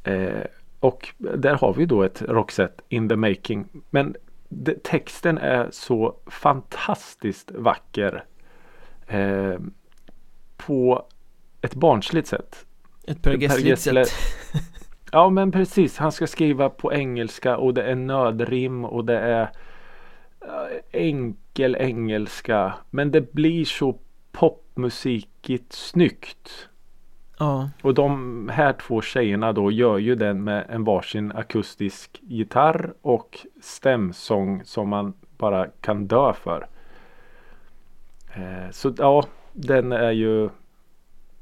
Eh, 0.06 0.44
och 0.80 1.10
där 1.18 1.54
har 1.54 1.74
vi 1.74 1.86
då 1.86 2.04
ett 2.04 2.22
Roxette 2.22 2.84
in 2.90 3.10
the 3.10 3.16
making. 3.16 3.68
Men 3.90 4.16
det, 4.50 4.84
texten 4.84 5.38
är 5.38 5.68
så 5.72 6.16
fantastiskt 6.26 7.52
vacker. 7.52 8.26
Eh, 9.08 9.60
på 10.58 11.06
ett 11.62 11.76
barnsligt 11.76 12.28
sätt. 12.28 12.66
Ett 13.08 13.22
Per 13.22 13.32
Per 13.32 13.38
Gessle 13.38 13.70
Gessle- 13.72 14.04
sätt 14.06 14.62
Ja 15.12 15.30
men 15.30 15.52
precis. 15.52 15.98
Han 15.98 16.12
ska 16.12 16.28
skriva 16.28 16.70
på 16.70 16.94
engelska 16.94 17.58
och 17.58 17.74
det 17.74 17.84
är 17.84 17.96
nödrim 17.96 18.86
och 18.86 19.06
det 19.06 19.20
är 19.20 19.42
eh, 20.42 20.80
enkel 20.92 21.76
engelska. 21.76 22.74
Men 22.90 23.12
det 23.12 23.34
blir 23.34 23.66
så 23.66 24.00
popmusikigt 24.32 25.74
snyggt. 25.74 26.70
Ja, 27.40 27.70
Och 27.82 27.94
de 27.94 28.50
här 28.54 28.74
två 28.74 29.02
tjejerna 29.02 29.54
då 29.54 29.72
gör 29.72 29.98
ju 29.98 30.16
den 30.16 30.44
med 30.44 30.66
en 30.70 30.84
varsin 30.84 31.32
akustisk 31.32 32.20
gitarr 32.22 32.94
och 33.02 33.40
stämsång 33.62 34.62
som 34.66 34.90
man 34.90 35.14
bara 35.38 35.68
kan 35.82 36.08
dö 36.08 36.34
för. 36.34 36.68
Eh, 38.36 38.72
så 38.72 38.94
ja, 38.98 39.26
den 39.54 39.92
är 39.92 40.12
ju 40.12 40.50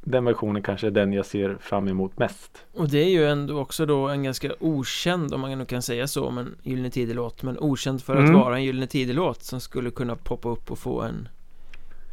den 0.06 0.26
versionen 0.26 0.64
kanske 0.64 0.88
är 0.88 0.92
den 0.92 1.14
jag 1.14 1.26
ser 1.26 1.58
fram 1.60 1.88
emot 1.88 2.18
mest. 2.18 2.66
och 2.74 2.90
det 2.90 2.98
är 3.04 3.10
ju 3.10 3.26
ändå 3.26 3.60
också 3.60 3.86
då 3.86 4.08
en 4.08 4.24
ganska 4.24 4.52
okänd 4.60 5.34
om 5.34 5.42
man 5.42 5.58
nu 5.58 5.66
kan 5.66 5.82
säga 5.82 6.08
så 6.08 6.26
om 6.26 6.38
en 6.38 6.56
Gyllene 6.64 6.90
Tider-låt 6.90 7.44
Men 7.44 7.60
okänd 7.60 8.04
för 8.04 8.14
att 8.14 8.20
Mm. 8.30 8.34
vara 8.34 8.56
en 8.56 8.64
Gyllene 8.64 8.88
Tider-låt 8.88 9.44
som 9.44 9.60
skulle 9.60 9.92
kunna 9.92 10.16
poppa 10.16 10.50
upp 10.50 10.72
och 10.72 10.80
få 10.80 11.02
en 11.02 11.28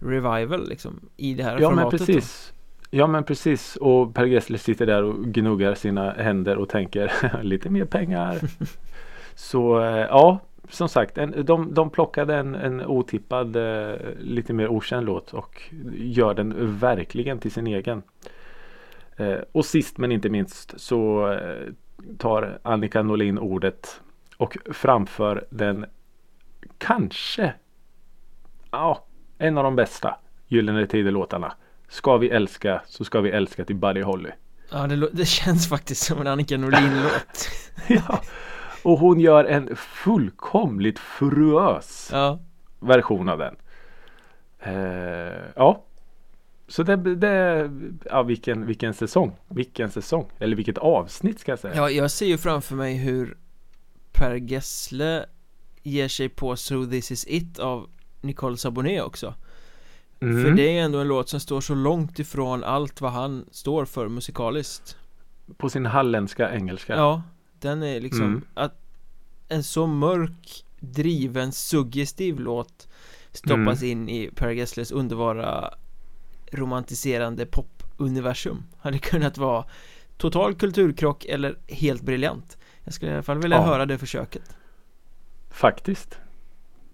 revival 0.01 0.69
liksom 0.69 1.01
i 1.17 1.35
det 1.35 1.43
här 1.45 1.59
Ja 1.61 1.71
men 1.71 1.79
formatet 1.91 2.07
då. 2.07 2.21
Ja 2.91 3.07
men 3.07 3.25
precis 3.25 3.77
och 3.77 4.15
Per 4.15 4.25
Gessle 4.25 4.59
sitter 4.59 4.87
där 4.87 5.03
och 5.03 5.25
gnuggar 5.25 5.75
sina 5.75 6.11
händer 6.11 6.57
och 6.57 6.69
tänker 6.69 7.13
lite 7.43 7.71
mer 7.71 7.85
pengar. 7.85 8.39
Så 9.35 9.81
eh, 9.81 9.97
ja, 9.97 10.41
som 10.69 10.89
sagt, 10.89 11.19
en, 11.19 11.45
de, 11.45 11.75
de 11.75 11.91
plockade 11.91 12.37
en, 12.37 12.55
en 12.55 12.87
otippad, 12.87 13.57
eh, 13.57 13.95
lite 14.19 14.53
mer 14.53 14.69
okänd 14.69 15.07
låt 15.07 15.35
och 15.35 15.63
gör 15.93 16.35
den 16.35 16.79
verkligen 16.79 17.39
till 17.39 17.51
sin 17.51 17.67
egen. 17.67 18.03
Eh, 19.17 19.39
och 19.53 19.65
sist 19.65 19.99
men 19.99 20.13
inte 20.13 20.29
minst 20.29 20.81
så 20.81 21.33
eh, 21.33 21.73
tar 22.19 22.59
Annika 22.63 23.03
Norlin 23.03 23.39
ordet 23.39 24.01
och 24.37 24.59
framför 24.73 25.45
den 25.51 25.87
kanske 26.79 27.53
ja, 28.71 29.05
en 29.39 29.59
av 29.59 29.65
de 29.65 29.77
bästa 29.77 30.17
Gyllene 30.49 30.87
Tider-låtarna. 30.87 31.53
Ska 31.91 32.17
vi 32.17 32.31
älska 32.31 32.83
så 32.87 33.05
ska 33.05 33.21
vi 33.21 33.31
älska 33.31 33.65
till 33.65 33.77
Buddy 33.77 34.03
Holly. 34.03 34.31
Ja, 34.71 34.87
det, 34.87 35.09
det 35.13 35.25
känns 35.25 35.69
faktiskt 35.69 36.03
som 36.03 36.21
en 36.21 36.27
Annika 36.27 36.57
Norlin-låt 36.57 37.49
ja. 37.89 38.23
Och 38.83 38.99
hon 38.99 39.21
gör 39.21 39.45
en 39.45 39.77
fullkomligt 39.77 40.99
furös 40.99 42.09
Ja, 42.13 42.39
version 42.81 43.29
av 43.29 43.39
den. 43.39 43.57
Eh, 44.61 45.43
ja. 45.57 45.85
Så 46.69 46.83
det, 46.83 46.97
det 46.97 47.71
ja 48.05 48.23
vilken, 48.23 48.67
vilken 48.67 48.95
säsong. 48.95 49.37
Vilken 49.49 49.91
säsong. 49.91 50.31
Eller 50.39 50.57
vilket 50.57 50.79
avsnitt 50.79 51.41
ska 51.41 51.53
jag 51.53 51.59
säga. 51.59 51.75
ja, 51.75 51.91
jag 51.91 52.11
ser 52.11 52.27
ju 52.27 52.39
framför 52.39 52.75
mig 52.75 52.97
hur 52.97 53.37
Per 54.13 54.35
Gessle 54.35 55.27
ger 55.83 56.09
sig 56.09 56.29
på 56.29 56.57
So 56.57 56.87
This 56.87 57.11
Is 57.11 57.25
It 57.29 57.59
av 57.59 57.91
Nicole 58.21 58.57
Sabonet 58.57 59.03
också 59.03 59.35
Mm. 60.21 60.45
För 60.45 60.51
det 60.51 60.79
är 60.79 60.83
ändå 60.83 60.99
en 60.99 61.09
låt 61.09 61.29
som 61.29 61.41
står 61.41 61.61
så 61.61 61.75
långt 61.75 62.19
ifrån 62.19 62.65
allt 62.65 63.01
vad 63.01 63.13
han 63.13 63.45
står 63.51 63.85
för 63.85 64.09
musikaliskt 64.09 64.97
På 65.57 65.71
sin 65.71 65.87
halländska 65.87 66.51
engelska. 66.55 66.97
Ja, 66.97 67.23
den 67.61 67.83
är 67.83 68.01
liksom 68.01 68.23
Mm. 68.25 68.45
att 68.55 68.75
en 69.49 69.63
så 69.65 69.87
mörk, 69.87 70.65
driven, 70.81 71.53
suggestiv 71.53 72.41
låt 72.41 72.89
stoppas 73.33 73.83
Mm. 73.83 73.91
in 73.91 74.09
i 74.09 74.31
Per 74.35 74.51
Gessles 74.51 74.91
underbara 74.93 75.75
romantiserande 76.53 77.47
universum 77.97 78.63
Hade 78.79 78.99
kunnat 78.99 79.39
vara 79.39 79.65
total 80.17 80.55
kulturkrock 80.55 81.25
eller 81.25 81.59
helt 81.69 82.03
briljant 82.03 82.59
Jag 82.85 82.95
skulle 82.95 83.11
i 83.11 83.15
alla 83.15 83.23
fall 83.23 83.39
vilja 83.43 83.57
Ja. 83.57 83.63
höra 83.67 83.87
det 83.87 83.99
försöket 83.99 84.57
Faktiskt. 85.51 86.19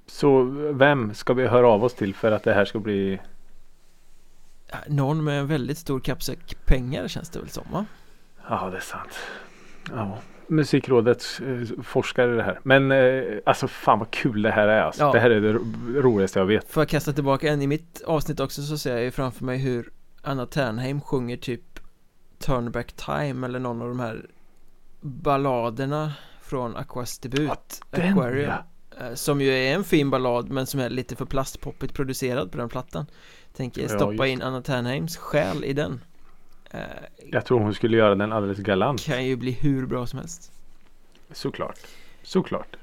Så 0.07 0.42
vem 0.72 1.14
ska 1.14 1.34
vi 1.34 1.46
höra 1.46 1.68
av 1.68 1.84
oss 1.84 1.94
till 1.94 2.14
för 2.14 2.32
att 2.32 2.42
det 2.42 2.54
här 2.54 2.64
ska 2.64 2.78
bli 2.78 3.20
Ja, 4.70 4.76
Någon 4.88 5.24
med 5.24 5.40
en 5.40 5.46
väldigt 5.46 5.78
stor 5.78 6.00
kappsäck 6.00 6.57
pengar 6.64 7.09
känns 7.09 7.30
det 7.30 7.38
väl 7.38 7.48
som 7.48 7.64
va? 7.72 7.86
Ja, 8.48 8.70
det 8.70 8.76
är 8.76 8.80
sant. 8.80 9.18
Ja. 9.90 10.18
Musikrådets 10.46 11.40
eh, 11.40 11.82
forskare 11.82 12.32
i 12.32 12.36
det 12.36 12.42
här. 12.42 12.61
Men 12.62 12.92
eh, 12.92 13.22
alltså 13.46 13.68
fan 13.68 13.98
vad 13.98 14.11
kul 14.11 14.42
det 14.42 14.50
här 14.50 14.68
är 14.68 14.80
alltså. 14.80 15.02
Ja. 15.02 15.12
Det 15.12 15.20
här 15.20 15.30
är 15.30 15.40
det 15.40 15.52
ro 15.52 15.64
roligaste 15.94 16.38
jag 16.38 16.46
vet. 16.46 16.68
Får 16.70 16.80
jag 16.80 16.88
kasta 16.88 17.12
tillbaka 17.12 17.48
en 17.48 17.62
i 17.62 17.66
mitt 17.66 18.02
avsnitt 18.07 18.40
också 18.40 18.62
så 18.62 18.78
ser 18.78 18.92
jag 18.92 19.02
ju 19.02 19.11
framför 19.11 19.44
mig 19.44 19.59
hur 19.59 19.90
Anna 20.22 20.46
Ternheim 20.46 21.00
sjunger 21.00 21.36
typ 21.36 21.80
Turn 22.38 22.70
Back 22.70 22.92
Time 22.92 23.46
eller 23.46 23.59
någon 23.59 23.82
av 23.82 23.88
de 23.88 24.00
här 24.00 24.26
balladerna 25.00 26.12
från 26.42 26.76
Aquas 26.76 27.18
debut 27.18 27.80
Den 27.90 28.12
Aquarium 28.12 28.50
ja. 28.50 28.64
Eh, 29.01 29.14
Som 29.14 29.40
ju 29.40 29.49
är 29.51 29.74
en 29.74 29.84
fin 29.84 30.11
ballad 30.11 30.51
men 30.51 30.66
som 30.66 30.80
är 30.80 30.90
lite 30.90 31.16
för 31.16 31.24
plastpoppigt 31.24 31.94
producerad 31.94 32.53
på 32.53 32.59
den 32.59 32.68
plattan 32.68 33.07
Tänker 33.57 33.82
Ja, 33.82 33.88
stoppa 33.88 34.12
just 34.26 34.32
in 34.32 34.42
Anna 34.42 34.62
Ternheims 34.62 35.16
själ 35.16 35.64
i 35.64 35.72
den 35.72 36.01
Eh, 36.70 36.80
Jag 37.30 37.44
tror 37.44 37.61
hon 37.61 37.74
skulle 37.74 37.97
göra 37.97 38.14
den 38.14 38.32
alldeles 38.32 38.59
galant. 38.59 39.05
Kan 39.05 39.24
ju 39.26 39.36
bli 39.36 39.51
hur 39.51 39.86
bra 39.86 40.07
som 40.07 40.18
helst 40.18 40.53
Såklart. 41.32 41.78
Såklart. 42.22 42.76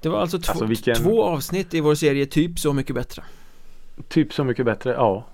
Det 0.00 0.08
var 0.08 0.20
alltså, 0.20 0.38
två, 0.38 0.50
Alltså, 0.50 0.64
vilken- 0.66 0.94
två 0.96 1.22
avsnitt 1.24 1.74
i 1.74 1.80
vår 1.80 1.94
serie 1.94 2.26
Typ 2.26 2.58
Så 2.58 2.72
Mycket 2.72 2.94
Bättre 2.94 3.22
Typ 4.08 4.32
så 4.32 4.44
mycket 4.44 4.64
bättre. 4.66 4.92
Ja. 4.92 5.24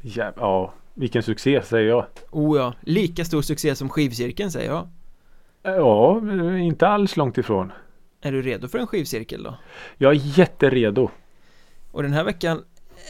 Ja, 0.00 0.32
ja. 0.36 0.72
Vilken 0.94 1.22
succé 1.22 1.62
säger 1.62 1.88
jag. 1.88 2.06
Oh 2.30 2.58
ja, 2.58 2.72
lika 2.80 3.24
stor 3.24 3.42
succé 3.42 3.74
som 3.76 3.88
skivcirkeln 3.88 4.50
säger 4.50 4.70
jag 4.70 4.88
Ja, 5.62 6.20
inte 6.58 6.88
alls 6.88 7.16
långt 7.16 7.38
ifrån. 7.38 7.72
Är 8.26 8.32
du 8.32 8.42
redo 8.42 8.68
för 8.68 8.78
en 8.78 8.86
skivcirkel 8.86 9.42
då? 9.42 9.56
Jag 9.96 10.10
är 10.12 10.38
jätteredo. 10.38 11.10
Och 11.92 12.02
den 12.02 12.12
här 12.12 12.24
veckan 12.24 12.64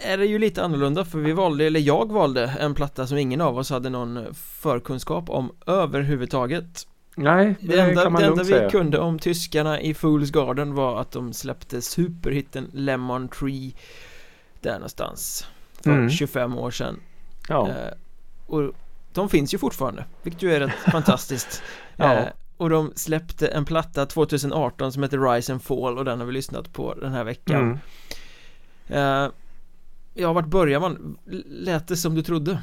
är 0.04 0.18
det 0.18 0.26
ju 0.26 0.38
lite 0.38 0.64
annorlunda 0.64 1.04
för 1.04 1.18
vi 1.18 1.32
valde, 1.32 1.64
eller 1.64 1.80
jag 1.80 2.12
valde 2.12 2.44
en 2.60 2.74
platta 2.74 3.06
som 3.06 3.18
ingen 3.18 3.40
av 3.40 3.58
oss 3.58 3.70
hade 3.70 3.90
någon 3.90 4.34
förkunskap 4.34 5.30
om 5.30 5.52
överhuvudtaget 5.66 6.86
Nej, 7.16 7.54
det, 7.60 7.66
Det 7.76 7.80
enda, 7.82 8.02
kan 8.02 8.12
man 8.12 8.22
det 8.22 8.28
enda 8.28 8.42
vi 8.42 8.48
säga. 8.52 8.70
kunde 8.70 8.98
om 8.98 9.18
tyskarna 9.18 9.80
i 9.80 9.94
Fools 9.94 10.30
Garden 10.30 10.74
var 10.74 11.00
att 11.00 11.12
de 11.12 11.32
släppte 11.32 11.82
superhitten 11.82 12.70
Lemon 12.72 13.28
Tree 13.28 13.72
Där 14.60 14.72
någonstans 14.74 15.46
För 15.82 15.90
Mm. 15.90 16.10
25 16.10 16.58
år 16.58 16.70
sedan 16.70 17.00
Ja. 17.48 17.68
eh, 17.68 17.92
Och 18.46 18.72
de 19.12 19.28
finns 19.28 19.54
ju 19.54 19.58
fortfarande 19.58 20.04
Vilket 20.22 20.42
ju 20.42 20.52
är 20.52 20.60
rätt 20.60 20.74
fantastiskt 20.92 21.62
Ja. 21.96 22.24
Och 22.57 22.70
de 22.70 22.92
släppte 22.96 23.48
en 23.48 23.64
platta 23.64 24.07
2018 24.07 24.92
som 24.92 25.02
heter 25.02 25.32
Rise 25.32 25.52
and 25.52 25.62
Fall 25.62 25.98
och 25.98 26.05
den 26.05 26.18
har 26.20 26.26
vi 26.26 26.32
lyssnat 26.32 26.72
på 26.72 26.94
den 26.94 27.12
här 27.12 27.24
veckan 27.24 27.78
Mm. 28.86 29.24
eh, 29.26 29.30
Ja, 30.16 30.32
vart 30.32 30.46
börjar 30.46 30.80
man? 30.80 31.18
Lät 31.48 31.88
det 31.88 31.96
som 31.96 32.14
du 32.14 32.22
trodde? 32.22 32.62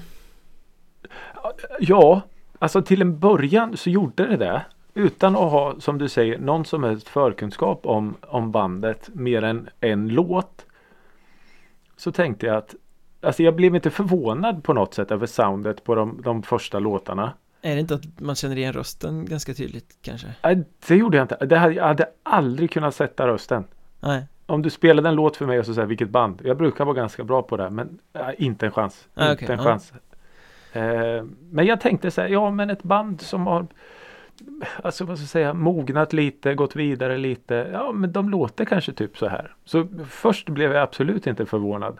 Ja, 1.80 2.22
alltså 2.60 2.82
till 2.82 3.02
en 3.02 3.20
början 3.20 3.78
så 3.78 3.90
gjorde 3.90 4.28
det 4.28 4.38
det. 4.38 4.66
Utan 4.94 5.36
att 5.36 5.52
ha, 5.52 5.76
som 5.80 5.98
du 5.98 6.10
säger, 6.10 6.40
någon 6.40 6.66
som 6.66 6.84
helst 6.84 7.08
förkunskap 7.08 7.86
om, 7.86 8.16
om 8.22 8.52
bandet 8.52 9.10
mer 9.14 9.42
än 9.44 9.70
en 9.80 10.08
låt. 10.10 10.66
Så 11.98 12.12
tänkte 12.12 12.46
jag 12.46 12.56
att 12.58 12.76
Alltså 13.24 13.44
jag 13.44 13.56
blev 13.56 13.76
inte 13.76 13.90
förvånad 13.90 14.64
på 14.64 14.74
något 14.74 14.94
sätt 14.94 15.12
över 15.12 15.26
soundet 15.28 15.84
på 15.84 15.96
de, 15.96 16.22
de 16.24 16.44
första 16.44 16.80
låtarna. 16.80 17.34
Är 17.62 17.76
det 17.76 17.82
inte 17.82 17.96
att 17.96 18.20
man 18.20 18.36
känner 18.36 18.58
igen 18.58 18.74
rösten 18.74 19.26
ganska 19.26 19.54
tydligt 19.54 19.98
kanske? 20.02 20.28
Nej, 20.44 20.64
Det 20.88 20.96
gjorde 20.96 21.18
jag 21.18 21.24
inte. 21.24 21.46
Det 21.46 21.58
hade, 21.58 21.74
jag 21.74 21.88
hade 21.88 22.10
aldrig 22.24 22.72
kunnat 22.72 22.96
sätta 22.96 23.28
rösten. 23.28 23.64
Nej, 24.00 24.26
Om 24.46 24.62
du 24.62 24.70
spelade 24.70 25.10
en 25.10 25.16
låt 25.16 25.38
för 25.38 25.46
mig 25.46 25.60
och 25.60 25.66
så 25.66 25.74
säger 25.74 25.88
vilket 25.88 26.10
band. 26.10 26.42
Jag 26.44 26.58
brukar 26.58 26.86
vara 26.86 26.96
ganska 26.96 27.24
bra 27.24 27.42
på 27.42 27.58
det. 27.58 27.70
Men 27.70 28.00
äh, 28.14 28.30
inte 28.38 28.66
en 28.66 28.72
chans. 28.72 29.08
Ah, 29.14 29.32
inte 29.32 29.54
en 29.54 29.60
ja. 29.60 29.66
chans. 29.66 29.94
Eh, 30.74 31.24
men 31.52 31.66
jag 31.66 31.82
tänkte 31.82 32.12
så 32.12 32.22
här, 32.22 32.28
ja 32.28 32.52
men 32.52 32.70
ett 32.70 32.84
band 32.84 33.22
som 33.22 33.48
har 33.48 33.68
Alltså 34.84 35.06
vad 35.06 35.18
ska 35.18 35.24
jag 35.24 35.30
säga, 35.30 35.54
mognat 35.54 36.14
lite, 36.14 36.56
gått 36.56 36.76
vidare 36.76 37.18
lite. 37.18 37.70
Ja 37.74 37.92
men 37.92 38.12
de 38.12 38.30
låter 38.30 38.66
kanske 38.66 38.94
typ 38.94 39.18
så 39.18 39.28
här. 39.28 39.56
Så 39.66 39.88
först 40.10 40.50
blev 40.50 40.74
jag 40.74 40.84
absolut 40.84 41.28
inte 41.28 41.46
förvånad. 41.46 41.98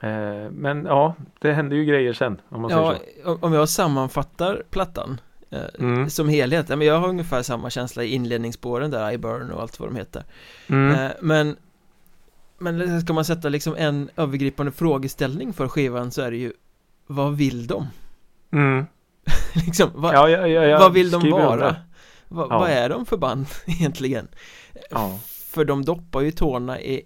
Eh, 0.00 0.50
men 0.50 0.84
ja, 0.84 1.14
det 1.38 1.52
hände 1.52 1.76
ju 1.76 1.84
grejer 1.84 2.12
sen. 2.12 2.40
Om 2.48 2.60
man 2.62 2.70
ja, 2.70 2.94
säger 2.98 3.24
så. 3.24 3.38
om- 3.46 3.52
jag 3.52 3.68
sammanfattar 3.68 4.62
plattan 4.70 5.20
eh, 5.50 5.60
Mm. 5.78 6.10
som 6.10 6.28
helhet, 6.28 6.68
men 6.68 6.80
jag 6.82 6.98
har 7.00 7.08
ungefär 7.08 7.42
samma 7.42 7.70
känsla 7.70 8.04
i 8.04 8.08
inledningsspåren 8.14 8.90
där, 8.90 9.10
I 9.12 9.18
burn 9.18 9.50
och 9.50 9.62
allt 9.62 9.80
vad 9.80 9.88
de 9.88 9.96
heter 9.96 10.24
Mm. 10.68 10.94
eh, 11.06 11.10
Men 11.20 11.56
Men 12.58 13.00
ska 13.00 13.12
man 13.12 13.24
sätta 13.24 13.48
liksom 13.48 13.74
en 13.78 14.10
övergripande 14.16 14.72
frågeställning 14.72 15.52
för 15.52 15.68
skivan 15.68 16.10
så 16.10 16.22
är 16.22 16.30
det 16.30 16.36
ju 16.36 16.52
Vad 17.06 17.36
vill 17.36 17.66
de? 17.66 17.86
Mm. 18.52 18.86
liksom, 19.66 19.90
vad, 19.94 20.14
Ja, 20.14 20.28
ja, 20.28 20.46
ja, 20.46 20.78
vad 20.78 20.92
vill 20.92 21.10
de 21.10 21.30
vara? 21.30 21.76
Va. 22.28 22.46
Vad 22.46 22.70
är 22.70 22.88
de 22.88 23.06
för 23.06 23.16
band 23.16 23.46
egentligen? 23.66 24.28
För 25.50 25.64
de 25.64 25.84
doppar 25.84 26.20
ju 26.20 26.30
tårna 26.30 26.80
i 26.80 27.02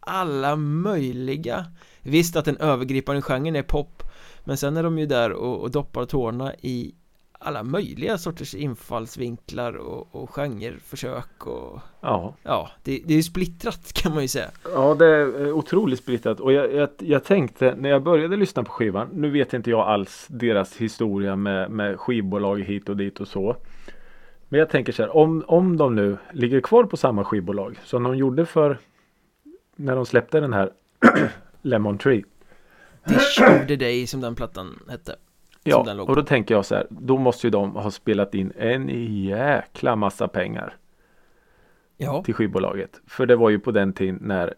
alla 0.00 0.56
möjliga 0.56 1.64
Visst 2.04 2.36
att 2.36 2.44
den 2.44 2.56
övergripande 2.56 3.22
genren 3.22 3.56
är 3.56 3.62
pop 3.62 4.02
Men 4.44 4.56
sen 4.56 4.76
är 4.76 4.82
de 4.82 4.98
ju 4.98 5.06
där 5.06 5.32
och, 5.32 5.60
och 5.60 5.70
doppar 5.70 6.04
tårna 6.04 6.54
i 6.54 6.94
alla 7.38 7.62
möjliga 7.62 8.18
sorters 8.18 8.54
infallsvinklar 8.54 9.72
och, 9.76 10.14
och 10.14 10.30
genreförsök 10.30 11.46
och 11.46 11.80
ja. 12.00 12.34
ja, 12.42 12.70
det, 12.82 13.02
det 13.04 13.12
är 13.12 13.16
ju 13.16 13.22
splittrat 13.22 13.92
kan 13.92 14.12
man 14.12 14.22
ju 14.22 14.28
säga 14.28 14.50
Ja, 14.74 14.94
det 14.94 15.06
är 15.06 15.46
eh, 15.46 15.56
otroligt 15.56 15.98
splittrat 15.98 16.40
och 16.40 16.52
jag, 16.52 16.74
jag, 16.74 16.88
jag 16.98 17.24
tänkte 17.24 17.74
när 17.78 17.88
jag 17.88 18.02
började 18.02 18.36
lyssna 18.36 18.64
på 18.64 18.70
skivan. 18.70 19.08
Nu 19.12 19.30
vet 19.30 19.54
inte 19.54 19.70
jag 19.70 19.88
alls 19.88 20.26
deras 20.28 20.76
historia 20.76 21.36
med, 21.36 21.70
med 21.70 22.00
skivbolag 22.00 22.62
hit 22.62 22.88
och 22.88 22.96
dit 22.96 23.20
och 23.20 23.28
så. 23.28 23.56
Men 24.48 24.58
jag 24.58 24.70
tänker 24.70 24.92
så 24.92 25.02
här, 25.02 25.16
om, 25.16 25.44
om 25.46 25.76
de 25.76 25.94
nu 25.94 26.16
ligger 26.32 26.60
kvar 26.60 26.84
på 26.84 26.96
samma 26.96 27.24
skivbolag 27.24 27.78
som 27.84 28.02
de 28.02 28.16
gjorde 28.16 28.46
för 28.46 28.78
när 29.76 29.96
de 29.96 30.06
släppte 30.06 30.40
den 30.40 30.52
här 30.52 30.70
Lemon 31.64 31.98
Tree. 31.98 32.24
Dish 33.04 33.42
of 33.42 33.66
the 33.68 33.76
Day 33.76 34.06
som 34.06 34.20
den 34.20 34.34
plattan 34.34 34.82
hette 34.90 35.16
Ja, 35.66 36.02
och 36.02 36.16
då 36.16 36.22
tänker 36.22 36.54
jag 36.54 36.66
så 36.66 36.74
här, 36.74 36.86
då 36.90 37.18
måste 37.18 37.46
ju 37.46 37.50
de 37.50 37.70
ha 37.76 37.90
spelat 37.90 38.34
in 38.34 38.52
en 38.56 38.88
jäkla 39.24 39.96
massa 39.96 40.28
pengar 40.28 40.76
Ja, 41.96 42.22
till 42.24 42.34
skivbolaget. 42.34 43.00
För 43.06 43.26
det 43.26 43.36
var 43.36 43.50
ju 43.50 43.58
på 43.58 43.70
den 43.70 43.92
tiden 43.92 44.18
när 44.20 44.54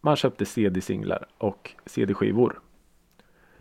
man 0.00 0.16
köpte 0.16 0.44
CD-singlar 0.46 1.26
och 1.38 1.70
CD-skivor. 1.86 2.60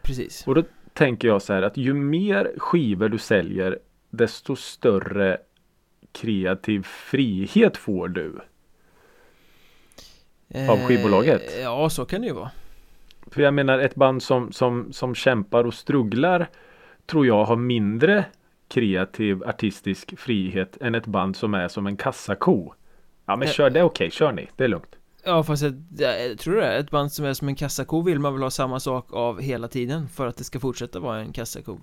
precis 0.02 0.48
Och 0.48 0.56
då 0.56 0.64
tänker 0.94 1.28
jag 1.28 1.42
så 1.42 1.54
här 1.54 1.62
att 1.62 1.78
ju 1.78 1.94
mer 1.94 2.52
skivor 2.58 3.10
du 3.10 3.18
säljer 3.18 3.80
desto 4.10 4.56
större 4.56 5.38
kreativ 6.12 6.84
frihet 6.84 7.78
får 7.78 8.08
du. 8.08 8.40
Av 10.70 10.78
skivbolaget? 10.88 11.42
Eh, 11.56 11.62
Ja, 11.62 11.90
så 11.90 12.06
kan 12.06 12.22
det 12.22 12.28
ju 12.28 12.34
vara 12.34 12.52
För 13.32 13.42
jag 13.42 13.54
menar 13.54 13.80
ett 13.80 13.96
band 13.96 14.24
som, 14.24 14.52
som, 14.52 14.94
som 14.94 15.16
kämpar 15.16 15.64
och 15.64 15.74
strugglar 15.74 16.50
tror 17.06 17.28
jag 17.28 17.46
har 17.46 17.56
mindre 17.56 18.26
kreativ 18.68 19.44
artistisk 19.44 20.20
frihet 20.20 20.78
än 20.82 20.96
ett 20.96 21.06
band 21.06 21.36
som 21.36 21.54
är 21.54 21.68
som 21.68 21.88
en 21.88 21.98
kassako. 21.98 22.74
Ja 23.26 23.36
men 23.36 23.48
kör 23.48 23.70
det 23.70 23.84
okej, 23.84 24.12
kör 24.12 24.32
ni, 24.32 24.50
det 24.56 24.64
är 24.64 24.68
lugnt. 24.68 24.96
Ja 25.24 25.44
fast 25.44 25.64
jag, 25.64 25.74
jag 25.98 26.40
tror 26.40 26.56
det 26.56 26.66
är 26.66 26.80
ett 26.80 26.92
band 26.92 27.12
som 27.12 27.26
är 27.26 27.34
som 27.34 27.48
en 27.48 27.56
kassako 27.56 28.02
vill 28.02 28.20
man 28.20 28.34
väl 28.34 28.44
ha 28.44 28.50
samma 28.50 28.80
sak 28.80 29.08
av 29.14 29.42
hela 29.42 29.68
tiden 29.68 30.08
för 30.08 30.28
att 30.28 30.38
det 30.38 30.44
ska 30.44 30.60
fortsätta 30.60 31.00
vara 31.00 31.20
en 31.20 31.34
kassako 31.34 31.78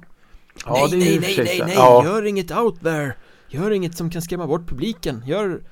Ja, 0.67 0.87
är 0.87 0.97
nej, 0.97 1.19
nej, 1.21 1.35
nej, 1.37 1.45
nej, 1.47 1.63
nej, 1.65 1.75
Ja. 1.75 2.05
gör 2.05 2.25
inget 2.25 2.57
out 2.57 2.81
there 2.83 3.13
Gör 3.49 3.71
inget 3.71 3.97
som 3.97 4.11
kan 4.11 4.23
skrämma 4.23 4.47
bort 4.47 4.69
publiken 4.69 5.23
Gör 5.27 5.63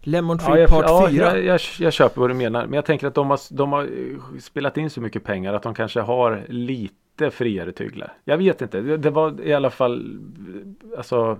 Lemon 0.00 0.38
Tree 0.38 0.48
Ja, 0.48 0.58
jag, 0.58 0.70
Part 0.70 0.84
ja, 0.88 1.08
4 1.10 1.24
jag, 1.24 1.44
jag, 1.44 1.60
jag 1.78 1.92
köper 1.92 2.20
vad 2.20 2.30
du 2.30 2.34
menar. 2.34 2.64
Men 2.64 2.72
jag 2.72 2.84
tänker 2.84 3.06
att 3.06 3.14
de 3.14 3.30
har, 3.30 3.40
de 3.50 3.72
har 3.72 3.82
eh, 3.82 4.40
spelat 4.40 4.76
in 4.76 4.90
så 4.90 5.00
mycket 5.00 5.24
pengar 5.24 5.54
att 5.54 5.62
de 5.62 5.74
kanske 5.74 6.00
har 6.00 6.46
lite 6.48 7.30
friare 7.30 7.72
tyglar. 7.72 8.12
Jag 8.24 8.38
vet 8.38 8.62
inte. 8.62 8.80
Det, 8.80 8.96
det 8.96 9.10
var 9.10 9.40
i 9.40 9.54
alla 9.54 9.70
fall 9.70 10.20
eh, 10.92 10.98
Alltså 10.98 11.38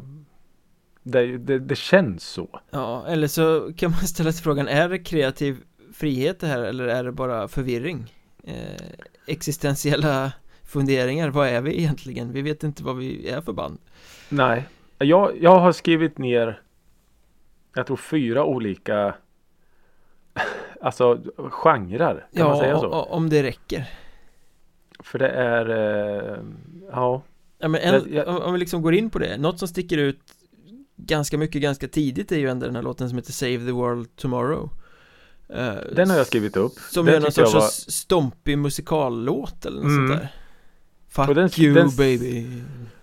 det, 1.03 1.39
det, 1.39 1.59
det 1.59 1.77
känns 1.77 2.25
så. 2.25 2.61
Ja, 2.71 3.07
eller 3.07 3.27
så 3.27 3.73
kan 3.77 3.91
man 3.91 4.01
ställa 4.07 4.33
sig 4.33 4.43
frågan 4.43 4.69
Är 4.69 4.89
det 4.89 4.99
kreativ 4.99 5.57
frihet 5.93 6.41
det 6.41 6.47
här 6.47 6.63
eller 6.63 6.85
är 6.85 7.05
det 7.05 7.13
bara 7.13 7.49
förvirring? 7.49 8.15
Eh, 8.45 8.55
existentiella 9.27 10.33
funderingar, 10.65 11.29
vad 11.29 11.49
är 11.49 11.61
vi 11.61 11.79
egentligen? 11.79 12.33
Vi 12.33 12.43
vet 12.43 12.65
inte 12.65 12.85
vad 12.85 12.97
vi 12.97 13.29
är 13.29 13.41
för 13.41 13.53
band 13.53 13.79
Nej. 14.29 14.65
Jag, 14.99 15.33
jag 15.41 15.59
har 15.59 15.73
skrivit 15.73 16.19
ner 16.19 16.61
Jag 17.79 17.87
tror 17.87 17.97
fyra 17.97 18.45
olika 18.45 19.15
Alltså 20.81 21.21
genrer. 21.51 22.27
Kan 22.37 22.47
man 22.47 22.59
säga 22.59 22.71
Ja, 22.71 22.81
så? 22.81 22.87
o- 22.89 23.07
om 23.11 23.29
det 23.31 23.43
räcker 23.43 23.85
För 25.05 25.19
det 25.19 25.29
är 25.29 25.69
eh, 25.71 26.39
Ja 26.93 27.23
Ja 27.59 27.69
men 27.69 27.81
en, 27.81 28.15
Jag- 28.15 28.29
om, 28.29 28.37
om 28.43 28.53
vi 28.53 28.59
liksom 28.59 28.83
går 28.83 28.95
in 28.95 29.11
på 29.11 29.19
det, 29.19 29.37
något 29.39 29.59
som 29.59 29.69
sticker 29.69 29.99
ut 29.99 30.21
ganska 30.97 31.39
mycket 31.39 31.63
ganska 31.63 31.89
tidigt 31.89 32.33
är 32.33 32.37
ju 32.39 32.49
ändå 32.51 32.67
den 32.67 32.77
här 32.77 32.83
låten 32.83 33.09
som 33.09 33.19
heter 33.19 33.33
Save 33.33 33.59
the 33.59 33.73
World 33.73 34.17
Tomorrow 34.17 34.71
Eh, 35.51 35.75
Den 35.93 36.11
har 36.11 36.17
jag 36.17 36.27
skrivit 36.27 36.57
upp 36.57 36.73
Som 36.79 37.07
Den 37.07 37.15
är 37.15 37.21
någon 37.21 37.33
sorts 37.33 37.55
var- 37.55 37.91
stompig 37.91 38.59
musikallåt 38.59 39.67
eller 39.67 39.77
något 39.77 39.87
Mm. 39.91 40.09
sånt 40.09 40.21
där 40.21 40.29
Fuck 41.09 41.35
den- 41.35 41.51
you 41.65 41.75
den- 41.75 41.97
baby 41.97 42.47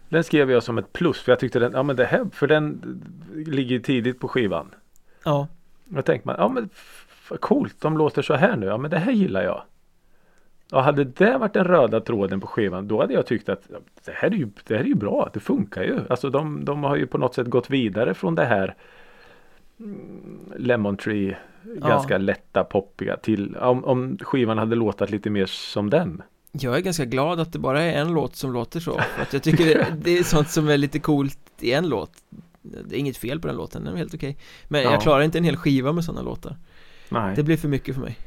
Den 0.10 0.24
skrev 0.24 0.52
jag 0.52 0.64
som 0.64 0.78
ett 0.78 0.94
plus 0.94 1.22
för 1.22 1.32
jag 1.32 1.40
tyckte 1.40 1.60
den, 1.60 1.72
ja 1.72 1.84
men 1.84 1.96
det 1.96 2.06
här, 2.06 2.26
för 2.34 2.48
den 2.48 3.02
ligger 3.34 3.80
tidigt 3.80 4.20
på 4.20 4.28
skivan. 4.28 4.76
Ja, 5.24 5.48
Då 5.86 6.02
tänkte 6.02 6.28
man, 6.28 6.36
ja 6.40 6.48
men 6.48 6.70
coolt, 7.40 7.82
de 7.82 7.98
låter 7.98 8.22
så 8.22 8.34
här 8.34 8.56
nu, 8.58 8.66
ja 8.66 8.78
men 8.78 8.92
det 8.92 8.98
här 8.98 9.12
gillar 9.12 9.44
jag. 9.44 9.64
Och 10.72 10.84
hade 10.84 11.04
det 11.04 11.38
varit 11.38 11.54
den 11.54 11.66
röda 11.66 12.00
tråden 12.02 12.42
på 12.42 12.48
skivan 12.48 12.88
då 12.88 13.02
hade 13.02 13.14
jag 13.14 13.26
tyckt 13.26 13.50
att 13.50 13.70
det 14.06 14.12
här 14.12 14.28
är 14.28 14.36
ju, 14.36 14.50
det 14.68 14.76
här 14.76 14.84
är 14.84 14.88
ju 14.88 14.96
bra, 14.96 15.30
det 15.34 15.40
funkar 15.40 15.84
ju. 15.84 16.00
Alltså 16.10 16.30
de, 16.30 16.66
de 16.66 16.84
har 16.84 16.96
ju 16.96 17.08
på 17.08 17.18
något 17.18 17.36
sätt 17.36 17.48
gått 17.48 17.70
vidare 17.70 18.14
från 18.14 18.36
det 18.36 18.46
här 18.46 18.76
mm, 19.80 20.54
Lemon 20.56 20.98
Tree 20.98 21.38
Ja. 21.82 21.88
Ganska 21.88 22.18
lätta 22.18 22.64
poppiga 22.64 23.18
till 23.18 23.56
om, 23.56 23.86
om 23.86 24.18
skivan 24.22 24.58
hade 24.58 24.76
låtat 24.76 25.10
lite 25.10 25.30
mer 25.30 25.46
som 25.46 25.90
den 25.90 26.22
jag 26.60 26.76
är 26.78 26.82
ganska 26.82 27.06
glad 27.06 27.40
att 27.40 27.54
det 27.54 27.60
bara 27.60 27.82
är 27.82 28.02
en 28.02 28.14
låt 28.14 28.36
som 28.36 28.54
låter 28.54 28.80
så 28.80 28.92
för 29.16 29.22
att 29.22 29.34
jag 29.34 29.44
tycker 29.44 29.66
det, 29.66 29.96
det 30.02 30.18
är 30.18 30.24
sånt 30.24 30.50
som 30.50 30.68
är 30.70 30.78
lite 30.78 31.00
coolt 31.00 31.40
i 31.60 31.72
en 31.72 31.90
låt 31.90 32.12
Det 32.62 32.96
är 32.96 33.00
inget 33.00 33.18
fel 33.18 33.40
på 33.40 33.48
den 33.48 33.56
låten, 33.58 33.84
den 33.84 33.94
är 33.94 33.98
helt 33.98 34.14
okej 34.14 34.38
Men 34.68 34.82
Ja. 34.84 34.92
jag 34.92 35.02
klarar 35.02 35.22
inte 35.24 35.38
en 35.38 35.44
hel 35.44 35.58
skiva 35.58 35.92
med 35.92 36.04
sådana 36.06 36.22
låtar 36.22 36.58
Nej 37.10 37.36
Det 37.36 37.44
blir 37.44 37.58
för 37.58 37.68
mycket 37.68 37.96
för 37.96 38.02
mig 38.02 38.18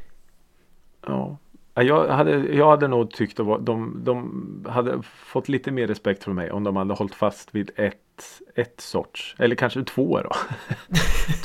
Ja. 1.07 1.39
Ja, 1.74 1.83
Jag 1.83 2.09
hade, 2.09 2.31
jag 2.55 2.70
hade 2.70 2.89
nog 2.89 3.11
tyckt 3.11 3.41
att 3.41 3.66
de, 3.66 4.01
de 4.05 4.64
hade 4.68 5.03
fått 5.03 5.49
lite 5.49 5.70
mer 5.70 5.87
respekt 5.87 6.24
från 6.24 6.35
mig 6.35 6.51
om 6.51 6.64
de 6.64 6.76
hade 6.76 6.95
hållit 6.95 7.14
fast 7.14 7.55
vid 7.55 7.70
ett, 7.76 7.95
ett 8.55 8.81
sorts, 8.81 9.37
eller 9.39 9.57
kanske 9.57 9.85
två 9.85 10.20
då. 10.20 10.31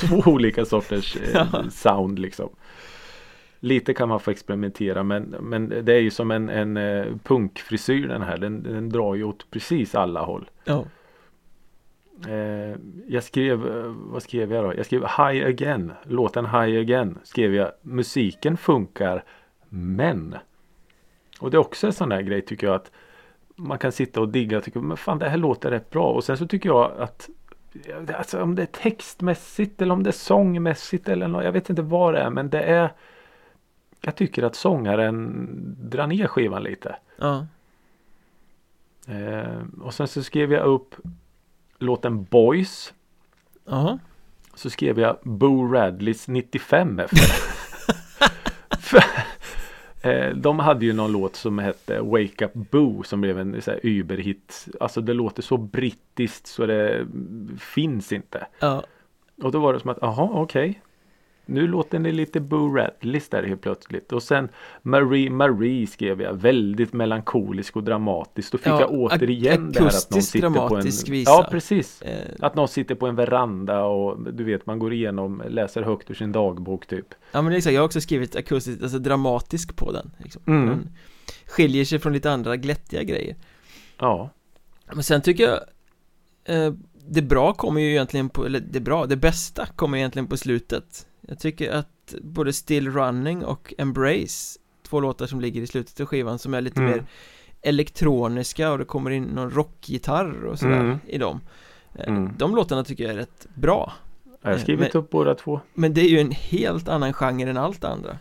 två 0.00 0.30
olika 0.30 0.64
sorters 0.64 1.16
eh, 1.16 1.46
sound 1.70 2.18
liksom. 2.18 2.48
Lite 3.64 3.94
kan 3.94 4.08
man 4.08 4.20
få 4.20 4.30
experimentera 4.30 5.02
men, 5.02 5.22
men 5.22 5.68
det 5.68 5.92
är 5.92 6.00
ju 6.00 6.10
som 6.10 6.30
en, 6.30 6.48
en 6.48 6.76
eh, 6.76 7.06
punkfrisyr 7.22 8.08
den 8.08 8.22
här. 8.22 8.38
Den, 8.38 8.62
den 8.62 8.88
drar 8.88 9.14
ju 9.14 9.24
åt 9.24 9.50
precis 9.50 9.94
alla 9.94 10.22
håll. 10.22 10.50
Ja, 10.64 10.84
Eh, 12.28 12.76
jag 13.06 13.22
skrev, 13.24 13.66
eh, 13.66 13.84
vad 13.86 14.22
skrev 14.22 14.52
jag 14.52 14.64
då? 14.64 14.74
Jag 14.76 14.86
skrev 14.86 15.00
High 15.00 15.46
Again. 15.46 15.92
Låten 16.02 16.44
High 16.44 16.80
Again 16.80 17.18
skrev 17.22 17.54
jag. 17.54 17.72
Musiken 17.82 18.56
funkar 18.56 19.24
men. 19.68 20.36
Och 21.40 21.50
det 21.50 21.56
är 21.56 21.58
också 21.58 21.86
en 21.86 21.92
sån 21.92 22.08
där 22.08 22.20
grej 22.20 22.42
tycker 22.42 22.66
jag 22.66 22.76
att 22.76 22.90
man 23.56 23.78
kan 23.78 23.92
sitta 23.92 24.20
och 24.20 24.28
digga 24.28 24.58
och 24.58 24.64
tycka 24.64 24.80
men 24.80 24.96
fan 24.96 25.18
det 25.18 25.28
här 25.28 25.36
låter 25.36 25.70
rätt 25.70 25.90
bra. 25.90 26.06
Och 26.06 26.24
sen 26.24 26.36
så 26.36 26.46
tycker 26.46 26.68
jag 26.68 26.92
att 26.98 27.28
alltså, 28.16 28.42
om 28.42 28.54
det 28.54 28.62
är 28.62 28.66
textmässigt 28.66 29.82
eller 29.82 29.94
om 29.94 30.02
det 30.02 30.10
är 30.10 30.12
sångmässigt 30.12 31.08
eller 31.08 31.28
något, 31.28 31.44
jag 31.44 31.52
vet 31.52 31.70
inte 31.70 31.82
vad 31.82 32.14
det 32.14 32.20
är 32.20 32.30
men 32.30 32.50
det 32.50 32.62
är 32.62 32.92
jag 34.04 34.16
tycker 34.16 34.42
att 34.42 34.54
sångaren 34.54 35.48
drar 35.90 36.06
ner 36.06 36.26
skivan 36.26 36.62
lite. 36.62 36.96
ja, 37.16 37.46
Eh, 39.06 39.62
och 39.82 39.94
sen 39.94 40.08
så 40.08 40.22
skrev 40.22 40.52
jag 40.52 40.66
upp 40.66 40.94
låten 41.78 42.24
Boys. 42.24 42.94
ja, 43.64 43.98
Så 44.54 44.70
skrev 44.70 44.98
jag 45.00 45.16
Boo 45.22 45.72
Radleys 45.72 46.28
95 46.28 46.98
efter. 46.98 47.18
För, 48.80 49.02
eh, 50.10 50.30
De 50.36 50.58
hade 50.58 50.84
ju 50.86 50.92
någon 50.92 51.12
låt 51.12 51.36
som 51.36 51.58
hette 51.58 52.00
Wake 52.00 52.44
Up 52.44 52.54
Boo 52.54 53.02
som 53.02 53.20
blev 53.20 53.38
en 53.38 53.62
så 53.62 53.70
här 53.70 53.80
überhit. 53.82 54.68
Alltså 54.80 55.00
det 55.00 55.12
låter 55.14 55.42
så 55.42 55.56
brittiskt 55.56 56.46
så 56.46 56.66
det 56.66 57.06
finns 57.58 58.12
inte. 58.12 58.46
ja 58.60 58.84
Och 59.42 59.52
då 59.52 59.58
var 59.58 59.72
det 59.72 59.80
som 59.80 59.90
att, 59.90 59.98
jaha 60.00 60.28
okej. 60.32 60.82
Nu 61.46 61.66
låter 61.66 61.98
ni 61.98 62.12
lite 62.12 62.40
Boo 62.40 62.74
Radleys 62.76 63.28
där 63.28 63.42
helt 63.42 63.60
plötsligt. 63.60 64.12
Och 64.12 64.22
sen 64.22 64.48
Marie 64.82 65.30
Marie 65.30 65.86
skrev 65.86 66.22
jag. 66.22 66.34
Väldigt 66.34 66.92
melankolisk 66.92 67.76
och 67.76 67.84
dramatisk. 67.84 68.52
Då 68.52 68.58
fick 68.58 68.66
Ja, 68.66 68.80
jag 68.80 68.90
återigen 68.90 69.72
det 69.72 69.80
här 69.80 69.86
att 69.86 70.10
någon 70.10 70.22
sitter 70.22 70.50
på 70.68 70.76
en... 70.76 70.82
visa. 70.84 71.30
Ja 71.30 71.48
precis. 71.50 72.02
eh, 72.02 72.30
Att 72.40 72.54
någon 72.54 72.68
sitter 72.68 72.94
på 72.94 73.06
en 73.06 73.16
veranda 73.16 73.84
och 73.84 74.32
du 74.32 74.44
vet 74.44 74.66
man 74.66 74.78
går 74.78 74.92
igenom, 74.92 75.42
läser 75.48 75.82
högt 75.82 76.10
ur 76.10 76.14
sin 76.14 76.32
dagbok 76.32 76.86
typ. 76.86 77.06
Ja 77.32 77.42
men 77.42 77.52
exakt, 77.52 77.74
jag 77.74 77.80
har 77.80 77.86
också 77.86 78.00
skrivit 78.00 78.36
akustiskt, 78.36 78.82
alltså 78.82 78.98
dramatisk 78.98 79.76
på 79.76 79.92
den 79.92 80.10
liksom. 80.18 80.42
Mm. 80.46 80.68
Den 80.68 80.88
skiljer 81.46 81.84
sig 81.84 81.98
från 81.98 82.12
lite 82.12 82.30
andra 82.30 82.56
glättiga 82.56 83.02
grejer 83.02 83.36
Ja. 83.98 84.30
Men 84.92 85.02
sen 85.02 85.22
tycker 85.22 85.44
jag 85.44 85.60
eh, 86.44 86.72
Det 87.08 87.22
bra 87.22 87.52
kommer 87.52 87.80
ju 87.80 87.90
egentligen 87.90 88.28
på, 88.28 88.46
eller 88.46 88.60
det 88.60 88.80
bra, 88.80 89.06
det 89.06 89.16
bästa 89.16 89.66
kommer 89.66 89.98
egentligen 89.98 90.26
på 90.26 90.36
slutet 90.36 91.06
Jag 91.20 91.38
tycker 91.38 91.72
att 91.72 92.14
både 92.22 92.52
Still 92.52 92.90
Running 92.90 93.44
och 93.44 93.74
Embrace 93.78 94.58
Två 94.88 95.00
låtar 95.00 95.26
som 95.26 95.40
ligger 95.40 95.62
i 95.62 95.66
slutet 95.66 96.00
av 96.00 96.06
skivan 96.06 96.38
som 96.38 96.54
är 96.54 96.60
lite 96.60 96.80
Mm. 96.80 96.92
mer 96.92 97.04
elektroniska 97.62 98.72
och 98.72 98.78
det 98.78 98.84
kommer 98.84 99.10
in 99.10 99.22
någon 99.22 99.50
rockgitarr 99.50 100.44
och 100.44 100.58
sådär 100.58 100.80
Mm. 100.80 100.98
i 101.06 101.18
dem 101.18 101.40
Eh, 101.98 102.08
Mm. 102.08 102.32
De 102.38 102.56
låtarna 102.56 102.84
tycker 102.84 103.04
jag 103.04 103.12
är 103.12 103.16
rätt 103.18 103.46
bra 103.54 103.92
Jag 104.42 104.50
har 104.50 104.56
Eh, 104.56 104.62
skrivit 104.62 104.94
men- 104.94 105.02
upp 105.02 105.10
båda 105.10 105.34
två. 105.34 105.60
Men 105.74 105.94
det 105.94 106.00
är 106.00 106.08
ju 106.08 106.18
en 106.20 106.30
helt 106.30 106.88
annan 106.88 107.12
genre 107.12 107.50
än 107.50 107.56
allt 107.56 107.84
andra 107.84 108.18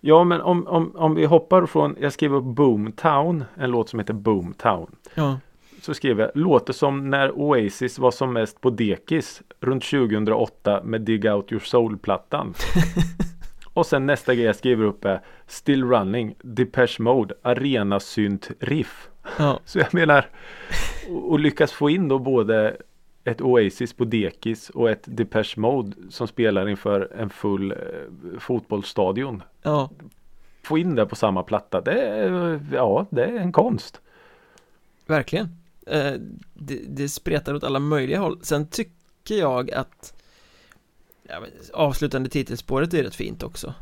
Ja 0.00 0.24
men 0.24 0.40
om, 0.40 0.66
om, 0.66 0.96
om 0.96 1.14
vi 1.14 1.24
hoppar 1.24 1.66
från, 1.66 1.96
jag 2.00 2.12
skrev 2.12 2.34
upp 2.34 2.44
Boomtown, 2.44 3.44
en 3.56 3.70
låt 3.70 3.88
som 3.88 3.98
heter 3.98 4.14
Boomtown. 4.14 4.96
Ja, 5.14 5.38
Så 5.80 5.94
skrev 5.94 6.20
jag, 6.20 6.30
låter 6.34 6.72
som 6.72 7.10
när 7.10 7.32
Oasis 7.32 7.98
var 7.98 8.10
som 8.10 8.32
mest 8.32 8.60
på 8.60 8.70
dekis 8.70 9.42
runt 9.60 9.84
2008 9.84 10.80
med 10.84 11.00
Dig 11.00 11.30
Out 11.30 11.52
Your 11.52 11.60
Soul-plattan. 11.60 12.54
Och 13.78 13.86
sen 13.86 14.06
nästa 14.06 14.34
grej 14.34 14.44
jag 14.44 14.56
skriver 14.56 14.84
upp 14.84 15.04
är 15.04 15.20
Still 15.46 15.84
Running, 15.84 16.34
Depeche 16.42 17.02
Mode, 17.02 17.34
Arena 17.42 18.00
Synt 18.00 18.50
Riff. 18.58 19.08
ja, 19.38 19.60
Så 19.64 19.78
jag 19.78 19.94
menar, 19.94 20.26
och, 21.10 21.30
och 21.30 21.40
lyckas 21.40 21.72
få 21.72 21.90
in 21.90 22.08
då 22.08 22.18
både 22.18 22.76
ett 23.24 23.40
Oasis 23.40 23.92
på 23.92 24.04
dekis 24.04 24.70
och 24.70 24.90
ett 24.90 25.02
Depeche 25.04 25.54
Mode 25.56 25.92
som 26.10 26.28
spelar 26.28 26.68
inför 26.68 27.12
en 27.16 27.30
full 27.30 27.70
eh, 27.70 27.76
fotbollsstadion. 28.38 29.42
ja 29.62 29.90
Få 30.62 30.78
in 30.78 30.94
det 30.94 31.06
på 31.06 31.16
samma 31.16 31.42
platta, 31.42 31.80
det 31.80 32.00
är, 32.02 32.60
ja, 32.72 33.06
det 33.10 33.24
är 33.24 33.36
en 33.36 33.52
konst. 33.52 34.00
Verkligen 35.06 35.57
det, 36.54 36.80
det 36.88 37.08
spretar 37.08 37.54
åt 37.54 37.64
alla 37.64 37.78
möjliga 37.78 38.18
håll 38.20 38.38
Sen 38.42 38.66
tycker 38.66 39.34
jag 39.38 39.70
att 39.70 40.14
ja, 41.28 41.40
Avslutande 41.72 42.28
titelspåret 42.28 42.94
är 42.94 43.02
rätt 43.02 43.14
fint 43.14 43.42
också 43.42 43.74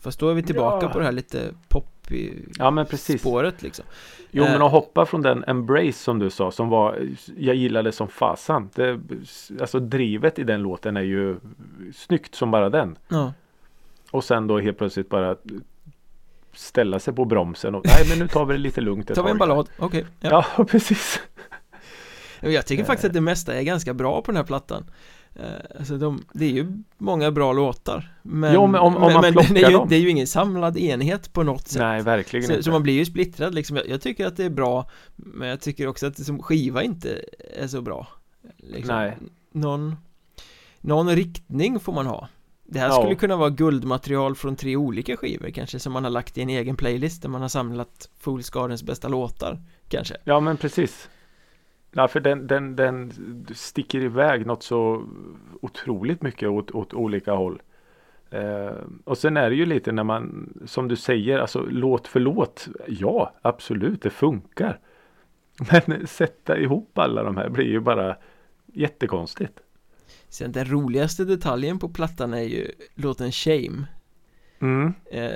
Fast 0.00 0.20
då 0.20 0.28
är 0.28 0.34
vi 0.34 0.42
tillbaka 0.42 0.86
Ja. 0.86 0.92
på 0.92 0.98
det 0.98 1.04
här 1.04 1.12
lite 1.12 1.54
pop 1.68 2.12
i 2.12 2.44
Ja 2.58 2.70
men 2.70 2.86
precis. 2.86 3.20
spåret 3.20 3.62
liksom 3.62 3.84
Jo 4.30 4.44
men 4.44 4.54
Eh. 4.54 4.62
att 4.62 4.70
hoppa 4.72 5.06
från 5.06 5.22
den 5.22 5.44
Embrace 5.46 5.92
som 5.92 6.18
du 6.18 6.30
sa 6.30 6.50
som 6.50 6.68
var 6.68 7.08
Jag 7.36 7.54
gillade 7.56 7.92
som 7.92 8.08
fasan. 8.08 8.70
Det, 8.74 9.00
alltså 9.60 9.80
drivet 9.80 10.38
i 10.38 10.44
den 10.44 10.62
låten 10.62 10.96
är 10.96 11.00
ju 11.02 11.36
snyggt 11.94 12.34
som 12.34 12.50
bara 12.50 12.70
den. 12.70 12.98
Ja, 13.08 13.32
Och 14.10 14.24
sen 14.24 14.46
då 14.46 14.58
helt 14.58 14.78
plötsligt 14.78 15.08
bara 15.08 15.36
ställa 16.56 16.98
sig 16.98 17.14
på 17.14 17.24
bromsen 17.24 17.74
och 17.74 17.82
nej 17.86 18.06
men 18.08 18.18
nu 18.18 18.28
tar 18.28 18.44
vi 18.44 18.52
det 18.52 18.58
lite 18.60 18.80
lugnt 18.80 19.14
tar 19.14 19.24
vi 19.24 19.30
en 19.30 19.38
ballad, 19.38 19.68
okej 19.78 20.06
ja. 20.20 20.44
Ja 20.56 20.64
precis. 20.70 21.20
Men 22.40 22.52
Jag 22.52 22.66
tycker 22.66 22.82
Eh. 22.82 22.86
faktiskt 22.86 23.04
att 23.04 23.12
det 23.12 23.20
mesta 23.20 23.54
är 23.54 23.62
ganska 23.62 23.94
bra 23.94 24.22
på 24.22 24.30
den 24.30 24.36
här 24.36 24.44
plattan 24.44 24.90
Eh, 25.40 25.78
Alltså 25.78 25.96
de, 25.98 26.24
det 26.32 26.44
är 26.44 26.50
ju 26.50 26.72
många 26.98 27.30
bra 27.30 27.52
låtar 27.52 28.14
Men, 28.22 28.54
Jo, 28.54 28.66
men 28.66 28.80
om- 28.80 28.96
om 28.96 29.12
man 29.12 29.20
men 29.20 29.32
plockar 29.32 29.54
det, 29.54 29.62
är 29.62 29.70
ju, 29.70 29.78
det 29.88 29.96
är 29.96 30.00
ju 30.00 30.08
ingen 30.10 30.26
samlad 30.26 30.76
enhet 30.76 31.32
på 31.32 31.42
något 31.42 31.68
sätt 31.68 31.80
Nej 31.82 32.02
verkligen 32.02 32.46
så, 32.46 32.52
inte. 32.52 32.62
så 32.62 32.70
man 32.70 32.82
blir 32.82 32.94
ju 32.94 33.04
splittrad 33.04 33.54
liksom 33.54 33.76
jag, 33.76 33.88
jag 33.88 34.00
tycker 34.00 34.26
att 34.26 34.36
det 34.36 34.44
är 34.44 34.50
bra 34.50 34.90
Men 35.16 35.48
jag 35.48 35.60
tycker 35.60 35.86
också 35.86 36.06
att 36.06 36.16
det 36.16 36.24
som 36.24 36.42
skiva 36.42 36.82
inte 36.82 37.20
är 37.54 37.66
så 37.66 37.82
bra 37.82 38.06
liksom. 38.56 38.96
Nej. 38.96 39.16
Någon 39.52 39.96
Någon 40.80 41.08
riktning 41.16 41.80
får 41.80 41.92
man 41.92 42.06
ha 42.06 42.28
Det 42.68 42.78
här 42.78 42.88
Ja. 42.88 42.92
skulle 42.92 43.14
kunna 43.14 43.36
vara 43.36 43.50
guldmaterial 43.50 44.34
från 44.34 44.56
tre 44.56 44.76
olika 44.76 45.16
skivor 45.16 45.50
kanske 45.50 45.78
som 45.78 45.92
man 45.92 46.04
har 46.04 46.10
lagt 46.10 46.38
i 46.38 46.42
en 46.42 46.48
egen 46.48 46.76
playlist 46.76 47.22
där 47.22 47.28
man 47.28 47.40
har 47.40 47.48
samlat 47.48 48.10
Fools 48.18 48.50
Gardens 48.50 48.82
bästa 48.82 49.08
låtar 49.08 49.58
Kanske 49.88 50.16
Ja 50.24 50.40
men 50.40 50.56
precis. 50.56 51.10
Ja, 51.92 52.08
för 52.08 52.20
den, 52.20 52.46
den, 52.46 52.76
den 52.76 53.12
sticker 53.54 54.00
iväg 54.00 54.46
något 54.46 54.62
så 54.62 55.04
otroligt 55.62 56.22
mycket 56.22 56.48
åt, 56.48 56.70
åt 56.70 56.94
olika 56.94 57.32
håll. 57.32 57.62
Eh, 58.30 58.70
och 59.04 59.18
sen 59.18 59.36
är 59.36 59.50
det 59.50 59.56
ju 59.56 59.66
lite 59.66 59.92
när 59.92 60.04
man, 60.04 60.52
som 60.66 60.88
du 60.88 60.96
säger, 60.96 61.38
alltså 61.38 61.60
låt 61.68 62.08
för 62.08 62.20
låt. 62.20 62.68
Ja, 62.86 63.32
absolut, 63.42 64.02
det 64.02 64.10
funkar. 64.10 64.78
Men 65.86 66.06
sätta 66.06 66.58
ihop 66.58 66.98
alla 66.98 67.22
de 67.22 67.36
här 67.36 67.48
blir 67.48 67.66
ju 67.66 67.80
bara 67.80 68.16
jättekonstigt. 68.66 69.60
Sen 70.36 70.52
den 70.52 70.70
roligaste 70.70 71.24
detaljen 71.24 71.78
på 71.78 71.88
plattan 71.88 72.34
är 72.34 72.42
ju 72.42 72.70
låten 72.94 73.32
Shame 73.32 73.84
Mm. 74.60 74.92
eh, 75.12 75.30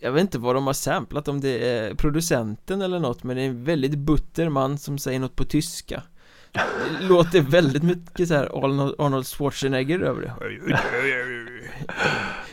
Jag 0.00 0.12
vet 0.12 0.20
inte 0.20 0.38
vad 0.38 0.54
de 0.54 0.66
har 0.66 0.72
samplat 0.74 1.28
om 1.28 1.40
det 1.40 1.68
är 1.68 1.94
producenten 1.94 2.82
eller 2.82 2.98
något 2.98 3.22
Men 3.22 3.36
det 3.36 3.42
är 3.42 3.46
en 3.46 3.64
väldigt 3.64 3.98
butter 3.98 4.48
man 4.48 4.78
som 4.78 4.98
säger 4.98 5.18
något 5.20 5.36
på 5.36 5.44
tyska 5.44 6.02
Det 6.52 6.60
Låter 7.08 7.40
väldigt 7.40 7.82
mycket 7.82 8.28
så 8.28 8.34
här 8.34 8.46
Arnold 9.04 9.26
Schwarzenegger 9.26 10.00
över 10.00 10.22
det 10.22 10.32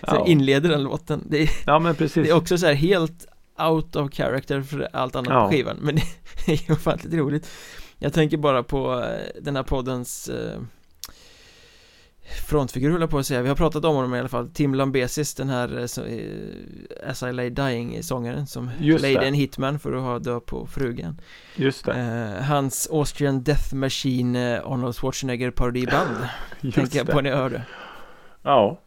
Så 0.10 0.26
inleder 0.26 0.70
den 0.70 0.84
låten 0.84 1.24
det 1.30 1.42
är, 1.42 1.50
Ja 1.66 1.80
men 1.80 1.96
precis. 1.96 2.24
det 2.28 2.30
är 2.30 2.36
också 2.38 2.58
så 2.58 2.66
här 2.66 2.74
helt 2.74 3.26
out 3.70 3.96
of 3.96 4.12
character 4.14 4.62
för 4.62 4.88
allt 4.94 5.16
annat 5.16 5.30
Ja. 5.34 5.44
på 5.46 5.52
skivan 5.52 5.78
Men 5.82 5.96
det 6.46 6.52
är 6.52 6.68
ju 6.68 6.74
ofantligt 6.74 7.14
roligt 7.14 7.50
Jag 7.98 8.14
tänker 8.14 8.38
bara 8.38 8.64
på 8.64 9.04
eh, 9.04 9.42
den 9.42 9.56
här 9.56 9.64
poddens 9.64 10.30
eh, 10.30 10.60
Frontfigur 12.48 12.92
höll 12.92 13.08
på 13.08 13.18
att 13.18 13.26
säga, 13.26 13.42
vi 13.42 13.50
har 13.50 13.56
pratat 13.56 13.86
om 13.86 13.96
honom 13.96 14.16
i 14.16 14.20
alla 14.20 14.30
fall 14.30 14.50
Tim 14.50 14.74
Lambesis, 14.76 15.36
den 15.36 15.50
här 15.50 15.80
eh, 15.80 15.86
så, 15.86 16.04
eh, 16.04 17.10
As 17.10 17.24
I 17.24 17.32
Lay 17.32 17.50
Dying 17.50 18.04
sångaren 18.04 18.48
som 18.48 18.70
Just 18.80 19.02
lejde 19.02 19.26
en 19.26 19.34
hitman 19.34 19.80
för 19.80 19.94
att 19.94 20.02
ha 20.02 20.20
död 20.20 20.46
på 20.46 20.68
frugan 20.68 21.22
Just 21.56 21.86
det. 21.86 21.94
eh, 21.94 22.44
Hans 22.44 22.90
Austrian 22.92 23.44
Death 23.44 23.76
Machine 23.76 24.36
eh, 24.36 24.72
Arnold 24.72 24.96
Schwarzenegger 24.96 25.52
parodiband 25.52 26.16
Tänker 26.74 26.98
jag 26.98 27.08
på 27.08 27.22
när 27.22 27.30
jag 27.30 27.38
hör 27.38 27.50
det 27.50 27.64
Ja. 28.42 28.80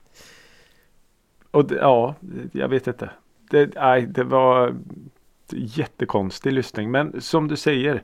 Och 1.50 1.64
det, 1.64 1.74
ja, 1.74 2.14
jag 2.52 2.68
vet 2.68 2.86
inte. 2.86 3.10
Det, 3.50 3.74
nej, 3.74 4.06
det 4.06 4.24
var 4.24 4.74
jättekonstig 5.52 6.52
lyssning. 6.52 6.90
Men 6.90 7.20
som 7.20 7.48
du 7.48 7.56
säger, 7.56 8.02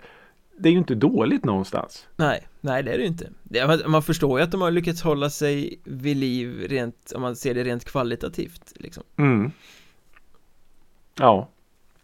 det 0.58 0.68
är 0.68 0.72
ju 0.72 0.78
inte 0.78 0.94
dåligt 0.94 1.44
någonstans. 1.44 2.06
Nej, 2.16 2.48
nej 2.60 2.82
det 2.82 2.92
är 2.92 2.96
det 2.96 3.02
ju 3.02 3.08
inte 3.08 3.30
det, 3.42 3.88
man, 3.88 4.02
förstår 4.02 4.38
ju 4.38 4.44
att 4.44 4.50
de 4.50 4.60
har 4.60 4.70
lyckats 4.70 5.02
hålla 5.02 5.30
sig 5.30 5.80
vid 5.84 6.16
liv 6.16 6.66
rent, 6.68 7.12
om 7.14 7.22
man 7.22 7.36
ser 7.36 7.54
det 7.54 7.64
rent 7.64 7.84
kvalitativt 7.84 8.72
liksom 8.74 9.02
Mm. 9.16 9.50
Ja. 11.18 11.48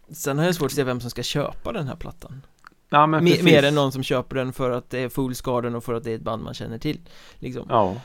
Sen 0.09 0.37
har 0.37 0.45
jag 0.45 0.55
svårt 0.55 0.65
att 0.65 0.71
se 0.71 0.83
vem 0.83 0.99
som 0.99 1.09
ska 1.09 1.23
köpa 1.23 1.71
den 1.71 1.87
här 1.87 1.95
plattan 1.95 2.41
ja 2.89 3.07
men 3.07 3.23
Me, 3.23 3.29
precis. 3.29 3.45
Mer 3.45 3.63
än 3.63 3.75
någon 3.75 3.91
som 3.91 4.03
köper 4.03 4.35
den 4.35 4.53
för 4.53 4.71
att 4.71 4.89
det 4.89 4.99
är 4.99 5.09
Fools 5.09 5.41
Garden 5.41 5.75
och 5.75 5.83
för 5.83 5.93
att 5.93 6.03
det 6.03 6.11
är 6.11 6.15
ett 6.15 6.21
band 6.21 6.43
man 6.43 6.53
känner 6.53 6.77
till 6.77 6.99
Liksom 7.39 7.65
Ja. 7.69 8.01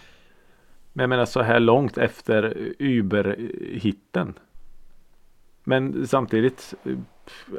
Men 0.93 1.03
jag 1.03 1.09
menar 1.09 1.25
så 1.25 1.43
här 1.43 1.61
långt 1.61 1.99
efter 1.99 2.73
Uber-hitten. 2.79 4.35
Men 5.65 6.07
samtidigt 6.07 6.75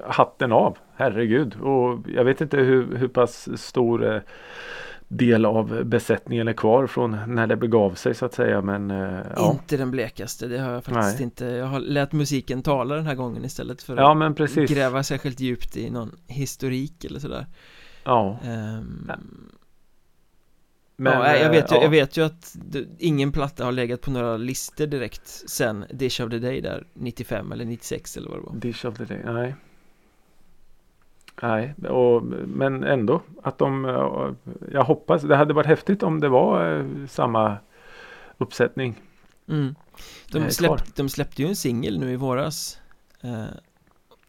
hatten 0.04 0.52
av, 0.52 0.78
herregud. 0.96 1.56
Och 1.56 2.00
jag 2.16 2.24
vet 2.24 2.42
inte 2.42 2.58
hur, 2.58 2.96
hur 2.96 3.08
pass 3.08 3.62
stor 3.62 4.16
eh, 4.16 4.22
del 5.08 5.46
av 5.46 5.84
besättningen 5.86 6.48
är 6.48 6.54
kvar 6.54 6.88
från 6.88 7.18
när 7.28 7.48
det 7.48 7.56
begav 7.56 7.94
sig 7.94 8.16
så 8.16 8.26
att 8.26 8.34
säga. 8.34 8.62
Men 8.62 8.92
eh, 8.92 9.20
ja. 9.36 9.52
Inte 9.52 9.78
den 9.78 9.92
blekaste, 9.92 10.48
det 10.48 10.58
har 10.58 10.72
jag 10.72 10.84
faktiskt 10.84 11.16
Nej. 11.16 11.24
inte 11.24 11.46
Jag 11.46 11.66
har 11.66 11.80
lät 11.80 12.12
musiken 12.12 12.64
tala 12.64 12.96
den 12.96 13.06
här 13.06 13.16
gången 13.16 13.46
istället 13.46 13.82
för 13.82 13.98
ja 13.98 14.28
att 14.28 14.70
gräva 14.70 15.04
särskilt 15.04 15.40
djupt 15.40 15.78
i 15.78 15.90
någon 15.90 16.12
historik 16.28 17.06
eller 17.06 17.20
sådär 17.20 17.46
Ja. 18.04 18.40
Ehm, 18.44 19.12
Nej. 21.00 21.14
ja, 21.14 21.36
jag, 21.36 21.50
vet 21.50 21.72
ju, 21.72 21.76
eh, 21.76 21.84
jag 21.84 21.90
vet 21.90 22.18
ju 22.18 22.26
att 22.26 22.56
ingen 22.98 23.32
platta 23.32 23.66
har 23.66 23.72
legat 23.72 24.02
på 24.02 24.12
några 24.12 24.38
listor 24.38 24.86
direkt 24.88 25.28
sen 25.28 25.86
Dish 25.90 26.22
of 26.22 26.30
the 26.30 26.40
Day 26.40 26.62
där 26.62 26.88
95 26.94 27.52
eller 27.52 27.66
96 27.66 28.18
eller 28.18 28.30
vad 28.30 28.40
det 28.40 28.44
var 28.46 28.56
Dish 28.56 28.86
of 28.86 28.98
the 28.98 29.06
day, 29.06 29.22
nej. 29.26 29.56
Nej, 31.42 31.74
och, 31.90 32.24
men 32.48 32.84
ändå 32.84 33.22
att 33.44 33.58
de, 33.58 33.86
eh, 33.86 34.32
jag 34.72 34.84
hoppas, 34.84 35.22
det 35.22 35.36
hade 35.36 35.54
varit 35.54 35.68
häftigt 35.68 36.04
om 36.04 36.20
det 36.20 36.30
var 36.30 36.78
eh, 36.78 36.86
samma 37.08 37.58
uppsättning. 38.38 39.02
mm. 39.48 39.76
De, 40.32 40.52
släpp, 40.52 40.96
de 40.96 41.10
släppte 41.10 41.42
ju 41.42 41.48
en 41.48 41.56
singel 41.56 42.00
nu 42.00 42.12
i 42.12 42.16
våras 42.16 42.80
eh, 43.22 43.44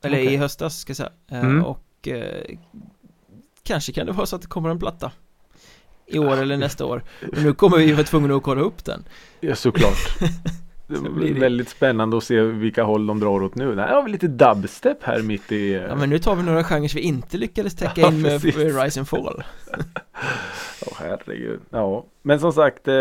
Eller 0.02 0.22
Okej. 0.22 0.34
i 0.34 0.36
höstas 0.36 0.78
ska 0.78 0.90
jag 0.90 0.96
säga 0.96 1.12
eh, 1.30 1.40
Mm. 1.40 1.64
Och 1.64 2.08
eh, 2.08 2.56
Kanske 3.62 3.92
kan 3.92 4.06
det 4.06 4.12
vara 4.12 4.26
så 4.26 4.36
att 4.36 4.42
det 4.42 4.48
kommer 4.48 4.70
en 4.70 4.78
platta 4.78 5.12
I 6.10 6.18
år 6.18 6.36
eller 6.42 6.56
nästa 6.56 6.84
år 6.84 7.02
Och 7.32 7.42
nu 7.42 7.52
kommer 7.54 7.78
vi 7.78 7.92
vara 7.92 8.04
tvungna 8.04 8.34
att 8.34 8.42
kolla 8.42 8.60
upp 8.60 8.84
den 8.84 9.04
Ja, 9.40 9.54
såklart. 9.54 10.18
Det 10.86 11.10
blir 11.10 11.34
det- 11.34 11.40
väldigt 11.40 11.68
spännande 11.68 12.16
att 12.16 12.24
se 12.24 12.40
vilka 12.40 12.82
håll 12.82 13.06
de 13.06 13.20
drar 13.20 13.42
åt 13.42 13.54
nu. 13.54 13.76
Här 13.76 13.94
har 13.94 14.02
vi 14.02 14.10
lite 14.10 14.28
dubstep 14.28 15.02
här 15.02 15.22
mitt 15.22 15.52
i... 15.52 15.74
eh, 15.74 15.80
Ja 15.82 15.94
men 15.96 16.10
nu 16.10 16.18
tar 16.18 16.34
vi 16.34 16.42
några 16.42 16.64
genrer 16.64 16.94
vi 16.94 17.00
inte 17.00 17.36
lyckades 17.38 17.74
täcka 17.76 18.00
Ja, 18.00 18.08
in 18.08 18.22
med 18.22 18.44
Rise 18.44 19.00
and 19.00 19.08
Fall 19.08 19.42
Åh, 20.86 20.92
herregud. 20.98 21.60
Ja, 21.70 22.04
men 22.22 22.40
som 22.40 22.52
sagt, 22.52 22.88
eh, 22.88 22.94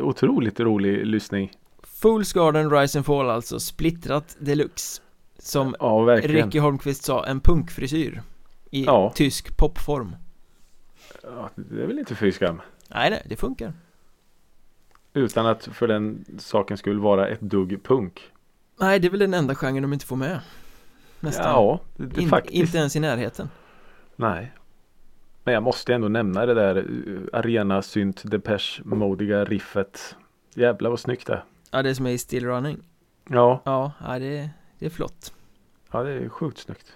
otroligt 0.00 0.60
rolig 0.60 1.06
lyssning. 1.06 1.50
Fools 1.82 2.32
Garden, 2.32 2.70
Rise 2.70 2.98
and 2.98 3.06
Fall 3.06 3.30
alltså, 3.30 3.60
splittrat 3.60 4.36
deluxe 4.38 5.02
Som 5.38 5.74
Ja. 5.80 6.00
Ricky 6.22 6.58
Holmqvist 6.58 7.04
sa, 7.04 7.24
en 7.26 7.40
punkfrisyr 7.40 8.22
I 8.70 8.84
Ja. 8.84 9.12
tysk 9.14 9.56
popform 9.56 10.16
Ja, 11.22 11.50
det 11.54 11.82
är 11.82 11.86
väl 11.86 11.98
inte 11.98 12.14
fy 12.14 12.32
skam. 12.32 12.60
Nej 12.88 13.10
nej, 13.10 13.22
det 13.26 13.36
funkar 13.36 13.72
Utan 15.12 15.46
att 15.46 15.64
för 15.64 15.88
den 15.88 16.24
saken 16.38 16.76
skulle 16.76 17.00
vara 17.00 17.28
ett 17.28 17.40
dugg 17.40 17.82
punk. 17.84 18.32
Nej, 18.80 18.98
det 18.98 19.08
är 19.08 19.10
väl 19.10 19.20
den 19.20 19.34
enda 19.34 19.54
genren 19.54 19.82
de 19.82 19.92
inte 19.92 20.06
får 20.06 20.16
med 20.16 20.40
Nästan 21.20 21.44
Ja, 21.46 21.80
det, 21.96 22.06
det 22.06 22.20
In, 22.20 22.28
faktiskt. 22.28 22.54
Inte 22.54 22.78
ens 22.78 22.96
i 22.96 23.00
närheten 23.00 23.48
Nej. 24.16 24.52
Men 25.44 25.54
jag 25.54 25.62
måste 25.62 25.94
ändå 25.94 26.08
nämna 26.08 26.46
det 26.46 26.54
där 26.54 26.78
uh, 26.78 27.20
arena 27.32 27.82
synt 27.82 28.22
depeche 28.30 28.82
modiga 28.84 29.44
riffet. 29.44 30.16
Jävlar 30.54 30.90
vad 30.90 31.00
snyggt 31.00 31.26
det. 31.26 31.42
Ja, 31.70 31.82
det 31.82 31.94
som 31.94 32.06
är 32.06 32.10
i 32.10 32.18
Still 32.18 32.46
Running 32.46 32.78
Ja, 33.28 33.62
Ja, 33.64 33.92
ja 34.06 34.18
det, 34.18 34.50
det 34.78 34.86
är 34.86 34.90
flott 34.90 35.32
ja 35.92 36.02
det 36.02 36.10
är 36.10 36.28
sjukt 36.28 36.58
snyggt. 36.58 36.92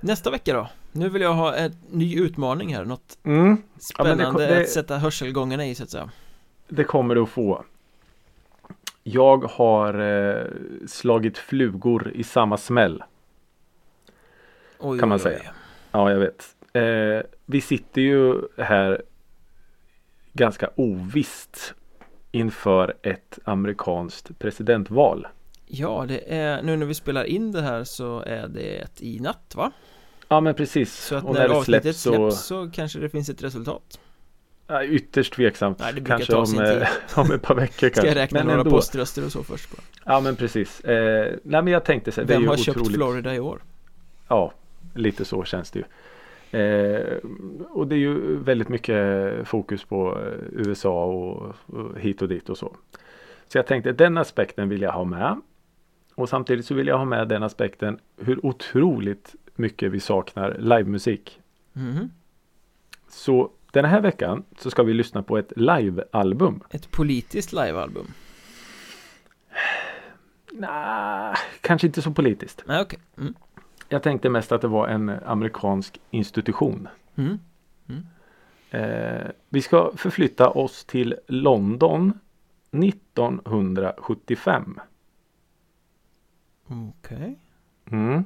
Nästa 0.00 0.30
vecka 0.30 0.52
då? 0.54 0.68
Nu 0.96 1.08
vill 1.08 1.22
jag 1.22 1.34
ha 1.34 1.54
en 1.54 1.72
ny 1.90 2.20
utmaning 2.20 2.74
här, 2.74 2.84
något 2.84 3.18
Mm, 3.24 3.56
Ja, 3.74 3.80
spännande 3.80 4.24
det 4.24 4.30
kom- 4.30 4.40
det- 4.40 4.60
att 4.60 4.68
sätta 4.68 4.98
hörselgångarna 4.98 5.66
i 5.66 5.74
så 5.74 5.82
att 5.82 5.90
säga 5.90 6.10
det 6.68 6.84
kommer 6.84 7.14
du 7.14 7.22
att 7.22 7.28
få. 7.28 7.64
Jag 9.02 9.44
har 9.44 9.94
eh, 10.00 10.46
slagit 10.86 11.38
flugor 11.38 12.12
i 12.14 12.22
samma 12.24 12.56
smäll. 12.56 13.02
Oj, 14.78 14.98
Kan 14.98 15.08
man 15.08 15.16
oj, 15.16 15.22
säga. 15.22 15.38
oj. 15.44 15.50
Ja, 15.92 16.10
jag 16.10 16.18
vet. 16.18 16.56
Eh, 16.72 17.30
vi 17.46 17.60
sitter 17.60 18.00
ju 18.00 18.34
här 18.58 19.02
ganska 20.32 20.70
ovisst 20.76 21.74
inför 22.32 22.94
ett 23.02 23.38
amerikanskt 23.44 24.38
presidentval. 24.38 25.26
Ja, 25.66 26.04
det 26.08 26.34
är, 26.34 26.62
nu 26.62 26.76
när 26.76 26.86
vi 26.86 26.94
spelar 26.94 27.24
in 27.24 27.52
det 27.52 27.62
här 27.62 27.84
så 27.84 28.20
är 28.20 28.48
det 28.48 28.88
i 29.00 29.20
natt 29.20 29.52
va? 29.56 29.72
Ja, 30.34 30.40
men 30.40 30.54
precis. 30.54 30.94
Så 30.94 31.14
att 31.16 31.24
när, 31.24 31.48
det 31.48 31.54
avsnittet 31.54 31.96
så- 31.96 32.30
släpps 32.30 32.44
så 32.46 32.70
kanske 32.72 32.98
det 32.98 33.08
finns 33.08 33.28
ett 33.28 33.42
resultat 33.42 34.00
Ja, 34.66 34.84
ytterst 34.84 35.32
tveksamt. 35.34 35.78
Nej, 35.78 35.92
det 35.94 36.00
brukar 36.00 36.16
kanske 36.16 36.32
ta 36.32 36.38
om, 36.38 36.46
sin 36.46 36.60
eh, 36.62 36.70
tid. 36.70 36.86
om 37.16 37.30
ett 37.32 37.42
par 37.42 37.54
veckor 37.54 37.88
Ska 37.90 38.06
jag 38.06 38.16
räkna 38.16 38.38
men 38.40 38.46
några 38.46 38.60
ändå. 38.60 38.70
poströster 38.70 39.24
och 39.24 39.32
så 39.32 39.42
först 39.42 39.70
bara. 39.70 39.82
Ja 40.14 40.20
men 40.20 40.36
precis. 40.36 40.80
Eh, 40.80 41.34
nej 41.42 41.62
men 41.62 41.72
jag 41.72 41.84
tänkte 41.84 42.12
så 42.12 42.20
här, 42.20 42.28
det 42.28 42.32
är 42.34 42.36
Vem 42.36 42.42
ju 42.42 42.48
har 42.48 42.54
otroligt. 42.54 42.78
köpt 42.86 42.94
Florida 42.94 43.34
i 43.34 43.40
år? 43.40 43.62
Ja, 44.28 44.52
lite 44.94 45.24
så 45.24 45.44
känns 45.44 45.70
det 45.70 45.78
ju. 45.78 45.84
Eh, 46.60 47.16
och 47.70 47.86
det 47.86 47.94
är 47.94 47.98
ju 47.98 48.36
väldigt 48.36 48.68
mycket 48.68 48.98
fokus 49.48 49.84
på 49.84 50.18
eh, 50.18 50.60
USA 50.68 51.04
och, 51.04 51.54
och 51.66 51.98
hit 51.98 52.22
och 52.22 52.28
dit 52.28 52.48
och 52.50 52.58
så. 52.58 52.76
Så 53.48 53.58
jag 53.58 53.66
tänkte 53.66 53.92
den 53.92 54.18
aspekten 54.18 54.68
vill 54.68 54.82
jag 54.82 54.92
ha 54.92 55.04
med. 55.04 55.40
Och 56.14 56.28
samtidigt 56.28 56.66
så 56.66 56.74
vill 56.74 56.86
jag 56.86 56.98
ha 56.98 57.04
med 57.04 57.28
den 57.28 57.42
aspekten 57.42 57.98
hur 58.16 58.46
otroligt 58.46 59.34
mycket 59.54 59.92
vi 59.92 60.00
saknar 60.00 60.56
livemusik. 60.58 61.40
Mhm. 61.72 62.10
Så 63.08 63.50
den 63.70 63.84
här 63.84 64.00
veckan 64.00 64.44
så 64.58 64.70
ska 64.70 64.82
vi 64.82 64.94
lyssna 64.94 65.22
på 65.22 65.38
ett 65.38 65.52
livealbum. 65.56 66.60
Ett 66.70 66.90
politiskt 66.90 67.52
livealbum? 67.52 68.06
Nej, 70.52 71.34
kanske 71.60 71.86
inte 71.86 72.02
så 72.02 72.10
politiskt. 72.10 72.62
Nej, 72.66 72.82
okej 72.82 72.98
mm. 73.18 73.34
Jag 73.88 74.02
tänkte 74.02 74.28
mest 74.28 74.52
att 74.52 74.60
det 74.60 74.68
var 74.68 74.88
en 74.88 75.08
amerikansk 75.08 76.00
institution. 76.10 76.88
Mm. 77.14 77.38
Eh, 78.70 79.26
vi 79.48 79.62
ska 79.62 79.92
förflytta 79.96 80.50
oss 80.50 80.84
till 80.84 81.14
London 81.26 82.18
1975. 82.70 84.80
Okej 86.66 87.38
Mm. 87.90 88.24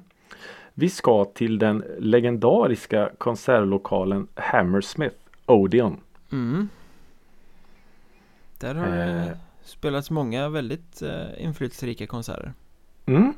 Vi 0.81 0.89
ska 0.89 1.25
till 1.25 1.59
den 1.59 1.85
legendariska 1.99 3.11
konsertlokalen 3.19 4.29
Hammersmith 4.35 5.17
Odeon. 5.47 6.01
mm. 6.33 6.69
Där 8.59 8.75
har 8.75 8.87
Eh. 8.97 9.37
spelats 9.63 10.11
många 10.11 10.49
väldigt 10.49 11.03
eh, 11.03 11.45
inflytelserika 11.45 12.07
konserter 12.07 12.53
Mm. 13.07 13.35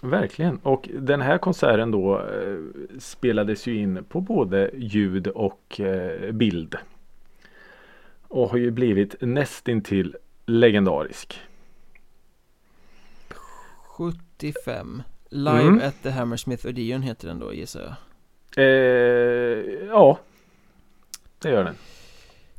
Verkligen. 0.00 0.56
Och 0.58 0.88
den 0.98 1.20
här 1.20 1.38
konserten 1.38 1.90
då 1.90 2.18
eh, 2.20 2.56
spelades 2.98 3.66
ju 3.66 3.76
in 3.76 4.04
på 4.08 4.20
både 4.20 4.70
ljud 4.74 5.26
och 5.26 5.80
eh, 5.80 6.32
bild. 6.32 6.76
Och 8.22 8.50
har 8.50 8.58
ju 8.58 8.70
blivit 8.70 9.14
nästintill 9.20 10.16
legendarisk. 10.46 11.40
75 13.84 15.02
Live 15.36 15.60
Mm. 15.68 15.80
at 15.88 15.94
the 16.02 16.10
Hammersmith 16.10 16.66
Odeon 16.66 17.02
heter 17.02 17.28
den 17.28 17.38
då 17.38 17.54
gissar 17.54 17.80
jag 17.80 17.94
Eh, 18.56 18.64
ja, 19.88 20.18
det 21.38 21.48
gör 21.50 21.64
den. 21.64 21.74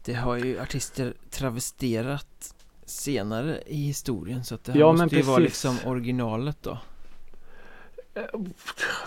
Det 0.05 0.13
har 0.13 0.37
ju 0.37 0.59
artister 0.59 1.13
travesterat 1.29 2.55
senare 2.85 3.59
i 3.65 3.77
historien 3.85 4.43
så 4.43 4.55
att 4.55 4.63
det 4.63 4.71
här 4.71 4.79
Ja, 4.79 4.91
måste 4.91 5.15
ju 5.15 5.21
vara 5.21 5.37
liksom 5.37 5.77
originalet 5.85 6.57
då 6.61 6.77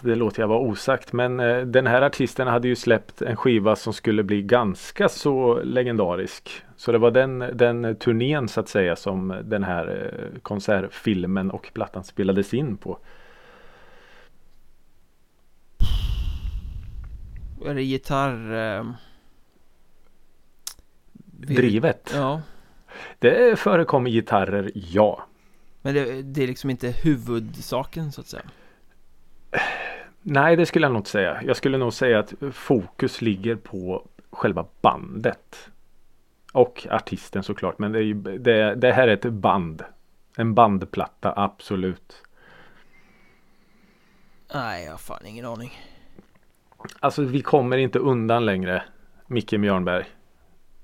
Det 0.03 0.14
låter 0.14 0.43
jag 0.43 0.49
vara 0.49 0.59
osagt 0.59 1.12
men 1.12 1.41
eh, 1.41 1.61
den 1.61 1.87
här 1.87 2.03
artisten 2.03 2.49
hade 2.49 2.69
ju 2.69 2.77
släppt 2.77 3.23
en 3.23 3.37
skiva 3.37 3.77
som 3.77 3.93
skulle 3.93 4.23
bli 4.23 4.43
ganska 4.43 5.09
så 5.09 5.62
legendarisk. 5.62 6.51
Så 6.77 6.93
det 6.93 6.99
var 6.99 7.11
den, 7.11 7.39
den 7.39 7.97
turnén 7.97 8.49
så 8.49 8.61
att 8.61 8.69
säga 8.69 8.97
som 8.97 9.35
den 9.45 9.64
här 9.64 10.12
eh, 10.12 10.41
konsertfilmen 10.43 11.51
och 11.51 11.71
plattan 11.75 12.05
spelades 12.05 12.55
in 12.55 12.77
på. 12.77 12.99
Är 17.67 17.75
det 17.75 17.83
gitarr... 17.83 18.55
Eh... 18.79 18.91
Drivet. 21.31 22.11
Ja 22.15 22.43
Det 23.19 23.59
förekommer 23.59 24.11
gitarrer, 24.11 24.71
ja. 24.75 25.25
Men 25.83 25.95
det, 25.95 26.23
det 26.23 26.43
är 26.43 26.47
liksom 26.47 26.71
inte 26.71 26.89
huvudsaken 26.89 28.13
så 28.13 28.21
att 28.21 28.27
säga 28.27 28.43
Nej, 30.23 30.57
det 30.57 30.67
skulle 30.67 30.85
jag 30.85 30.93
nog 30.93 31.01
inte 31.01 31.11
säga. 31.11 31.43
Jag 31.43 31.57
skulle 31.57 31.79
nog 31.79 31.93
säga 31.93 32.19
att 32.19 32.35
fokus 32.53 33.23
ligger 33.23 33.57
på 33.57 34.07
själva 34.31 34.67
bandet. 34.81 35.71
Och 36.53 36.87
artisten 36.91 37.43
såklart. 37.43 37.79
Men 37.79 37.93
det, 37.93 38.03
ju, 38.03 38.15
det, 38.15 38.75
det 38.75 38.93
här 38.93 39.09
är 39.09 39.13
ett 39.13 39.33
band. 39.33 39.85
En 40.37 40.55
bandplatta, 40.55 41.33
absolut. 41.37 42.23
Nej, 44.55 44.85
jag 44.85 44.91
har 44.91 44.99
fan 44.99 45.27
ingen 45.27 45.45
aning 45.45 45.79
Alltså 47.01 47.22
vi 47.22 47.41
kommer 47.43 47.76
inte 47.79 47.99
undan 47.99 48.47
längre. 48.47 48.83
Micke 49.26 49.53
Mjörnberg. 49.53 50.05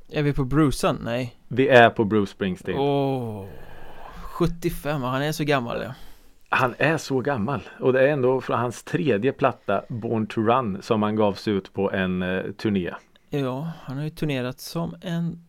Är 0.09 0.23
vi 0.23 0.33
på 0.33 0.45
Brucean? 0.45 0.99
Nej 1.03 1.37
Vi 1.49 1.69
är 1.69 1.91
på 1.91 2.05
Bruce 2.05 2.31
Springsteen. 2.33 2.79
Åh 2.79 3.47
75, 4.23 5.03
han 5.03 5.23
är 5.23 5.33
så 5.33 5.45
gammal 5.45 5.83
ja. 5.83 5.95
Han 6.49 6.75
är 6.79 6.97
så 6.97 7.21
gammal. 7.21 7.61
Och 7.81 7.93
det 7.93 8.09
är 8.09 8.13
ändå 8.13 8.41
från 8.41 8.59
hans 8.59 8.83
tredje 8.83 9.33
platta 9.33 9.83
Born 9.89 10.27
to 10.27 10.41
Run 10.41 10.83
som 10.83 11.03
han 11.03 11.17
gavs 11.17 11.49
ut 11.49 11.73
på 11.73 11.93
en 11.93 12.23
eh, 12.23 12.43
turné. 12.53 12.91
Ja, 13.31 13.71
han 13.83 13.97
har 13.97 14.05
ju 14.05 14.11
turnerat 14.11 14.61
som 14.61 14.95
en 15.01 15.45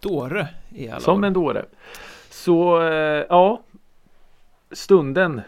dåre 0.00 0.48
i 0.70 0.88
alla 0.88 1.00
Som 1.00 1.20
år. 1.20 1.26
en 1.26 1.32
dåre. 1.32 1.64
Så 2.30 2.82
eh, 2.82 3.24
ja. 3.28 3.62
Stunden 4.72 5.40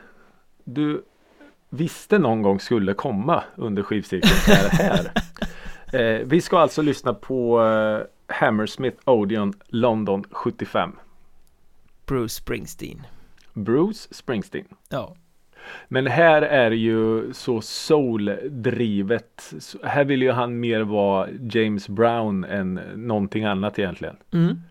du 0.64 1.04
visste 1.72 2.18
någon 2.18 2.42
gång 2.42 2.60
skulle 2.60 2.94
komma 2.94 3.44
under 3.56 3.82
skivcirkeln 3.82 4.56
är 4.56 4.68
här. 4.70 5.12
eh, 6.20 6.26
vi 6.26 6.40
ska 6.40 6.58
alltså 6.58 6.82
lyssna 6.82 7.14
på 7.14 7.62
eh, 7.62 8.34
Hammersmith 8.34 8.98
Odeon 9.04 9.52
London 9.66 10.24
75. 10.30 10.92
Bruce 12.06 12.34
Springsteen 12.34 13.06
Bruce 13.52 14.08
Springsteen. 14.10 14.66
Ja 14.88 15.14
Men 15.88 16.06
här 16.06 16.42
är 16.42 16.70
ju 16.70 17.32
så 17.32 17.60
soul-drivet. 17.60 19.52
Här 19.84 20.04
vill 20.04 20.22
ju 20.22 20.30
han 20.30 20.60
mer 20.60 20.80
vara 20.80 21.28
James 21.50 21.88
Brown 21.88 22.44
än 22.44 22.74
någonting 22.94 23.44
annat 23.44 23.78
egentligen. 23.78 24.16
mm. 24.32 24.62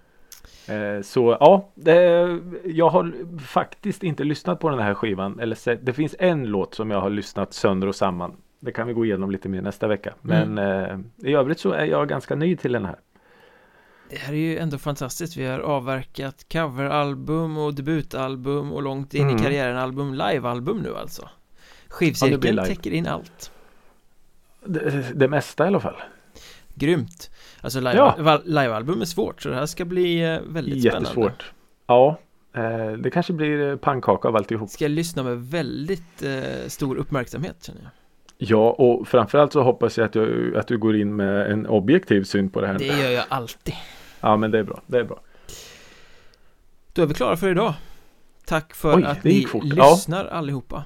Eh, 0.67 1.01
Så 1.01 1.37
ja, 1.39 1.69
det, 1.75 2.39
jag 2.65 2.89
har 2.89 3.13
faktiskt 3.39 4.03
inte 4.03 4.23
lyssnat 4.23 4.59
på 4.59 4.69
den 4.69 4.79
här 4.79 4.93
skivan. 4.93 5.39
Eller 5.39 5.75
det 5.75 5.93
finns 5.93 6.15
en 6.19 6.45
låt 6.45 6.73
som 6.75 6.91
jag 6.91 7.01
har 7.01 7.09
lyssnat 7.09 7.53
sönder 7.53 7.87
och 7.87 7.95
samman. 7.95 8.35
Det 8.59 8.71
kan 8.71 8.87
vi 8.87 8.93
gå 8.93 9.05
igenom 9.05 9.31
lite 9.31 9.49
mer 9.49 9.61
nästa 9.61 9.87
vecka. 9.87 10.13
Men 10.21 10.57
eh, 10.57 10.99
i 11.29 11.33
övrigt 11.33 11.59
så 11.59 11.71
är 11.71 11.85
jag 11.85 12.07
ganska 12.09 12.35
nöjd 12.35 12.59
till 12.59 12.71
den 12.71 12.85
här. 12.85 12.95
Det 14.09 14.17
här 14.17 14.33
är 14.33 14.37
ju 14.37 14.57
ändå 14.57 14.77
fantastiskt 14.77 15.37
Vi 15.37 15.45
har 15.45 15.59
avverkat 15.59 16.45
coveralbum 16.51 17.57
och 17.57 17.73
debutalbum 17.73 18.71
och 18.71 18.83
långt 18.83 19.13
in 19.13 19.21
Mm. 19.21 19.35
i 19.35 19.39
karriären 19.39 19.77
album 19.77 20.13
Livealbum 20.13 20.77
nu 20.81 20.95
alltså 20.95 21.21
Ja, 21.21 21.29
Skivcirkeln 21.87 22.55
live. 22.55 22.67
täcker 22.67 22.91
in 22.91 23.07
allt 23.07 23.51
Det, 24.65 25.05
det 25.15 25.27
mesta 25.27 25.63
i 25.63 25.67
alla 25.67 25.79
fall. 25.79 25.95
Grymt 26.75 27.31
Alltså 27.61 27.79
live, 27.79 27.95
Ja. 27.95 28.41
livealbum 28.45 29.01
är 29.01 29.05
svårt 29.05 29.41
så 29.41 29.49
det 29.49 29.55
här 29.55 29.65
ska 29.65 29.85
bli 29.85 30.21
eh, 30.33 30.39
väldigt 30.47 30.81
spännande 30.81 31.09
Jättesvårt. 31.09 31.51
Ja, 31.87 32.19
eh, 32.55 32.91
det 32.91 33.09
kanske 33.09 33.33
blir 33.33 33.69
eh, 33.71 33.75
pannkaka 33.75 34.27
av 34.27 34.35
alltihop. 34.35 34.69
Ska 34.69 34.83
jag 34.85 34.91
lyssna 34.91 35.23
med 35.23 35.37
väldigt 35.49 36.23
eh, 36.23 36.67
stor 36.67 36.95
uppmärksamhet 36.97 37.63
känner 37.63 37.81
jag 37.81 37.91
Ja, 38.37 38.69
och 38.71 39.07
framförallt 39.07 39.53
så 39.53 39.61
hoppas 39.63 39.97
jag 39.97 40.05
att 40.05 40.13
du, 40.13 40.57
att 40.57 40.67
du 40.67 40.77
går 40.77 40.95
in 40.95 41.15
med 41.15 41.51
en 41.51 41.67
objektiv 41.67 42.23
syn 42.23 42.49
på 42.49 42.61
det 42.61 42.67
här. 42.67 42.79
Det 42.79 42.85
gör 42.85 43.09
jag 43.11 43.23
alltid 43.29 43.73
Ja, 44.21 44.37
men 44.37 44.51
det 44.51 44.59
är 44.59 44.63
bra. 44.63 44.81
Det 44.87 44.97
är 44.99 45.03
bra. 45.03 45.19
Då 46.93 47.01
är 47.01 47.05
vi 47.05 47.13
klara 47.13 47.37
för 47.37 47.49
idag 47.51 47.73
Tack 48.45 48.73
för 48.73 48.95
Oj, 48.97 49.03
att 49.03 49.23
ni 49.23 49.45
fort. 49.45 49.63
Ja. 49.65 49.91
lyssnar 49.91 50.25
allihopa 50.25 50.83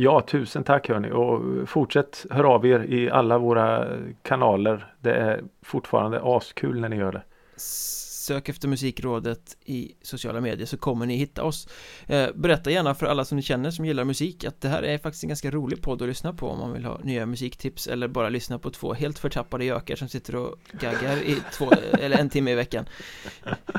Ja, 0.00 0.20
tusen 0.20 0.64
tack 0.64 0.88
hörni 0.88 1.10
och 1.10 1.68
fortsätt 1.68 2.26
höra 2.30 2.48
av 2.48 2.66
er 2.66 2.80
i 2.80 3.10
alla 3.10 3.38
våra 3.38 3.86
kanaler. 4.22 4.94
Det 5.00 5.14
är 5.14 5.44
fortfarande 5.62 6.20
askul 6.24 6.80
när 6.80 6.88
ni 6.88 6.96
gör 6.96 7.12
det. 7.12 7.22
Sök 7.56 8.48
efter 8.48 8.68
Musikrådet 8.68 9.56
i 9.64 9.92
sociala 10.02 10.40
medier 10.40 10.66
så 10.66 10.76
kommer 10.76 11.06
ni 11.06 11.16
hitta 11.16 11.44
oss 11.44 11.68
eh, 12.06 12.28
Berätta 12.34 12.70
gärna 12.70 12.94
för 12.94 13.06
alla 13.06 13.24
som 13.24 13.36
ni 13.36 13.42
känner 13.42 13.70
som 13.70 13.84
gillar 13.84 14.04
musik 14.04 14.44
att 14.44 14.60
det 14.60 14.68
här 14.68 14.82
är 14.82 14.98
faktiskt 14.98 15.24
en 15.24 15.28
ganska 15.28 15.50
rolig 15.50 15.82
podd 15.82 16.02
att 16.02 16.08
lyssna 16.08 16.32
på 16.32 16.48
om 16.48 16.58
man 16.58 16.72
vill 16.72 16.84
ha 16.84 16.98
nya 16.98 17.26
musiktips 17.26 17.86
eller 17.86 18.08
bara 18.08 18.28
lyssna 18.28 18.58
på 18.58 18.70
två 18.70 18.94
helt 18.94 19.18
förtappade 19.18 19.64
gökar 19.64 19.96
som 19.96 20.08
sitter 20.08 20.36
och 20.36 20.56
gaggar 20.72 21.16
i 21.16 21.36
två 21.52 21.70
eller 22.00 22.18
en 22.18 22.30
timme 22.30 22.50
i 22.50 22.54
veckan 22.54 22.88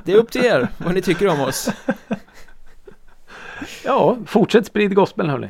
Det 0.05 0.11
är 0.11 0.17
upp 0.17 0.31
till 0.31 0.45
er 0.45 0.67
vad 0.77 0.93
ni 0.93 1.01
tycker 1.01 1.27
om 1.27 1.41
oss 1.41 1.69
Ja, 3.83 4.17
fortsätt 4.25 4.65
sprid 4.65 4.95
gospel 4.95 5.29
hörni. 5.29 5.49